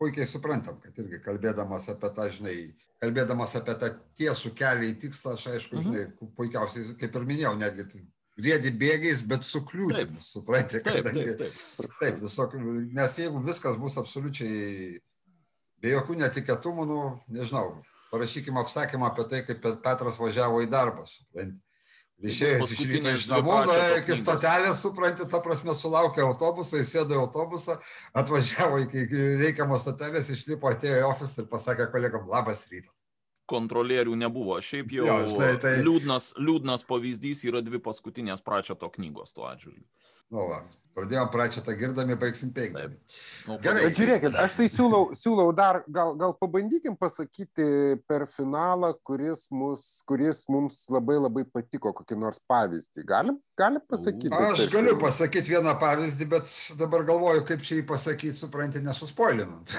puikiai 0.03 0.27
suprantam, 0.27 0.81
kad 0.83 0.99
irgi 0.99 1.21
kalbėdamas 1.23 1.87
apie 1.93 2.11
tą, 2.17 2.27
žinai, 2.35 2.57
kalbėdamas 3.03 3.55
apie 3.61 3.77
tą 3.79 3.93
tiesų 4.19 4.51
kelią 4.59 4.89
į 4.91 4.97
tikslą, 5.05 5.37
aš 5.39 5.47
aišku, 5.53 5.79
mhm. 5.79 5.87
žinai, 5.87 6.33
puikiausiai, 6.41 6.97
kaip 6.99 7.15
ir 7.21 7.31
minėjau, 7.31 7.55
netgi 7.63 8.03
riedi 8.43 8.75
bėgiais, 8.83 9.23
bet 9.29 9.47
su 9.47 9.63
kliūtimis, 9.69 10.33
suprantate, 10.35 10.83
kad 10.83 11.07
taip, 11.07 11.15
taip, 11.15 11.47
taip. 11.79 11.97
taip 12.01 12.21
visok, 12.25 12.59
nes 12.99 13.19
jeigu 13.23 13.43
viskas 13.47 13.79
bus 13.79 14.01
absoliučiai 14.01 14.99
be 15.83 15.95
jokių 15.95 16.19
netikėtumų, 16.25 16.87
nu, 16.89 17.01
nežinau, 17.39 17.83
parašykime 18.13 18.61
apsakymą 18.63 19.11
apie 19.11 19.29
tai, 19.31 19.43
kaip 19.49 19.69
Petras 19.85 20.19
važiavo 20.21 20.63
į 20.65 20.71
darbą. 20.73 21.07
Supranti. 21.11 21.61
Išėjęs 22.23 22.71
iš 22.71 22.83
ryto 22.87 23.13
iš 23.17 23.25
namų, 23.33 23.55
nuėjo 23.67 23.95
iki 23.99 24.17
stotelės, 24.21 24.79
supranti, 24.85 25.25
ta 25.31 25.41
prasme, 25.43 25.75
sulaukė 25.75 26.23
autobusą, 26.23 26.79
įsėdo 26.85 27.17
į 27.17 27.23
autobusą, 27.25 27.81
atvažiavo 28.15 28.79
iki 28.85 29.09
reikiamos 29.41 29.83
stotelės, 29.83 30.31
išlipo, 30.31 30.71
atėjo 30.71 31.01
į 31.01 31.09
ofisą 31.09 31.43
ir 31.43 31.49
pasakė 31.51 31.89
kolegom, 31.91 32.29
labas 32.31 32.69
rytas. 32.71 32.95
Kontrolierių 33.51 34.15
nebuvo. 34.21 34.55
Šiaip 34.63 34.95
jau 34.95 35.09
jo, 35.09 35.17
štai, 35.33 35.51
tai... 35.65 35.73
liūdnas, 35.83 36.31
liūdnas 36.39 36.87
pavyzdys 36.87 37.43
yra 37.49 37.61
dvi 37.65 37.83
paskutinės 37.83 38.45
pračio 38.47 38.79
to 38.79 38.87
knygos 38.95 39.35
tuo 39.35 39.49
atžvilgiu. 39.51 39.83
Nu, 40.33 40.47
va, 40.49 40.63
Pradėjom 40.93 41.29
pračią 41.33 41.63
tą 41.65 41.73
girdami, 41.81 42.15
baigsim 42.21 42.51
peikdami. 42.53 42.99
Nu, 43.49 43.55
Gerai. 43.65 43.87
Bet 43.87 43.97
žiūrėkit, 43.97 44.35
aš 44.37 44.57
tai 44.59 44.67
siūlau, 44.69 45.15
siūlau 45.17 45.47
dar, 45.57 45.79
gal, 45.89 46.13
gal 46.21 46.35
pabandykim 46.37 46.99
pasakyti 47.01 47.65
per 48.09 48.27
finalą, 48.29 48.91
kuris, 49.09 49.47
mus, 49.57 49.87
kuris 50.09 50.43
mums 50.53 50.83
labai 50.93 51.17
labai 51.17 51.47
patiko, 51.49 51.95
kokį 51.97 52.19
nors 52.21 52.43
pavyzdį. 52.51 53.07
Galim, 53.09 53.39
galim 53.57 53.81
pasakyti? 53.89 54.35
Aš 54.37 54.67
galiu 54.75 54.99
pasakyti 55.01 55.55
vieną 55.55 55.73
pavyzdį, 55.81 56.29
bet 56.35 56.53
dabar 56.83 57.09
galvoju, 57.09 57.47
kaip 57.49 57.65
čia 57.65 57.81
jį 57.81 57.87
pasakyti, 57.89 58.37
supranti, 58.43 58.85
nesuspoilinant. 58.85 59.73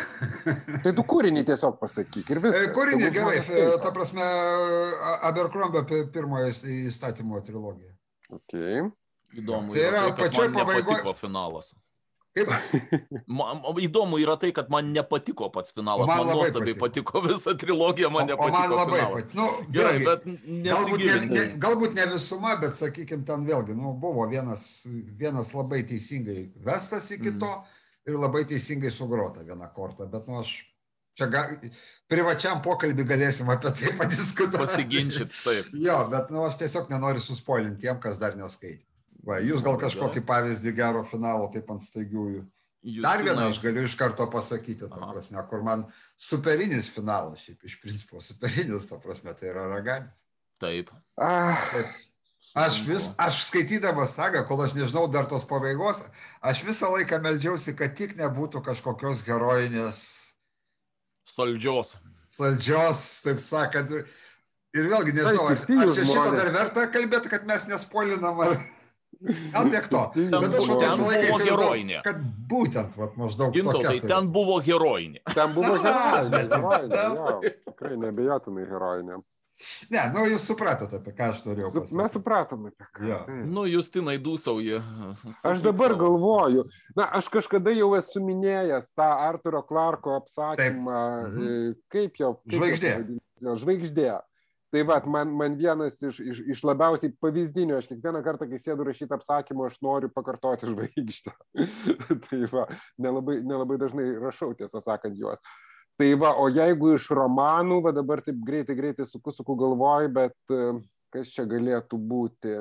tai 0.87 0.95
tu 0.97 1.05
kūrinį 1.13 1.45
tiesiog 1.51 1.77
pasakyk 1.83 2.33
ir 2.33 2.41
viskas. 2.47 2.71
E, 2.71 2.73
kūrinį 2.73 3.13
gerai, 3.13 3.37
ta 3.85 3.93
prasme, 3.93 4.25
Abercrombie 5.29 5.85
pirmojo 6.09 6.49
įstatymo 6.89 7.45
trilogija. 7.45 7.93
Okay. 8.33 8.81
Įdomu. 9.33 9.73
Tai 9.73 9.87
yra 9.89 10.03
tai, 10.09 10.13
pačioj 10.19 10.53
pabaigoje. 10.53 11.15
finalas. 11.17 11.73
Kaip? 12.33 12.49
Man, 13.37 13.61
įdomu 13.77 14.17
yra 14.17 14.33
tai, 14.41 14.49
kad 14.57 14.69
man 14.73 14.87
nepatiko 14.89 15.51
pats 15.53 15.73
finalas. 15.75 16.07
Man, 16.09 16.23
man 16.25 16.39
nuostabiai 16.39 16.73
patiko. 16.81 17.19
patiko 17.19 17.27
visa 17.27 17.53
trilogija, 17.61 18.09
man 18.09 18.25
nepatiko. 18.31 18.49
O 18.49 18.57
man 18.57 18.73
labai 18.73 19.01
patiko. 19.03 19.37
Nu, 19.37 19.45
Gerai, 19.75 19.99
vėlgi, 20.01 20.07
bet 20.07 20.25
galbūt 20.71 21.03
ne, 21.05 21.17
ne, 21.29 21.43
galbūt 21.61 21.97
ne 21.99 22.07
visuma, 22.15 22.55
bet 22.61 22.73
sakykime, 22.79 23.21
ten 23.27 23.45
vėlgi 23.45 23.77
nu, 23.77 23.93
buvo 24.01 24.25
vienas, 24.31 24.65
vienas 25.21 25.53
labai 25.53 25.83
teisingai 25.89 26.47
vestas 26.65 27.11
iki 27.13 27.35
mm. 27.35 27.41
to 27.43 27.53
ir 28.09 28.17
labai 28.17 28.47
teisingai 28.49 28.89
sugrota 28.93 29.45
vieną 29.45 29.69
kortą. 29.75 30.09
Bet 30.09 30.25
nu, 30.25 30.41
aš 30.41 30.55
čia 31.19 31.27
ga, 31.29 31.43
privačiam 32.09 32.63
pokalbį 32.65 33.05
galėsim 33.13 33.53
apie 33.53 33.75
tai 33.77 33.93
padiskutuoti. 34.01 34.63
Pasiginčyti, 34.63 35.37
taip. 35.43 35.69
jo, 35.85 35.99
bet 36.09 36.33
nu, 36.33 36.41
aš 36.49 36.57
tiesiog 36.63 36.89
nenoriu 36.93 37.21
suspoilinti 37.21 37.85
tiem, 37.85 38.01
kas 38.01 38.17
dar 38.21 38.33
neskaitė. 38.41 38.81
Va, 39.23 39.39
jūs 39.39 39.63
gal 39.63 39.77
kažkokį 39.79 40.25
pavyzdį 40.27 40.73
gero 40.75 41.03
finalo 41.07 41.47
taip 41.53 41.69
ant 41.71 41.83
staigiųjų. 41.85 42.43
Jūs 42.83 43.03
Dar 43.05 43.21
vieną 43.23 43.45
aš 43.47 43.61
galiu 43.63 43.85
iš 43.87 43.93
karto 43.95 44.25
pasakyti, 44.27 44.89
ta 44.91 45.07
prasme, 45.07 45.39
kur 45.47 45.61
man 45.63 45.85
superinis 46.19 46.89
finalas, 46.91 47.45
šiaip 47.45 47.63
iš 47.63 47.77
principo 47.79 48.19
superinis, 48.19 48.89
ta 48.89 48.99
prasme, 48.99 49.31
tai 49.39 49.53
yra 49.53 49.69
raganis. 49.71 50.25
Taip. 50.59 50.91
Ah. 51.15 51.55
Taip. 51.71 52.01
Aš 52.53 52.83
vis, 52.85 53.07
aš 53.17 53.47
skaitydamas 53.47 54.11
sagą, 54.13 54.43
kol 54.45 54.59
aš 54.61 54.75
nežinau 54.77 55.07
dar 55.09 55.25
tos 55.25 55.41
pabaigos, 55.49 56.03
aš 56.37 56.59
visą 56.67 56.91
laiką 56.93 57.17
meldžiausi, 57.23 57.73
kad 57.79 57.95
tik 57.97 58.13
nebūtų 58.19 58.61
kažkokios 58.67 59.23
herojinės. 59.25 60.03
Saldžios. 61.25 61.95
Saldžios, 62.35 63.01
taip 63.25 63.41
sakant. 63.41 63.95
Ir 64.73 64.91
vėlgi 64.91 65.15
nežinau, 65.17 65.47
ar, 65.49 65.63
ar 65.63 65.95
čia 65.95 66.05
šito 66.05 66.29
dar 66.35 66.51
verta 66.53 66.85
kalbėti, 66.93 67.31
kad 67.31 67.49
mes 67.49 67.65
nespolinam. 67.71 68.43
Ar... 68.45 68.59
Gal 69.53 69.69
tiek 69.71 69.85
to. 69.91 70.01
Ten 70.15 70.31
Bet 70.33 70.55
aš 70.59 70.71
ten 70.83 71.03
buvo 71.03 71.37
herojinė. 71.43 71.99
Kad 72.05 72.23
būtent, 72.51 72.95
vat, 72.99 73.13
maždaug. 73.19 73.53
Gintautai, 73.55 73.99
ten 74.03 74.31
buvo 74.35 74.57
herojinė. 74.63 75.21
Ten 75.33 75.53
buvo 75.55 75.77
herojinė. 75.83 76.41
herojinė 76.51 77.03
jo, 77.03 77.37
tikrai 77.69 77.99
nebejotinai 78.01 78.65
herojinė. 78.67 79.21
Ne, 79.93 80.01
nu 80.11 80.23
jūs 80.27 80.43
supratote, 80.49 80.97
apie 80.97 81.13
ką 81.15 81.27
aš 81.31 81.43
norėjau 81.45 81.69
pasakyti. 81.71 81.97
Mes 81.99 82.15
supratome, 82.17 82.71
apie 82.73 82.87
ką. 82.89 83.03
Ja. 83.07 83.19
Nu, 83.47 83.63
Justinai 83.69 84.17
dūsauji. 84.19 84.79
Aš 85.45 85.61
dabar 85.63 85.93
galvoju, 85.99 86.65
na, 86.97 87.05
aš 87.19 87.29
kažkada 87.31 87.71
jau 87.77 87.91
esu 87.95 88.19
minėjęs 88.25 88.89
tą 88.97 89.07
Arturo 89.29 89.61
Clarko 89.69 90.17
apsakymą, 90.17 90.97
Taip. 90.97 91.37
Mhm. 91.37 91.77
kaip 91.93 92.19
jo. 92.19 92.33
Kaip 92.49 92.57
žvaigždė. 92.59 92.93
Jo, 93.45 93.55
žvaigždė. 93.61 94.09
Tai 94.73 94.81
va, 94.89 94.95
man, 95.05 95.29
man 95.37 95.53
vienas 95.53 95.99
iš, 96.01 96.17
iš, 96.17 96.39
iš 96.49 96.61
labiausiai 96.65 97.11
pavyzdinių, 97.21 97.75
aš 97.77 97.91
kiekvieną 97.91 98.23
kartą, 98.25 98.47
kai 98.49 98.57
sėdu 98.57 98.87
rašyti 98.87 99.13
apsakymą, 99.13 99.67
aš 99.69 99.75
noriu 99.85 100.09
pakartoti 100.09 100.65
žvaigždę. 100.65 101.33
tai 102.25 102.39
va, 102.49 102.63
nelabai, 102.97 103.35
nelabai 103.45 103.77
dažnai 103.83 104.07
rašau, 104.23 104.49
tiesą 104.57 104.81
sakant, 104.81 105.19
juos. 105.19 105.37
Tai 106.01 106.07
va, 106.17 106.31
o 106.41 106.47
jeigu 106.49 106.95
iš 106.95 107.05
romanų, 107.13 107.83
va 107.85 107.93
dabar 107.93 108.23
taip 108.25 108.39
greitai, 108.47 108.73
greitai 108.79 109.05
suku, 109.05 109.35
suku 109.35 109.53
galvoj, 109.61 110.09
bet 110.15 110.33
e, 110.49 110.71
kas 111.13 111.29
čia 111.35 111.45
galėtų 111.45 111.99
būti? 112.09 112.57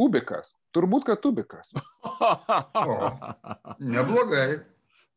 Ubikas. 0.00 0.52
Turbūt, 0.76 1.08
kad 1.08 1.24
Ubikas. 1.24 1.72
o, 2.84 2.98
neblogai. 3.80 4.60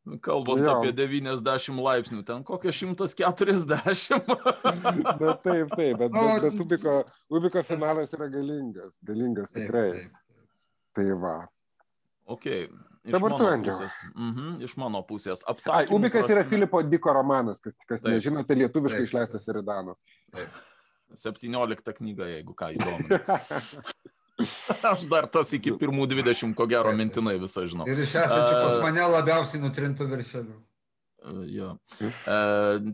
Kalbant 0.04 0.60
jo. 0.60 0.72
apie 0.74 0.92
90 0.92 1.78
laipsnių, 1.80 2.24
ten 2.28 2.42
kokie 2.44 2.74
140. 2.76 3.78
bet 3.88 5.44
taip, 5.46 5.70
taip, 5.72 5.72
bet, 5.78 6.10
bet, 6.12 6.44
bet 6.44 6.64
Ubiko, 6.66 6.96
Ubiko 7.32 7.64
finalas 7.64 8.12
yra 8.18 8.28
galingas, 8.32 8.98
galingas 9.08 9.54
tikrai. 9.56 9.94
Taip, 9.96 10.10
taip. 10.10 10.42
Tai 10.94 11.06
va. 11.22 11.38
Ok. 12.36 12.50
Iš 13.04 13.12
Dabar 13.12 13.34
tu, 13.36 13.48
Andriu. 13.48 13.88
Mhm, 14.16 14.52
iš 14.64 14.76
mano 14.80 15.02
pusės. 15.08 15.44
Apsakymų 15.48 15.88
Ai, 15.88 15.96
Ubikas 15.98 16.24
prasme... 16.24 16.36
yra 16.36 16.44
Filipo 16.48 16.84
Diko 16.88 17.16
romanas, 17.16 17.60
kas, 17.64 17.76
kas 17.84 18.04
taip. 18.04 18.14
nežinote, 18.16 18.56
lietuviškai 18.60 19.02
taip, 19.02 19.10
išleistas 19.10 19.48
Iridano. 19.52 19.96
17 21.20 21.96
knyga, 22.00 22.28
jeigu 22.32 22.56
ką 22.60 22.72
įdomu. 22.76 23.08
Aš 24.94 25.08
dar 25.12 25.28
tas 25.30 25.54
iki 25.54 25.76
pirmų 25.78 26.08
20, 26.10 26.54
ko 26.58 26.68
gero, 26.70 26.94
mintinai 26.98 27.36
visą 27.42 27.66
žinau. 27.70 27.88
Ir 27.90 28.04
iš 28.06 28.16
esančių 28.24 28.54
pas 28.60 28.78
mane 28.84 29.10
labiausiai 29.14 29.62
nutrintų 29.62 30.10
viršelių. 30.10 30.62
Jo. 31.48 31.78
E, 32.02 32.38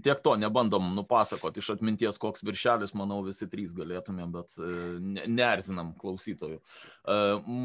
tiek 0.04 0.20
to 0.22 0.36
nebandom 0.38 0.92
nupasakoti 0.96 1.64
iš 1.64 1.72
atminties, 1.74 2.20
koks 2.22 2.44
viršelis, 2.46 2.94
manau, 2.98 3.24
visi 3.26 3.48
trys 3.50 3.74
galėtumėm, 3.74 4.36
bet 4.36 4.54
e, 4.62 4.74
ne, 5.02 5.24
neerzinam 5.40 5.96
klausytojų. 5.98 6.60
E, 6.60 7.18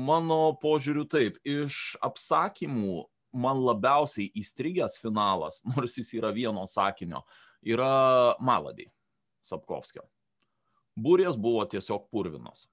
mano 0.08 0.38
požiūriu 0.62 1.04
taip, 1.10 1.36
iš 1.44 1.98
apsakymų 2.04 3.02
man 3.34 3.60
labiausiai 3.66 4.30
įstrigęs 4.40 4.96
finalas, 5.02 5.60
nors 5.74 5.98
jis 6.00 6.14
yra 6.16 6.32
vieno 6.32 6.64
sakinio, 6.70 7.24
yra 7.60 8.38
Maladai 8.40 8.88
Sapkovskio. 9.44 10.06
Būrės 10.96 11.36
buvo 11.36 11.66
tiesiog 11.68 12.08
purvinos. 12.08 12.68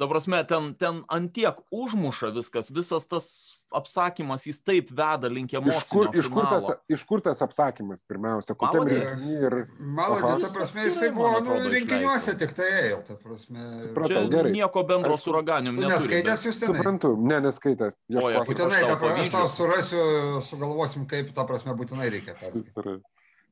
Ta 0.00 0.08
prasme, 0.08 0.40
ten, 0.48 0.72
ten 0.80 1.02
antiek 1.12 1.58
užmuša 1.70 2.32
viskas, 2.32 2.70
visas 2.72 3.04
tas 3.06 3.26
apsakymas, 3.72 4.46
jis 4.48 4.58
taip 4.64 4.90
veda 4.92 5.28
link 5.32 5.52
emocijų. 5.52 5.82
Iš, 5.82 5.90
kur, 5.92 6.08
iš, 6.16 6.28
kur 6.32 6.48
tas, 6.48 6.70
iš 6.96 7.04
kur 7.08 7.22
tas 7.24 7.42
apsakymas 7.44 8.02
pirmiausia? 8.08 8.56
Kokiam 8.58 8.88
renginy 8.88 9.36
ir... 9.46 9.56
Malodė, 9.78 10.32
ta 10.42 10.50
prasme, 10.56 10.86
jisai 10.88 11.12
buvo 11.16 11.40
nu, 11.44 11.58
rinkiniuose 11.72 12.34
tik 12.40 12.56
tai 12.56 12.68
ėjo, 12.80 12.98
ta 13.08 13.16
prasme. 13.20 13.68
Supratau, 13.86 14.26
gerai. 14.32 14.52
Nieko 14.56 14.84
bendro 14.88 15.16
aš, 15.16 15.26
su 15.26 15.36
raganium 15.36 15.78
neturi. 15.78 15.94
Neskaitęs 15.94 16.46
jūs 16.48 16.60
ten? 16.64 16.72
Suprantu, 16.72 17.14
ne, 17.20 17.40
neskaitęs. 17.48 17.98
Būtinai, 18.12 18.82
ta 18.88 18.98
prasme, 19.00 19.26
aš 19.26 19.32
tau 19.36 19.48
surasiu, 19.56 20.04
sugalvosim, 20.48 21.08
kaip, 21.10 21.32
ta 21.36 21.46
prasme, 21.48 21.76
būtinai 21.78 22.08
reikia 22.12 22.36
perskaityti. 22.40 23.00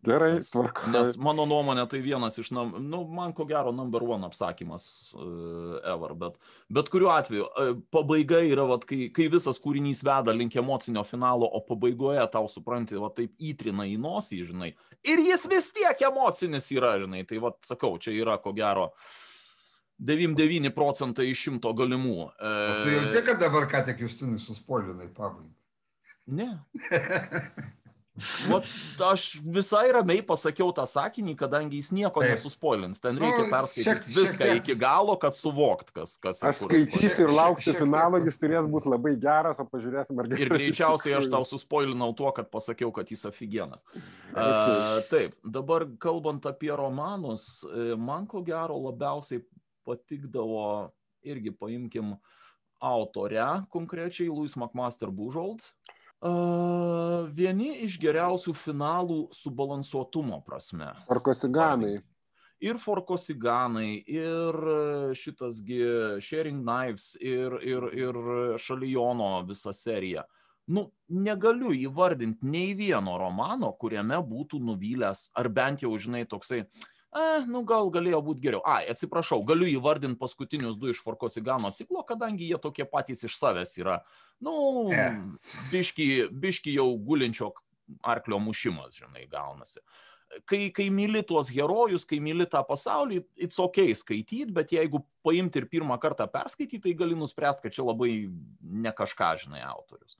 Gerai, 0.02 0.38
tvarka. 0.48 0.88
Nes 0.88 1.16
mano 1.20 1.44
nuomonė 1.44 1.82
tai 1.90 1.98
vienas 2.00 2.38
iš, 2.40 2.48
nu, 2.54 3.02
man 3.12 3.34
ko 3.36 3.44
gero, 3.48 3.68
number 3.76 4.00
one 4.08 4.24
apsakymas 4.24 4.84
uh, 5.12 5.76
ever, 5.92 6.14
bet, 6.16 6.38
bet 6.72 6.88
kuriuo 6.92 7.10
atveju, 7.12 7.44
uh, 7.44 7.72
pabaiga 7.92 8.40
yra, 8.48 8.64
vat, 8.70 8.86
kai, 8.88 9.10
kai 9.12 9.28
visas 9.32 9.60
kūrinys 9.60 10.00
veda 10.06 10.32
link 10.32 10.56
emocinio 10.56 11.04
finalo, 11.04 11.44
o 11.44 11.60
pabaigoje 11.66 12.24
tau 12.32 12.48
supranti, 12.48 12.96
va 13.00 13.10
taip 13.12 13.34
įtrina 13.50 13.84
į 13.90 13.98
nosį, 14.00 14.38
žinai, 14.48 14.70
ir 15.04 15.20
jis 15.26 15.44
vis 15.52 15.68
tiek 15.76 16.06
emocinis 16.08 16.70
yra, 16.72 16.94
žinai, 17.02 17.26
tai 17.28 17.42
va 17.44 17.52
sakau, 17.68 17.98
čia 18.00 18.16
yra 18.16 18.38
ko 18.40 18.54
gero 18.56 18.88
99 20.00 20.72
procentai 20.72 21.26
iš 21.28 21.42
šimto 21.44 21.74
galimų. 21.76 22.30
Uh, 22.40 22.54
o 22.56 22.78
tu 22.80 22.94
jau 22.94 23.04
tiek, 23.12 23.26
kad 23.26 23.42
dabar 23.42 23.68
ką 23.68 23.84
tik 23.90 24.00
Justinui 24.06 24.40
suspoilinai 24.40 25.10
pabaigą? 25.12 25.52
Ne. 26.30 26.54
Vat, 28.50 28.66
aš 29.06 29.24
visai 29.44 29.88
ramiai 29.94 30.22
pasakiau 30.26 30.72
tą 30.76 30.84
sakinį, 30.88 31.34
kadangi 31.40 31.78
jis 31.80 31.90
nieko 31.96 32.22
Taip. 32.22 32.34
nesuspoilins. 32.34 33.00
Ten 33.00 33.18
reikia 33.20 33.44
nu, 33.46 33.50
perskaityti 33.52 34.14
viską 34.16 34.48
šiek 34.50 34.60
iki 34.60 34.76
galo, 34.80 35.14
kad 35.20 35.36
suvokt, 35.38 35.92
kas. 35.96 36.16
kas 36.20 36.42
aš 36.46 36.62
skaitysiu 36.64 37.26
ir 37.26 37.34
lauksiu 37.34 37.74
finalo, 37.78 38.20
jis 38.24 38.36
turės 38.40 38.68
būti 38.70 38.92
labai 38.92 39.14
geras, 39.20 39.62
o 39.62 39.66
pažiūrėsim, 39.68 40.20
ar 40.20 40.28
geras. 40.30 40.44
Ir 40.44 40.52
greičiausiai 40.52 41.16
aš 41.20 41.30
tau 41.32 41.46
suspoilinau 41.48 42.10
tuo, 42.16 42.32
kad 42.36 42.50
pasakiau, 42.52 42.92
kad 42.96 43.08
jis 43.12 43.24
afigienas. 43.30 43.86
Uh, 43.94 45.00
taip, 45.12 45.38
dabar 45.44 45.86
kalbant 46.02 46.44
apie 46.50 46.72
romanus, 46.76 47.62
e, 47.68 47.94
man 47.98 48.26
ko 48.30 48.44
gero 48.44 48.76
labiausiai 48.88 49.42
patikdavo, 49.88 50.90
irgi 51.24 51.52
paimkim 51.56 52.14
autorę, 52.80 53.64
konkrečiai 53.72 54.28
Louis 54.28 54.54
McMaster 54.56 55.12
Bujold. 55.12 55.64
Uh, 55.64 55.96
vieni 56.20 57.70
iš 57.86 57.98
geriausių 58.00 58.54
finalų 58.54 59.20
subalansuotumo 59.32 60.42
prasme. 60.44 60.92
Forkosiganai. 61.08 62.00
Ir 62.60 62.76
Forkosiganai, 62.76 64.02
ir 64.04 64.58
šitasgi 65.16 65.80
Sharing 66.20 66.60
Knives, 66.60 67.14
ir, 67.16 67.56
ir, 67.64 67.88
ir 67.96 68.20
Šalijono 68.60 69.38
visa 69.48 69.72
serija. 69.72 70.26
Nu, 70.70 70.90
negaliu 71.08 71.72
įvardinti 71.72 72.46
nei 72.46 72.74
vieno 72.76 73.16
romano, 73.18 73.72
kuriame 73.80 74.20
būtų 74.20 74.60
nuvylęs, 74.60 75.30
ar 75.40 75.48
bent 75.48 75.82
jau, 75.82 75.90
žinai, 75.98 76.26
toksai, 76.28 76.60
uh, 76.66 76.99
e, 77.14 77.24
nu 77.50 77.62
gal 77.66 77.90
galėjo 77.92 78.20
būti 78.26 78.44
geriau. 78.44 78.62
Ai, 78.68 78.84
atsiprašau, 78.92 79.42
galiu 79.46 79.68
įvardinti 79.70 80.18
paskutinius 80.20 80.78
du 80.80 80.92
iš 80.92 81.02
Forkosigano 81.04 81.72
ciklo, 81.76 82.04
kadangi 82.06 82.50
jie 82.50 82.58
tokie 82.62 82.86
patys 82.88 83.24
iš 83.26 83.38
savęs 83.40 83.76
yra. 83.80 84.00
Nu, 84.40 84.52
yeah. 84.92 85.18
biški, 85.72 86.30
biški 86.32 86.76
jau 86.78 86.88
gulinčio 87.04 87.52
arklio 88.06 88.38
mušimas, 88.42 88.94
žinai, 88.96 89.26
gaunasi. 89.30 89.82
Kai, 90.46 90.68
kai 90.70 90.86
myli 90.94 91.24
tuos 91.26 91.48
herojus, 91.50 92.04
kai 92.06 92.20
myli 92.22 92.46
tą 92.46 92.60
pasaulį, 92.66 93.18
it's 93.42 93.58
ok 93.58 93.88
skaityti, 93.98 94.52
bet 94.54 94.70
jeigu 94.70 95.02
paimti 95.26 95.58
ir 95.58 95.66
pirmą 95.72 95.96
kartą 96.02 96.28
perskaityti, 96.30 96.84
tai 96.84 96.94
gali 96.98 97.18
nuspręsti, 97.18 97.64
kad 97.66 97.74
čia 97.74 97.86
labai 97.88 98.12
ne 98.62 98.92
kažką, 98.94 99.32
žinai, 99.42 99.64
autorius. 99.66 100.14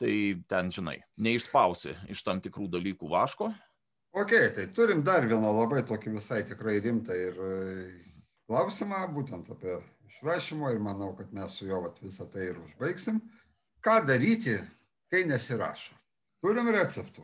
Tai 0.00 0.12
ten, 0.48 0.70
žinai, 0.72 1.02
neišspausi 1.20 1.92
iš 2.08 2.24
tam 2.24 2.40
tikrų 2.40 2.70
dalykų 2.72 3.10
vaško, 3.12 3.50
Ok, 4.12 4.32
tai 4.54 4.66
turim 4.74 5.04
dar 5.06 5.26
vieną 5.30 5.52
labai 5.54 5.84
tokį 5.86 6.16
visai 6.16 6.40
tikrai 6.42 6.80
rimtą 6.82 7.14
ir 7.14 7.36
e, 7.46 7.50
klausimą, 8.50 9.04
būtent 9.14 9.50
apie 9.54 9.76
išrašymo 10.10 10.72
ir 10.74 10.80
manau, 10.82 11.12
kad 11.18 11.30
mes 11.32 11.54
su 11.54 11.68
juo 11.68 11.84
visą 12.02 12.26
tai 12.32 12.48
ir 12.48 12.58
užbaigsim. 12.58 13.20
Ką 13.84 14.00
daryti 14.08 14.56
kai 15.12 15.22
nesirašo. 15.30 15.94
Turim 16.42 16.72
receptų. 16.74 17.22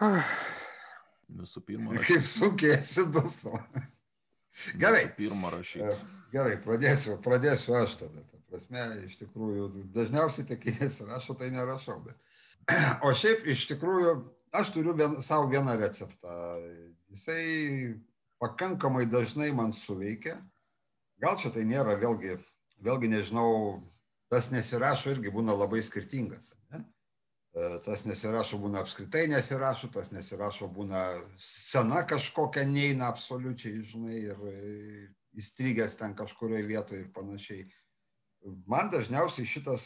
Visų 1.40 1.62
pirma. 1.62 1.94
Rašyti. 1.94 2.08
Kaip 2.08 2.26
sunkiai 2.26 2.74
atsiduso. 2.80 3.54
Gerai. 4.82 5.04
Visų 5.06 5.16
pirma 5.20 5.54
rašyti. 5.54 5.94
Gerai, 6.34 6.58
pradėsiu, 6.62 7.16
pradėsiu 7.22 7.74
aš 7.78 7.96
tada. 8.02 8.26
Ta 8.30 8.42
prasme, 8.50 8.82
iš 9.06 9.16
tikrųjų, 9.22 9.70
dažniausiai 9.94 10.46
tik 10.46 10.66
nesirašo, 10.80 11.38
tai 11.38 11.52
nerašau. 11.54 12.00
Bet... 12.06 12.18
O 13.06 13.14
šiaip, 13.16 13.46
iš 13.50 13.64
tikrųjų, 13.70 14.18
aš 14.52 14.72
turiu 14.74 14.94
vien, 14.96 15.18
savo 15.22 15.48
vieną 15.50 15.76
receptą. 15.80 16.28
Jisai 17.10 18.00
pakankamai 18.40 19.06
dažnai 19.06 19.52
man 19.52 19.72
suveikia. 19.72 20.38
Gal 21.20 21.36
čia 21.36 21.52
tai 21.52 21.66
nėra, 21.68 21.98
vėlgi, 22.00 22.38
vėlgi 22.80 23.10
nežinau, 23.12 23.82
tas 24.32 24.48
nesirašo 24.54 25.12
irgi 25.14 25.32
būna 25.34 25.56
labai 25.58 25.82
skirtingas. 25.84 26.46
Ne? 26.72 26.84
Tas 27.84 28.06
nesirašo 28.08 28.60
būna 28.62 28.80
apskritai 28.84 29.26
nesirašo, 29.28 29.90
tas 29.92 30.12
nesirašo 30.14 30.70
būna 30.72 31.04
scena 31.36 32.04
kažkokia 32.08 32.64
neina 32.64 33.10
absoliučiai, 33.12 33.82
žinai, 33.90 34.22
ir 34.30 35.10
įstrigęs 35.36 35.98
ten 35.98 36.16
kažkurioje 36.16 36.66
vietoje 36.66 37.04
ir 37.04 37.12
panašiai. 37.14 37.66
Man 38.40 38.88
dažniausiai 38.88 39.44
šitas 39.44 39.84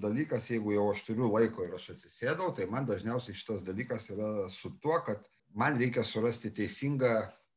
dalykas, 0.00 0.48
jeigu 0.48 0.72
jau 0.72 0.86
aš 0.94 1.02
turiu 1.04 1.28
laiko 1.28 1.66
ir 1.66 1.74
aš 1.76 1.90
atsisėdau, 1.92 2.54
tai 2.56 2.64
man 2.70 2.88
dažniausiai 2.88 3.36
šitas 3.36 3.60
dalykas 3.66 4.08
yra 4.14 4.48
su 4.50 4.72
tuo, 4.80 4.96
kad 5.04 5.26
man 5.52 5.76
reikia 5.76 6.04
surasti 6.08 6.50
teisingą 6.56 7.12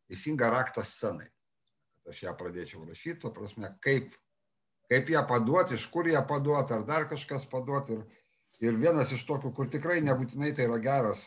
teisingą 0.08 0.50
raktą 0.50 0.84
scenai. 0.86 1.30
Kad 1.96 2.14
aš 2.14 2.24
ją 2.26 2.36
pradėčiau 2.38 2.86
rašyti, 2.86 3.20
to 3.24 3.32
prasme, 3.34 3.72
kaip, 3.82 4.14
kaip 4.92 5.10
ją 5.10 5.24
paduoti, 5.30 5.78
iš 5.80 5.88
kur 5.94 6.08
ją 6.10 6.22
paduoti, 6.28 6.76
ar 6.76 6.86
dar 6.86 7.08
kažkas 7.10 7.48
paduoti. 7.50 7.98
Ir, 7.98 8.22
ir 8.66 8.78
vienas 8.82 9.12
iš 9.16 9.24
tokių, 9.28 9.52
kur 9.56 9.70
tikrai 9.72 10.00
nebūtinai 10.06 10.52
tai 10.58 10.68
yra 10.70 10.78
geras, 10.84 11.24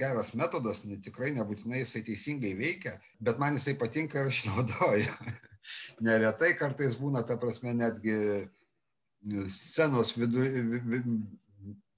geras 0.00 0.32
metodas, 0.38 0.82
ne, 0.88 0.98
tikrai 1.04 1.32
nebūtinai 1.36 1.82
jisai 1.82 2.04
teisingai 2.06 2.54
veikia, 2.58 2.96
bet 3.20 3.40
man 3.42 3.58
jisai 3.58 3.76
patinka 3.80 4.22
ir 4.22 4.32
aš 4.32 4.44
naudoju. 4.50 5.32
Neretai 6.04 6.52
kartais 6.58 6.98
būna, 7.00 7.24
ta 7.24 7.38
prasme, 7.40 7.72
netgi 7.76 8.16
scenos 9.48 10.12
vidu, 10.18 10.44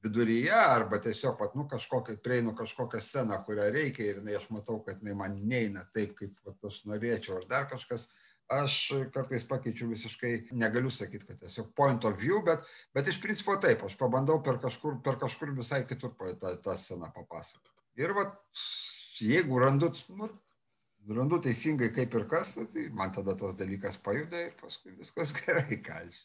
viduryje 0.06 0.54
arba 0.54 1.00
tiesiog, 1.02 1.34
pat, 1.38 1.56
nu, 1.58 1.66
kažkokią, 1.70 2.18
prieinu 2.22 2.54
kažkokią 2.56 3.00
sceną, 3.02 3.40
kurią 3.46 3.66
reikia 3.74 4.06
ir 4.06 4.20
jinai, 4.20 4.36
aš 4.38 4.46
matau, 4.54 4.78
kad 4.86 5.02
jinai 5.02 5.16
man 5.18 5.40
neina 5.50 5.82
taip, 5.94 6.14
kaip 6.18 6.36
pat, 6.44 6.58
aš 6.70 6.84
norėčiau, 6.90 7.40
ar 7.40 7.48
dar 7.50 7.66
kažkas, 7.72 8.06
aš 8.52 8.76
kartais 9.14 9.44
pakeičiu 9.48 9.88
visiškai, 9.90 10.32
negaliu 10.54 10.90
sakyti, 10.90 11.26
kad 11.26 11.40
tiesiog 11.42 11.72
point 11.76 12.04
of 12.06 12.18
view, 12.20 12.42
bet, 12.46 12.66
bet 12.94 13.08
iš 13.10 13.18
principo 13.22 13.56
taip, 13.62 13.82
aš 13.86 13.96
pabandau 13.98 14.38
per 14.44 14.60
kažkur, 14.62 15.00
per 15.04 15.18
kažkur 15.22 15.54
visai 15.56 15.82
kitur 15.88 16.14
tą, 16.18 16.54
tą 16.62 16.76
sceną 16.78 17.10
papasakoti. 17.14 17.82
Ir 17.98 18.14
va, 18.14 18.28
jeigu 19.18 19.58
randu, 19.58 19.90
nu, 20.14 20.30
randu 21.16 21.40
teisingai 21.42 21.90
kaip 21.94 22.14
ir 22.14 22.28
kas, 22.30 22.54
nu, 22.60 22.68
tai 22.70 22.86
man 22.94 23.14
tada 23.14 23.34
tas 23.38 23.56
dalykas 23.58 23.98
pajuda 24.02 24.46
ir 24.46 24.54
paskui 24.62 24.94
viskas 24.94 25.34
gerai, 25.40 25.82
ką 25.82 26.00
aš. 26.06 26.22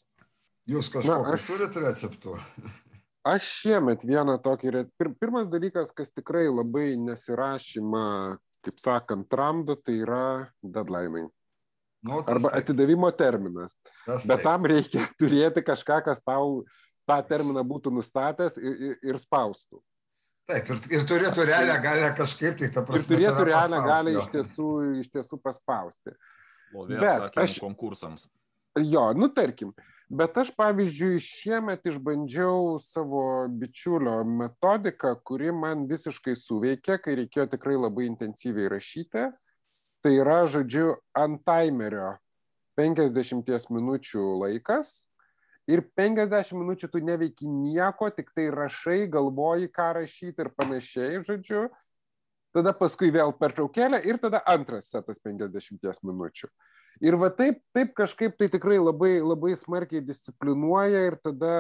Jūs 0.70 0.94
kažkokiu 0.94 1.36
aš... 1.36 1.50
turite 1.50 1.86
receptų? 1.88 2.38
Aš 3.22 3.46
šiemet 3.60 4.02
vieną 4.02 4.40
tokį, 4.42 4.72
pir, 4.98 5.12
pirmas 5.22 5.46
dalykas, 5.46 5.92
kas 5.94 6.10
tikrai 6.10 6.48
labai 6.50 6.96
nesirašymą, 6.98 8.06
kaip 8.66 8.80
sakant, 8.82 9.28
tramdo, 9.30 9.76
tai 9.78 10.00
yra 10.02 10.24
deadline. 10.66 11.28
Nu, 12.02 12.24
Arba 12.26 12.50
taip. 12.50 12.58
atidavimo 12.64 13.12
terminas. 13.14 13.76
Tas 14.08 14.26
Bet 14.26 14.42
taip. 14.42 14.48
tam 14.48 14.66
reikia 14.66 15.06
turėti 15.22 15.64
kažką, 15.66 16.02
kas 16.08 16.24
tau 16.26 16.64
tą 17.10 17.18
terminą 17.30 17.64
būtų 17.68 17.94
nustatęs 17.94 18.58
ir, 18.62 18.76
ir, 18.90 19.00
ir 19.12 19.22
spaustų. 19.22 19.82
Taip, 20.50 20.68
ir, 20.74 20.82
ir 20.98 21.08
turėtų 21.08 21.46
realią 21.48 21.78
galę 21.84 22.12
kažkaip 22.18 22.58
tai 22.60 22.72
tą 22.74 22.84
prasme. 22.88 23.06
Ir 23.06 23.10
turėtų 23.14 23.48
realią 23.52 23.82
galę 23.86 24.16
iš 24.18 24.30
tiesų, 24.34 24.70
iš 25.04 25.12
tiesų 25.14 25.40
paspausti. 25.44 26.16
Lovė, 26.74 27.00
aš 27.44 27.60
konkursams. 27.62 28.26
Jo, 28.80 29.12
nu 29.14 29.28
tarkim. 29.36 29.74
Bet 30.12 30.36
aš, 30.42 30.50
pavyzdžiui, 30.58 31.22
šiemet 31.24 31.86
išbandžiau 31.88 32.80
savo 32.84 33.48
bičiulio 33.62 34.18
metodiką, 34.28 35.14
kuri 35.28 35.54
man 35.56 35.86
visiškai 35.88 36.34
suveikė, 36.36 36.98
kai 37.00 37.16
reikėjo 37.22 37.46
tikrai 37.54 37.78
labai 37.80 38.10
intensyviai 38.10 38.72
rašyti. 38.74 39.30
Tai 40.02 40.12
yra, 40.18 40.42
žodžiu, 40.50 40.96
ant 41.14 41.44
timerio 41.46 42.16
50 42.80 43.70
minučių 43.70 44.24
laikas 44.42 44.94
ir 45.70 45.84
50 45.98 46.58
minučių 46.58 46.90
tu 46.90 47.02
neveiki 47.06 47.46
nieko, 47.46 48.10
tik 48.10 48.32
tai 48.34 48.48
rašai, 48.54 49.06
galvoji, 49.12 49.70
ką 49.70 49.92
rašyti 50.00 50.42
ir 50.42 50.50
panašiai, 50.58 51.22
žodžiu. 51.28 51.68
Tada 52.52 52.74
paskui 52.76 53.12
vėl 53.14 53.32
pertraukėlė 53.38 54.02
ir 54.10 54.18
tada 54.20 54.42
antras 54.50 54.90
setas 54.92 55.22
50 55.24 56.02
minučių. 56.04 56.50
Ir 57.06 57.16
va 57.22 57.30
taip, 57.32 57.62
taip 57.72 57.94
kažkaip 57.96 58.36
tai 58.42 58.50
tikrai 58.52 58.80
labai, 58.82 59.20
labai 59.24 59.54
smarkiai 59.56 60.02
disciplinuoja 60.04 61.06
ir 61.08 61.16
tada, 61.24 61.54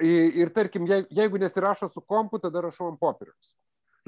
ir 0.00 0.54
tarkim, 0.54 0.86
jeigu 0.88 1.42
nesirašo 1.42 1.90
su 1.90 2.00
kompu, 2.00 2.40
tada 2.40 2.62
rašau 2.64 2.88
ant 2.88 3.02
popieriaus. 3.02 3.52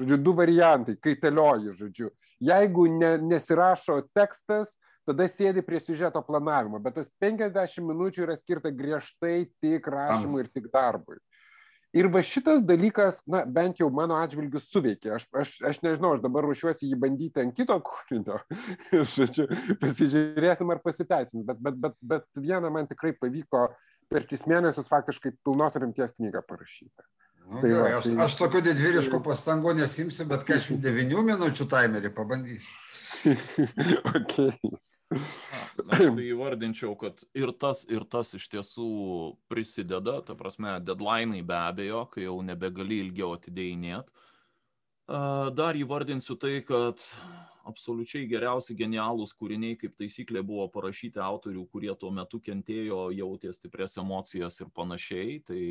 Žodžiu, 0.01 0.17
du 0.25 0.33
variantai, 0.37 0.95
kai 0.97 1.13
telioji, 1.21 1.75
žodžiu. 1.77 2.09
Jeigu 2.43 2.87
ne, 2.91 3.13
nesirašo 3.21 3.99
tekstas, 4.15 4.77
tada 5.07 5.27
sėdi 5.29 5.63
prie 5.65 5.79
siužeto 5.83 6.21
planavimo, 6.25 6.79
bet 6.81 6.97
tas 6.97 7.11
50 7.21 7.85
minučių 7.85 8.25
yra 8.25 8.35
skirta 8.39 8.71
griežtai 8.73 9.45
tik 9.61 9.87
rašymui 9.91 10.43
ir 10.43 10.49
tik 10.51 10.71
darbui. 10.73 11.19
Ir 11.93 12.07
va 12.09 12.23
šitas 12.25 12.63
dalykas, 12.65 13.19
na, 13.29 13.43
bent 13.45 13.77
jau 13.77 13.85
mano 13.93 14.15
atžvilgiu 14.17 14.57
suveikė. 14.65 15.11
Aš, 15.13 15.27
aš, 15.37 15.49
aš 15.69 15.79
nežinau, 15.85 16.15
aš 16.15 16.23
dabar 16.23 16.47
ruošiuosi 16.47 16.89
jį 16.89 16.97
bandyti 16.97 17.43
ant 17.43 17.53
kito 17.53 17.75
kūrinio. 17.85 18.39
Žodžiu, 19.13 19.45
pasižiūrėsim, 19.77 20.71
ar 20.73 20.81
pasiteisins. 20.81 21.45
Bet, 21.45 21.59
bet, 21.61 21.77
bet, 21.83 21.99
bet 22.01 22.25
vieną 22.41 22.73
man 22.73 22.89
tikrai 22.89 23.13
pavyko 23.13 23.67
per 24.09 24.25
tris 24.25 24.41
mėnesius 24.49 24.89
faktiškai 24.89 25.35
pilnos 25.45 25.77
rimties 25.77 26.17
knygą 26.17 26.41
parašyti. 26.49 27.05
Nu, 27.49 27.59
tai 27.59 27.69
gerai, 27.69 27.91
va, 27.91 27.99
aš, 27.99 28.07
tai... 28.07 28.15
aš 28.25 28.37
tokių 28.39 28.61
didvyriškų 28.69 29.19
pastangų 29.25 29.75
nesimsiu, 29.81 30.25
bet 30.29 30.45
49 30.47 31.21
minučių 31.31 31.69
timerį 31.73 32.13
pabandysiu. 32.15 32.79
okay. 34.17 34.51
Aš 35.13 35.99
tai 35.99 36.25
įvardinčiau, 36.25 36.95
kad 36.99 37.21
ir 37.37 37.51
tas, 37.59 37.83
ir 37.89 38.05
tas 38.09 38.33
iš 38.37 38.47
tiesų 38.51 38.87
prisideda, 39.51 40.19
ta 40.25 40.35
prasme, 40.37 40.75
deadline'ai 40.85 41.43
be 41.45 41.57
abejo, 41.59 42.05
kai 42.13 42.25
jau 42.25 42.39
nebegali 42.45 43.01
ilgiau 43.03 43.35
atidėjinėt. 43.37 44.09
Dar 45.07 45.75
įvardinsiu 45.75 46.37
tai, 46.39 46.61
kad 46.63 47.01
absoliučiai 47.67 48.27
geriausi 48.27 48.75
genialūs 48.75 49.33
kūriniai, 49.39 49.75
kaip 49.79 49.95
taisyklė, 49.99 50.43
buvo 50.45 50.67
parašyti 50.71 51.21
autorių, 51.23 51.63
kurie 51.71 51.91
tuo 51.99 52.11
metu 52.11 52.39
kentėjo, 52.43 53.07
jautė 53.15 53.53
stiprias 53.55 53.97
emocijas 53.99 54.59
ir 54.63 54.71
panašiai. 54.75 55.37
Tai 55.47 55.61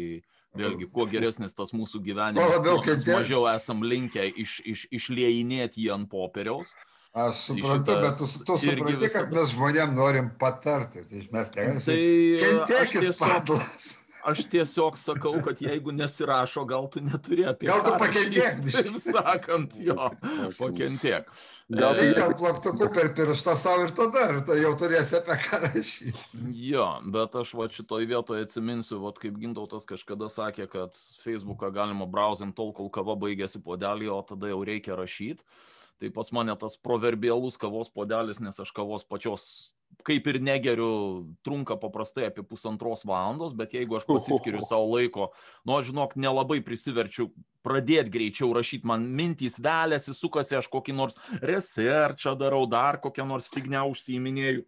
vėlgi, 0.57 0.89
kuo 0.93 1.07
geresnis 1.09 1.57
tas 1.57 1.73
mūsų 1.77 2.03
gyvenimas, 2.05 2.59
tuo 2.65 2.97
mažiau 3.13 3.47
esam 3.53 3.85
linkę 3.85 4.25
iš, 4.45 4.59
iš, 4.69 4.87
išliejinėti 5.01 5.87
jį 5.87 5.95
ant 5.97 6.11
popieriaus. 6.13 6.75
Aš 7.13 7.43
suprantu, 7.51 7.93
bet 8.01 8.17
tu, 8.17 8.27
tu 8.49 8.55
supranti, 8.57 9.01
visa... 9.03 9.21
kad 9.21 9.35
mes 9.37 9.51
žmonėm 9.53 9.91
norim 9.97 10.31
patarti. 10.41 11.05
Tai 11.09 11.25
mes 11.35 11.51
negalim. 11.57 11.83
Tai 11.85 11.99
kentėkit 12.41 13.05
tiesiog... 13.05 13.27
padlas. 13.27 13.91
Aš 14.23 14.45
tiesiog 14.53 14.99
sakau, 15.01 15.33
kad 15.43 15.59
jeigu 15.63 15.93
nesirašo, 15.95 16.63
gal 16.69 16.87
tu 16.91 17.01
neturi 17.03 17.47
apie 17.51 17.67
gal 17.67 17.83
tu 17.83 17.95
pakentėk. 17.99 18.61
Taip 18.69 18.99
sakant, 19.03 19.75
jo, 19.83 19.97
pakentėk. 20.59 21.27
Gal 21.73 21.97
tai 21.99 22.07
gal 22.15 22.35
plaktuku 22.39 22.89
per 22.95 23.11
pirštą 23.17 23.57
savo 23.59 23.87
ir 23.87 23.95
tada, 23.97 24.29
ir 24.31 24.41
tai 24.47 24.61
jau 24.61 24.73
turėsi 24.79 25.19
apie 25.19 25.39
ką 25.43 25.61
rašyti. 25.65 26.43
Jo, 26.69 26.87
bet 27.15 27.35
aš 27.43 27.55
va 27.59 27.67
šitoj 27.73 28.07
vietoje 28.11 28.47
atsiminsiu, 28.47 29.01
va 29.03 29.15
kaip 29.17 29.41
Gintautas 29.43 29.89
kažkada 29.89 30.31
sakė, 30.31 30.69
kad 30.71 30.99
Facebooką 31.25 31.73
galima 31.75 32.07
browsint 32.07 32.55
tol, 32.59 32.75
kol 32.77 32.93
kava 32.95 33.19
baigėsi 33.19 33.63
podelį, 33.65 34.13
o 34.15 34.21
tada 34.27 34.53
jau 34.53 34.63
reikia 34.69 34.99
rašyti 34.99 35.43
tai 36.03 36.11
pas 36.11 36.33
mane 36.35 36.55
tas 36.59 36.75
proverbialus 36.75 37.55
kavos 37.55 37.87
podelis, 37.95 38.41
nes 38.43 38.57
aš 38.59 38.73
kavos 38.75 39.05
pačios 39.07 39.71
kaip 40.07 40.27
ir 40.31 40.39
negeriu, 40.43 40.91
trunka 41.47 41.77
paprastai 41.81 42.27
apie 42.29 42.45
pusantros 42.47 43.07
valandos, 43.09 43.55
bet 43.57 43.77
jeigu 43.77 43.99
aš 43.99 44.07
pasiskiriu 44.09 44.63
savo 44.67 44.91
laiko, 44.97 45.31
nu, 45.69 45.79
žinok, 45.85 46.17
nelabai 46.21 46.61
prisiverčiu 46.65 47.31
pradėti 47.63 48.13
greičiau 48.13 48.51
rašyti, 48.57 48.89
man 48.89 49.07
mintys 49.07 49.61
velėsi, 49.63 50.15
sukasi, 50.19 50.59
aš 50.59 50.69
kokį 50.73 50.97
nors 50.99 51.19
researchą 51.41 52.35
darau, 52.39 52.67
dar 52.67 52.99
kokią 53.03 53.27
nors 53.29 53.51
fignią 53.53 53.87
užsiiminėjau. 53.93 54.67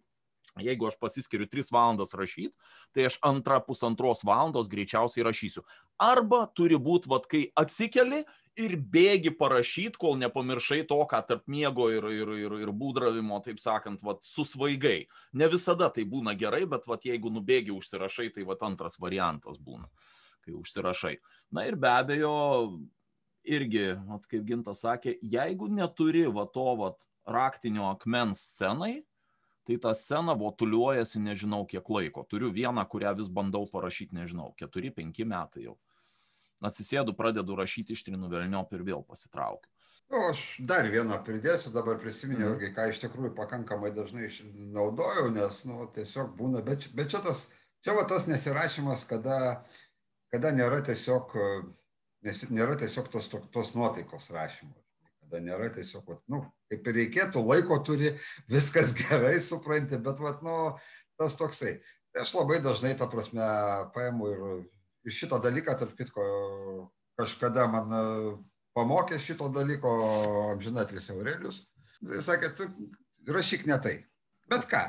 Jeigu 0.55 0.87
aš 0.87 0.95
pasiskiriu 0.95 1.49
3 1.51 1.67
valandas 1.75 2.15
rašyti, 2.15 2.53
tai 2.95 3.09
aš 3.09 3.17
antrą 3.27 3.57
pusantros 3.65 4.21
valandos 4.23 4.69
greičiausiai 4.71 5.25
rašysiu. 5.27 5.65
Arba 5.99 6.45
turi 6.55 6.79
būti, 6.79 7.11
vad, 7.11 7.27
kai 7.27 7.49
atsikeli 7.59 8.21
ir 8.59 8.75
bėgi 8.79 9.33
parašyt, 9.35 9.97
kol 9.99 10.15
nepamiršai 10.19 10.83
to, 10.89 10.97
ką 11.09 11.21
tarp 11.27 11.45
miego 11.51 11.89
ir, 11.91 12.07
ir, 12.11 12.33
ir, 12.45 12.57
ir 12.63 12.71
būdravimo, 12.75 13.39
taip 13.43 13.59
sakant, 13.61 14.03
vat, 14.05 14.23
susvaigai. 14.25 15.05
Ne 15.35 15.49
visada 15.51 15.89
tai 15.93 16.05
būna 16.07 16.35
gerai, 16.39 16.63
bet 16.69 16.87
vat, 16.87 17.07
jeigu 17.07 17.31
nubėgi 17.33 17.75
užsirašai, 17.75 18.29
tai 18.35 18.47
vat, 18.47 18.63
antras 18.67 18.99
variantas 19.01 19.59
būna. 19.59 19.89
kai 20.45 20.53
užsirašai. 20.53 21.15
Na 21.57 21.63
ir 21.65 21.75
be 21.75 21.89
abejo, 21.89 22.31
irgi, 23.49 23.95
at, 23.97 24.27
kaip 24.29 24.45
Gintas 24.45 24.83
sakė, 24.85 25.15
jeigu 25.21 25.67
neturi 25.73 26.27
va 26.29 26.45
to 26.45 26.67
va, 26.77 26.91
raktinio 27.25 27.87
akmens 27.89 28.43
scenai, 28.53 28.99
tai 29.65 29.79
ta 29.81 29.95
scena 29.97 30.35
votuliuojasi 30.37 31.19
nežinau 31.25 31.65
kiek 31.65 31.89
laiko. 31.89 32.21
Turiu 32.29 32.51
vieną, 32.53 32.85
kurią 32.85 33.15
vis 33.17 33.31
bandau 33.33 33.65
parašyti, 33.65 34.13
nežinau, 34.13 34.51
4-5 34.61 35.25
metai 35.25 35.65
jau. 35.65 35.79
Atsisėdu, 36.63 37.13
pradedu 37.17 37.55
rašyti, 37.57 37.95
ištrinu 37.97 38.29
vėlniop 38.31 38.71
ir 38.73 38.85
vėl 38.87 39.03
pasitraukiu. 39.07 39.69
Nu, 40.11 40.21
aš 40.29 40.41
dar 40.69 40.85
vieną 40.93 41.17
pridėsiu, 41.25 41.71
dabar 41.73 41.97
prisiminiau, 42.01 42.53
mm. 42.53 42.73
ką 42.75 42.89
iš 42.91 43.01
tikrųjų 43.01 43.31
pakankamai 43.37 43.89
dažnai 43.93 44.29
naudojau, 44.75 45.31
nes 45.33 45.63
nu, 45.65 45.87
tiesiog 45.95 46.35
būna, 46.37 46.61
bet, 46.65 46.85
bet 46.97 47.09
čia 47.13 47.23
tas, 47.25 47.47
čia 47.85 47.95
va 47.97 48.05
tas 48.09 48.27
nesirašymas, 48.29 49.07
kada, 49.09 49.39
kada 50.33 50.53
nėra 50.53 50.83
tiesiog, 50.85 51.33
nes, 52.27 52.43
nėra 52.53 52.77
tiesiog 52.81 53.09
tos, 53.15 53.31
tos 53.33 53.73
nuotaikos 53.77 54.29
rašymo. 54.35 54.77
Kada 55.25 55.41
nėra 55.41 55.71
tiesiog, 55.73 56.05
vat, 56.05 56.21
nu, 56.29 56.43
kaip 56.69 56.85
ir 56.85 56.97
reikėtų, 57.01 57.41
laiko 57.41 57.81
turi, 57.81 58.13
viskas 58.51 58.93
gerai 59.01 59.39
supranti, 59.41 59.97
bet 59.97 60.21
vat, 60.21 60.45
nu, 60.45 60.75
tas 61.17 61.33
toksai. 61.39 61.79
Aš 62.15 62.37
labai 62.37 62.61
dažnai, 62.63 62.93
ta 62.95 63.09
prasme, 63.11 63.49
paimu 63.97 64.29
ir, 64.31 64.43
ir 65.05 65.15
šitą 65.15 65.39
dalyką, 65.43 65.77
tarp 65.79 65.95
kitko, 65.97 66.25
kažkada 67.19 67.67
man 67.71 67.95
pamokė 68.75 69.19
šito 69.21 69.47
dalyko 69.53 69.91
amžinatlis 70.51 71.09
Aurelius. 71.13 71.61
Jis 72.05 72.27
sakė, 72.27 72.51
tu 72.57 72.67
rašyk 73.33 73.65
ne 73.69 73.77
tai. 73.81 73.95
Bet 74.51 74.67
ką. 74.69 74.83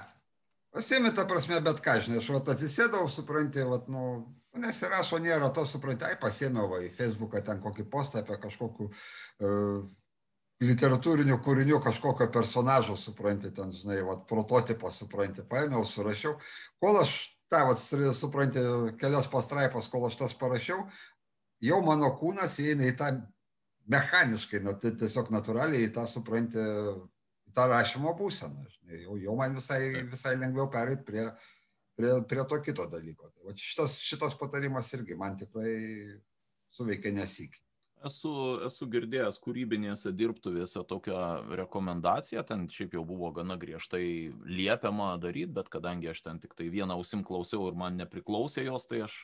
Pasėmė 0.76 1.14
tą 1.16 1.24
prasme, 1.28 1.60
bet 1.64 1.78
ką, 1.84 2.00
žinai, 2.04 2.18
aš 2.20 2.32
vat, 2.34 2.50
atsisėdau, 2.52 3.06
supranti, 3.08 3.62
vat, 3.64 3.86
nu, 3.88 4.26
nesirašo, 4.60 5.20
nėra 5.24 5.48
to, 5.54 5.64
supranti, 5.68 6.04
ai, 6.04 6.18
pasėmiau 6.20 6.68
va, 6.68 6.82
į 6.84 6.90
Facebooką 6.98 7.40
ten 7.46 7.62
kokį 7.64 7.86
postą 7.92 8.20
apie 8.20 8.36
kažkokiu 8.42 8.90
uh, 8.90 9.86
literatūrinių 10.60 11.38
kūrinių, 11.44 11.78
kažkokio 11.84 12.28
personažo, 12.34 12.98
supranti, 13.00 13.54
ten, 13.56 13.72
žinai, 13.72 14.02
vat, 14.04 14.26
prototipą, 14.28 14.92
supranti, 14.92 15.46
paėmiau, 15.48 15.86
surašiau. 15.88 16.36
Kol 16.82 17.00
aš 17.00 17.16
tą, 17.52 17.62
vat, 17.68 17.82
supranti, 18.16 18.62
kelias 19.00 19.28
pastraipas, 19.30 19.88
kol 19.92 20.06
aš 20.08 20.18
tas 20.20 20.36
parašiau, 20.38 20.86
jau 21.64 21.80
mano 21.84 22.12
kūnas 22.18 22.58
įeina 22.62 22.88
į 22.90 22.94
tą 22.98 23.10
mechaniškai, 23.92 24.62
nu, 24.64 24.74
tai 24.80 24.94
tiesiog 24.98 25.30
natūraliai 25.34 25.90
tą 25.94 26.06
supranti, 26.10 26.62
tą 27.56 27.66
rašymo 27.70 28.14
būseną. 28.18 28.66
Žinai, 28.76 29.02
jau, 29.04 29.18
jau 29.22 29.36
man 29.38 29.54
visai, 29.58 29.80
visai 30.10 30.34
lengviau 30.38 30.66
perėti 30.72 31.06
prie, 31.06 31.26
prie, 31.98 32.16
prie 32.28 32.48
to 32.50 32.62
kito 32.64 32.88
dalyko. 32.92 33.30
Tai, 33.30 33.46
va, 33.46 33.54
šitas, 33.60 34.00
šitas 34.02 34.36
patarimas 34.38 34.92
irgi 34.98 35.18
man 35.18 35.38
tikrai 35.40 35.76
suveikia 36.74 37.14
nesikį. 37.16 37.62
Esu, 38.04 38.30
esu 38.66 38.86
girdėjęs 38.92 39.38
kūrybinėse 39.40 40.12
dirbtuvėse 40.12 40.82
tokią 40.84 41.20
rekomendaciją, 41.56 42.42
ten 42.44 42.66
šiaip 42.68 42.92
jau 42.98 43.04
buvo 43.08 43.30
gana 43.34 43.56
griežtai 43.56 44.32
liepiama 44.44 45.14
daryti, 45.22 45.54
bet 45.56 45.70
kadangi 45.72 46.10
aš 46.12 46.20
ten 46.26 46.40
tik 46.42 46.52
tai 46.58 46.68
vieną 46.72 46.98
ausim 46.98 47.24
klausiau 47.24 47.70
ir 47.70 47.78
man 47.78 47.96
nepriklausė 47.96 48.66
jos, 48.68 48.84
tai 48.90 49.06
aš 49.06 49.22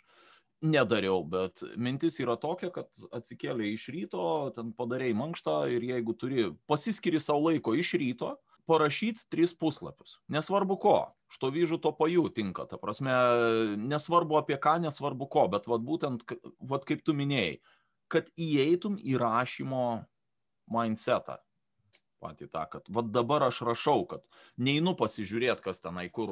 nedariau, 0.63 1.21
bet 1.27 1.61
mintis 1.77 2.17
yra 2.23 2.39
tokia, 2.41 2.71
kad 2.73 2.89
atsikėlė 3.13 3.69
iš 3.75 3.89
ryto, 3.93 4.25
ten 4.57 4.73
padarėjai 4.79 5.19
mankštą 5.21 5.59
ir 5.75 5.85
jeigu 5.91 6.17
turi, 6.17 6.49
pasiskiri 6.71 7.21
savo 7.21 7.51
laiko 7.51 7.75
iš 7.77 7.93
ryto, 8.01 8.37
parašyti 8.71 9.27
tris 9.29 9.53
puslapius. 9.59 10.17
Nesvarbu 10.33 10.79
ko, 10.81 10.97
štovyžų 11.35 11.81
to 11.83 11.93
pajų 11.99 12.29
tinka, 12.39 12.65
ta 12.71 12.79
prasme, 12.81 13.15
nesvarbu 13.91 14.39
apie 14.39 14.57
ką, 14.63 14.79
nesvarbu 14.87 15.29
ko, 15.29 15.49
bet 15.53 15.67
vat 15.71 15.83
būtent, 15.85 16.25
vat 16.73 16.87
kaip 16.89 17.03
tu 17.03 17.15
minėjai, 17.19 17.59
kad 18.13 18.29
įeitum 18.37 18.99
į 19.01 19.17
rašymo 19.21 19.87
mindsetą 20.73 21.41
patį 22.23 22.49
tą, 22.53 22.67
kad 22.71 22.87
vad 22.93 23.11
dabar 23.15 23.49
aš 23.49 23.63
rašau, 23.67 24.05
kad 24.11 24.23
neinu 24.61 24.95
pasižiūrėti, 24.99 25.65
kas 25.65 25.83
tenai 25.83 26.07
kur 26.15 26.31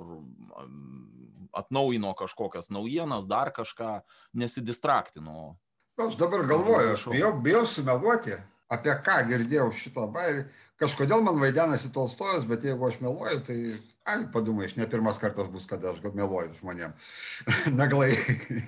atnaujino 1.57 2.13
kažkokias 2.19 2.71
naujienas, 2.71 3.27
dar 3.31 3.51
kažką, 3.55 4.01
nesidistraktinu. 4.39 5.57
Aš 6.01 6.17
dabar 6.21 6.47
galvoju, 6.49 6.95
aš 6.95 7.09
bijau, 7.11 7.33
bijau 7.43 7.65
sumeluoti, 7.69 8.39
apie 8.71 8.95
ką 9.07 9.19
girdėjau 9.29 9.71
šitą 9.77 10.07
bairį. 10.15 10.47
Kažkodėl 10.81 11.25
man 11.27 11.41
vaidenasi 11.43 11.91
Tolstojus, 11.93 12.47
bet 12.49 12.65
jeigu 12.65 12.87
aš 12.89 13.01
meluoju, 13.03 13.43
tai, 13.45 13.59
ai, 14.11 14.25
padumai, 14.35 14.67
aš 14.69 14.77
ne 14.79 14.87
pirmas 14.91 15.19
kartas 15.23 15.49
bus, 15.53 15.67
kada 15.71 15.93
aš 15.93 16.03
meluoju 16.15 16.57
žmonėm. 16.59 16.95
Naglai, 17.81 18.11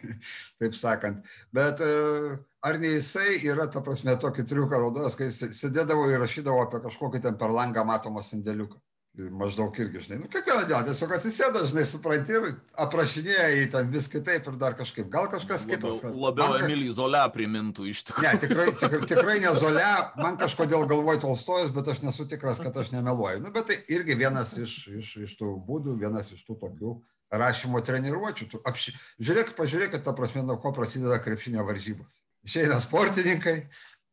taip 0.63 0.79
sakant. 0.79 1.27
Bet 1.55 1.83
uh, 1.85 2.39
ar 2.67 2.81
ne 2.83 2.95
jisai 2.97 3.41
yra, 3.49 3.69
ta 3.71 3.83
prasme, 3.85 4.15
tokį 4.23 4.47
triuką 4.49 4.81
naudojęs, 4.87 5.19
kai 5.19 5.31
sėdėdavo 5.33 6.09
ir 6.13 6.23
rašydavo 6.23 6.65
apie 6.67 6.83
kažkokį 6.87 7.23
ten 7.27 7.39
per 7.41 7.55
langą 7.55 7.87
matomą 7.89 8.25
sandėliuką. 8.27 8.81
Maždaug 9.13 9.77
irgi, 9.77 10.01
žinai, 10.07 10.23
nu 10.23 10.29
kiekvieną 10.33 10.63
dieną 10.71 10.87
tiesiog 10.87 11.11
atsisėda, 11.13 11.67
žinai, 11.69 11.83
supranti 11.85 12.33
ir 12.33 12.47
aprašinėja 12.81 13.51
į 13.61 13.67
ten 13.75 13.91
vis 13.93 14.07
kitaip 14.09 14.47
ir 14.49 14.57
dar 14.57 14.73
kažkaip, 14.79 15.11
gal 15.13 15.29
kažkas 15.29 15.67
labiau, 15.69 15.93
kitas. 15.99 16.15
Labiau 16.17 16.55
man, 16.55 16.65
Emilį 16.65 16.89
Zolę 16.97 17.21
primintų 17.35 17.91
iš 17.91 18.01
tikrųjų. 18.09 18.25
Ne, 18.25 18.41
tikrai, 18.41 18.67
tikrai, 18.81 19.03
tikrai 19.11 19.37
ne 19.45 19.53
Zolę, 19.61 19.91
man 20.17 20.41
kažkodėl 20.41 20.87
galvoj 20.89 21.21
Tolstojus, 21.27 21.75
bet 21.77 21.93
aš 21.93 22.01
nesu 22.07 22.25
tikras, 22.31 22.63
kad 22.65 22.81
aš 22.81 22.95
nemeluoju. 22.97 23.45
Nu, 23.45 23.53
bet 23.53 23.69
tai 23.69 23.77
irgi 23.93 24.17
vienas 24.17 24.57
iš, 24.57 24.79
iš, 25.03 25.13
iš 25.29 25.37
tų 25.37 25.53
būdų, 25.69 25.99
vienas 26.01 26.33
iš 26.33 26.41
tų 26.49 26.57
tokių 26.65 26.97
rašymo 27.45 27.85
treniruočių. 27.85 28.49
Tu 28.49 28.65
apši... 28.65 28.97
Žiūrėk, 29.21 29.53
pažiūrėkit, 29.61 30.09
ta 30.09 30.17
prasme, 30.17 30.41
nuo 30.49 30.57
ko 30.57 30.73
prasideda 30.73 31.21
krepšinio 31.21 31.69
varžybos 31.69 32.23
išeina 32.47 32.79
sportininkai 32.83 33.57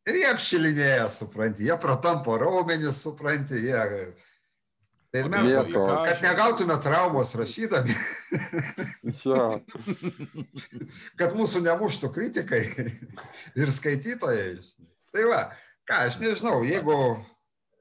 ir 0.10 0.18
jie 0.18 0.28
apšilinėja, 0.32 1.08
supranti, 1.14 1.68
jie 1.68 1.78
pratampo 1.82 2.38
raumenis, 2.42 3.04
supranti, 3.04 3.64
jie... 3.70 3.86
Tai 5.10 5.24
ir 5.24 5.30
mes, 5.34 5.48
Lieto. 5.48 5.84
kad 6.06 6.22
negautume 6.22 6.76
traumos 6.86 7.32
rašydami, 7.34 7.96
kad 11.18 11.34
mūsų 11.34 11.64
nemuštų 11.66 12.12
kritikai 12.14 12.62
ir 13.58 13.72
skaitytojai. 13.74 14.52
Tai 15.10 15.24
va, 15.32 15.42
ką, 15.90 16.04
aš 16.12 16.20
nežinau, 16.22 16.60
jeigu 16.62 16.94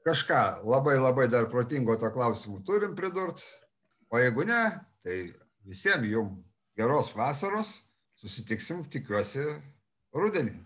kažką 0.09 0.65
labai 0.65 0.97
labai 0.97 1.29
dar 1.29 1.45
protingo 1.53 1.93
to 2.01 2.09
klausimu 2.15 2.63
turim 2.65 2.97
pridurt, 2.97 3.45
o 4.09 4.17
jeigu 4.17 4.49
ne, 4.49 4.63
tai 5.05 5.21
visiems 5.69 6.09
jums 6.09 6.41
geros 6.79 7.13
vasaros, 7.13 7.75
susitiksim, 8.17 8.81
tikiuosi, 8.89 9.45
rudenį. 10.17 10.57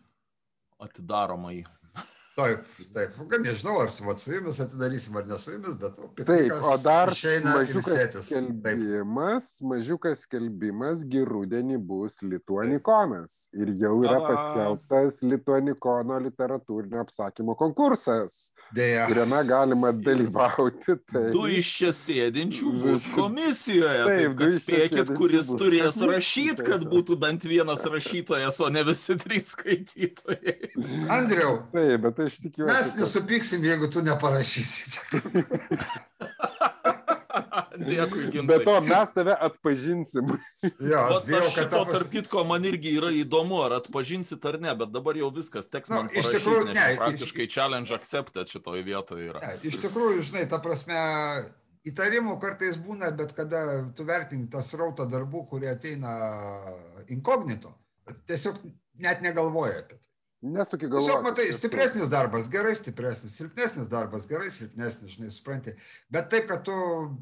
Atidaromai. 0.79 1.65
Taip, 2.33 2.63
taip, 2.93 3.17
gan 3.29 3.43
nežinau, 3.45 3.75
ar 3.83 3.91
su, 3.93 4.07
su 4.17 4.31
jumis 4.33 4.57
atidarysim 4.63 5.17
ar 5.19 5.27
ne 5.29 5.37
su 5.37 5.51
jumis, 5.53 5.75
bet 5.77 5.97
nu, 6.01 6.07
taip, 6.25 6.53
o 6.65 6.71
dar 6.81 7.11
mažiukas 7.45 8.15
skelbimas, 8.25 9.49
mažiukas 9.61 10.23
skelbimas, 10.25 11.03
girudenį 11.05 11.77
bus 11.77 12.23
Lituanikonas 12.25 13.35
ir 13.53 13.69
jau 13.77 13.99
yra 14.01 14.17
paskelbtas 14.25 15.19
Lituanikono 15.29 16.17
literatūrinio 16.25 17.03
apsakymo 17.03 17.53
konkursas, 17.59 18.49
Deja. 18.73 19.05
kuriame 19.11 19.43
galima 19.51 19.93
dalyvauti. 19.93 20.97
Tai... 21.13 21.27
Du 21.37 21.45
iš 21.45 21.69
čia 21.77 21.93
sėdinčių 21.93 22.73
bus 22.79 23.07
komisijoje, 23.13 24.09
taip, 24.09 24.35
taip 24.41 24.57
spėkit, 24.57 25.13
kuris 25.21 25.53
turės 25.53 26.01
rašyti, 26.15 26.65
kad 26.65 26.89
būtų 26.89 27.19
bent 27.21 27.45
vienas 27.45 27.85
rašytojas, 27.85 28.57
o 28.57 28.73
ne 28.73 28.87
visi 28.89 29.19
trys 29.21 29.53
skaitytojai. 29.53 30.57
Andriau. 31.13 31.61
Taip, 31.77 32.09
bet 32.09 32.22
aš 32.27 32.39
tikiuosi. 32.43 32.73
Mes 32.73 32.95
nesupyksim, 32.99 33.63
jeigu 33.67 33.89
tu 33.91 34.03
neparašysi. 34.05 34.91
Dėkui, 37.73 38.27
Gintai. 38.33 38.45
Bet 38.49 38.65
to 38.67 38.75
mes 38.85 39.13
tave 39.15 39.33
atpažinsim. 39.47 40.35
Jo, 40.61 40.99
aš 41.01 41.25
bijau, 41.27 41.47
kad 41.55 41.71
to, 41.73 41.81
tarp 41.89 42.11
kitko, 42.13 42.43
man 42.47 42.65
irgi 42.69 42.93
yra 42.99 43.09
įdomu, 43.15 43.59
ar 43.65 43.79
atpažinsit 43.79 44.45
ar 44.49 44.59
ne, 44.61 44.73
bet 44.77 44.93
dabar 44.93 45.17
jau 45.17 45.31
viskas, 45.33 45.69
teks 45.71 45.91
nu, 45.91 45.97
man 45.97 46.11
iš 46.13 46.29
tikrųjų, 46.35 46.67
ne, 46.69 46.85
praktiškai 46.99 47.47
iš... 47.47 47.53
challenge 47.55 47.95
accepted 47.95 48.53
šitoje 48.53 48.85
vietoje 48.85 49.31
yra. 49.31 49.41
Ne, 49.41 49.57
iš 49.69 49.79
tikrųjų, 49.81 50.21
žinai, 50.29 50.45
ta 50.51 50.61
prasme, 50.63 51.01
įtarimų 51.89 52.37
kartais 52.43 52.77
būna, 52.79 53.11
bet 53.17 53.33
kada 53.37 53.65
tu 53.97 54.05
vertini 54.07 54.49
tą 54.51 54.63
srautą 54.65 55.09
darbų, 55.09 55.45
kurie 55.49 55.71
ateina 55.73 56.13
inkognito, 57.13 57.73
tiesiog 58.29 58.61
net 59.03 59.25
negalvoja 59.25 59.81
apie 59.81 59.97
tai. 59.97 60.12
Nesuki 60.43 60.89
galvos. 60.91 61.05
Tiesiog 61.07 61.23
matai, 61.23 61.45
stipresnis 61.55 62.09
darbas, 62.11 62.49
gerai 62.51 62.73
stipresnis, 62.75 63.31
silpnesnis 63.37 63.87
darbas, 63.87 64.25
gerai 64.27 64.49
silpnesnis, 64.51 65.13
žinai, 65.15 65.29
supranti. 65.31 65.71
Bet 66.11 66.27
taip, 66.33 66.49
kad 66.49 66.65
tu 66.67 66.75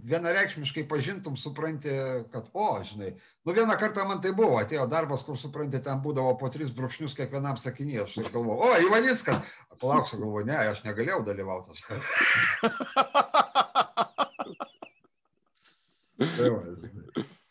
vienareikšmiškai 0.09 0.87
pažintum, 0.89 1.35
supranti, 1.37 1.93
kad, 2.33 2.49
o, 2.57 2.81
žinai, 2.87 3.11
nu 3.45 3.53
vieną 3.53 3.75
kartą 3.77 4.07
man 4.09 4.23
tai 4.25 4.31
buvo, 4.33 4.57
atėjo 4.57 4.87
darbas, 4.89 5.21
kur, 5.27 5.37
supranti, 5.37 5.83
ten 5.85 6.01
būdavo 6.01 6.33
po 6.41 6.49
tris 6.49 6.73
brūkšnius 6.73 7.13
kiekvienam 7.19 7.61
sakinyje. 7.61 8.07
Aš 8.07 8.17
galvoju, 8.33 8.57
o, 8.57 8.73
Ivanickas, 8.87 9.37
palauksiu, 9.77 10.17
galvoju, 10.23 10.49
ne, 10.49 10.57
aš 10.73 10.81
negalėjau 10.87 11.21
dalyvauti. 11.29 11.77
tai 16.17 16.49
va, 16.49 16.59
žinai. 16.73 17.00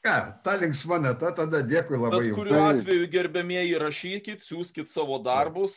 Ką, 0.00 0.12
ta 0.40 0.54
linksma 0.56 0.96
nata, 0.96 1.28
tada 1.36 1.58
dėkui 1.60 1.98
labai. 2.00 2.22
Bet 2.24 2.32
kuriuo 2.32 2.60
atveju 2.70 3.08
gerbėmieji 3.12 3.74
rašykit, 3.82 4.44
siūskit 4.46 4.88
savo 4.88 5.18
darbus. 5.20 5.74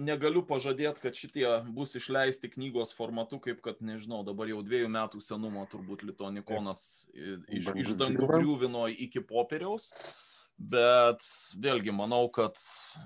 Negaliu 0.00 0.40
pažadėti, 0.48 1.02
kad 1.02 1.18
šitie 1.18 1.44
bus 1.76 1.92
išleisti 2.00 2.48
knygos 2.54 2.94
formatu, 2.96 3.36
kaip 3.44 3.60
kad, 3.64 3.82
nežinau, 3.84 4.22
dabar 4.24 4.48
jau 4.48 4.62
dviejų 4.64 4.88
metų 4.94 5.20
senumo 5.20 5.66
turbūt 5.68 6.06
Litonikonas 6.08 6.80
iš, 7.12 7.68
iš 7.76 7.92
dangų 8.00 8.30
griūvino 8.30 8.86
iki 8.94 9.20
popieriaus. 9.20 9.90
Bet 10.56 11.20
vėlgi 11.60 11.92
manau, 11.92 12.22
kad 12.32 12.56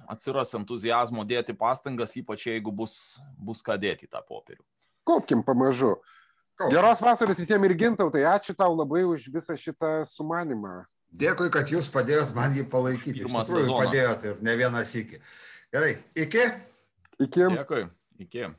atsiras 0.07 0.55
entuzijazmo 0.55 1.27
dėti 1.27 1.57
pastangas, 1.59 2.15
ypač 2.15 2.47
jeigu 2.47 2.71
bus, 2.71 3.19
bus 3.43 3.67
ką 3.67 3.75
dėti 3.75 4.07
tą 4.07 4.23
popierių. 4.23 4.63
Kopkim 5.03 5.43
pamažu. 5.43 5.97
Geros 6.69 7.01
vasaros 7.01 7.39
visiems 7.41 7.65
ir 7.65 7.75
gintautai, 7.79 8.27
ačiū 8.29 8.53
tau 8.57 8.75
labai 8.77 9.05
už 9.09 9.31
visą 9.33 9.57
šitą 9.57 10.03
sumanimą. 10.05 10.83
Dėkui, 11.11 11.49
kad 11.51 11.71
jūs 11.73 11.89
padėjot 11.91 12.35
man 12.37 12.53
jį 12.55 12.67
palaikyti. 12.71 13.23
Pirmą 13.25 13.45
sezoną. 13.49 13.87
Padėjot 13.87 14.27
ir 14.29 14.43
ne 14.45 14.57
vienas 14.61 14.93
iki. 14.99 15.21
Gerai, 15.73 15.95
iki. 16.15 16.45
Iki. 17.19 17.47
Dėkui, 17.57 17.87
iki. 18.27 18.51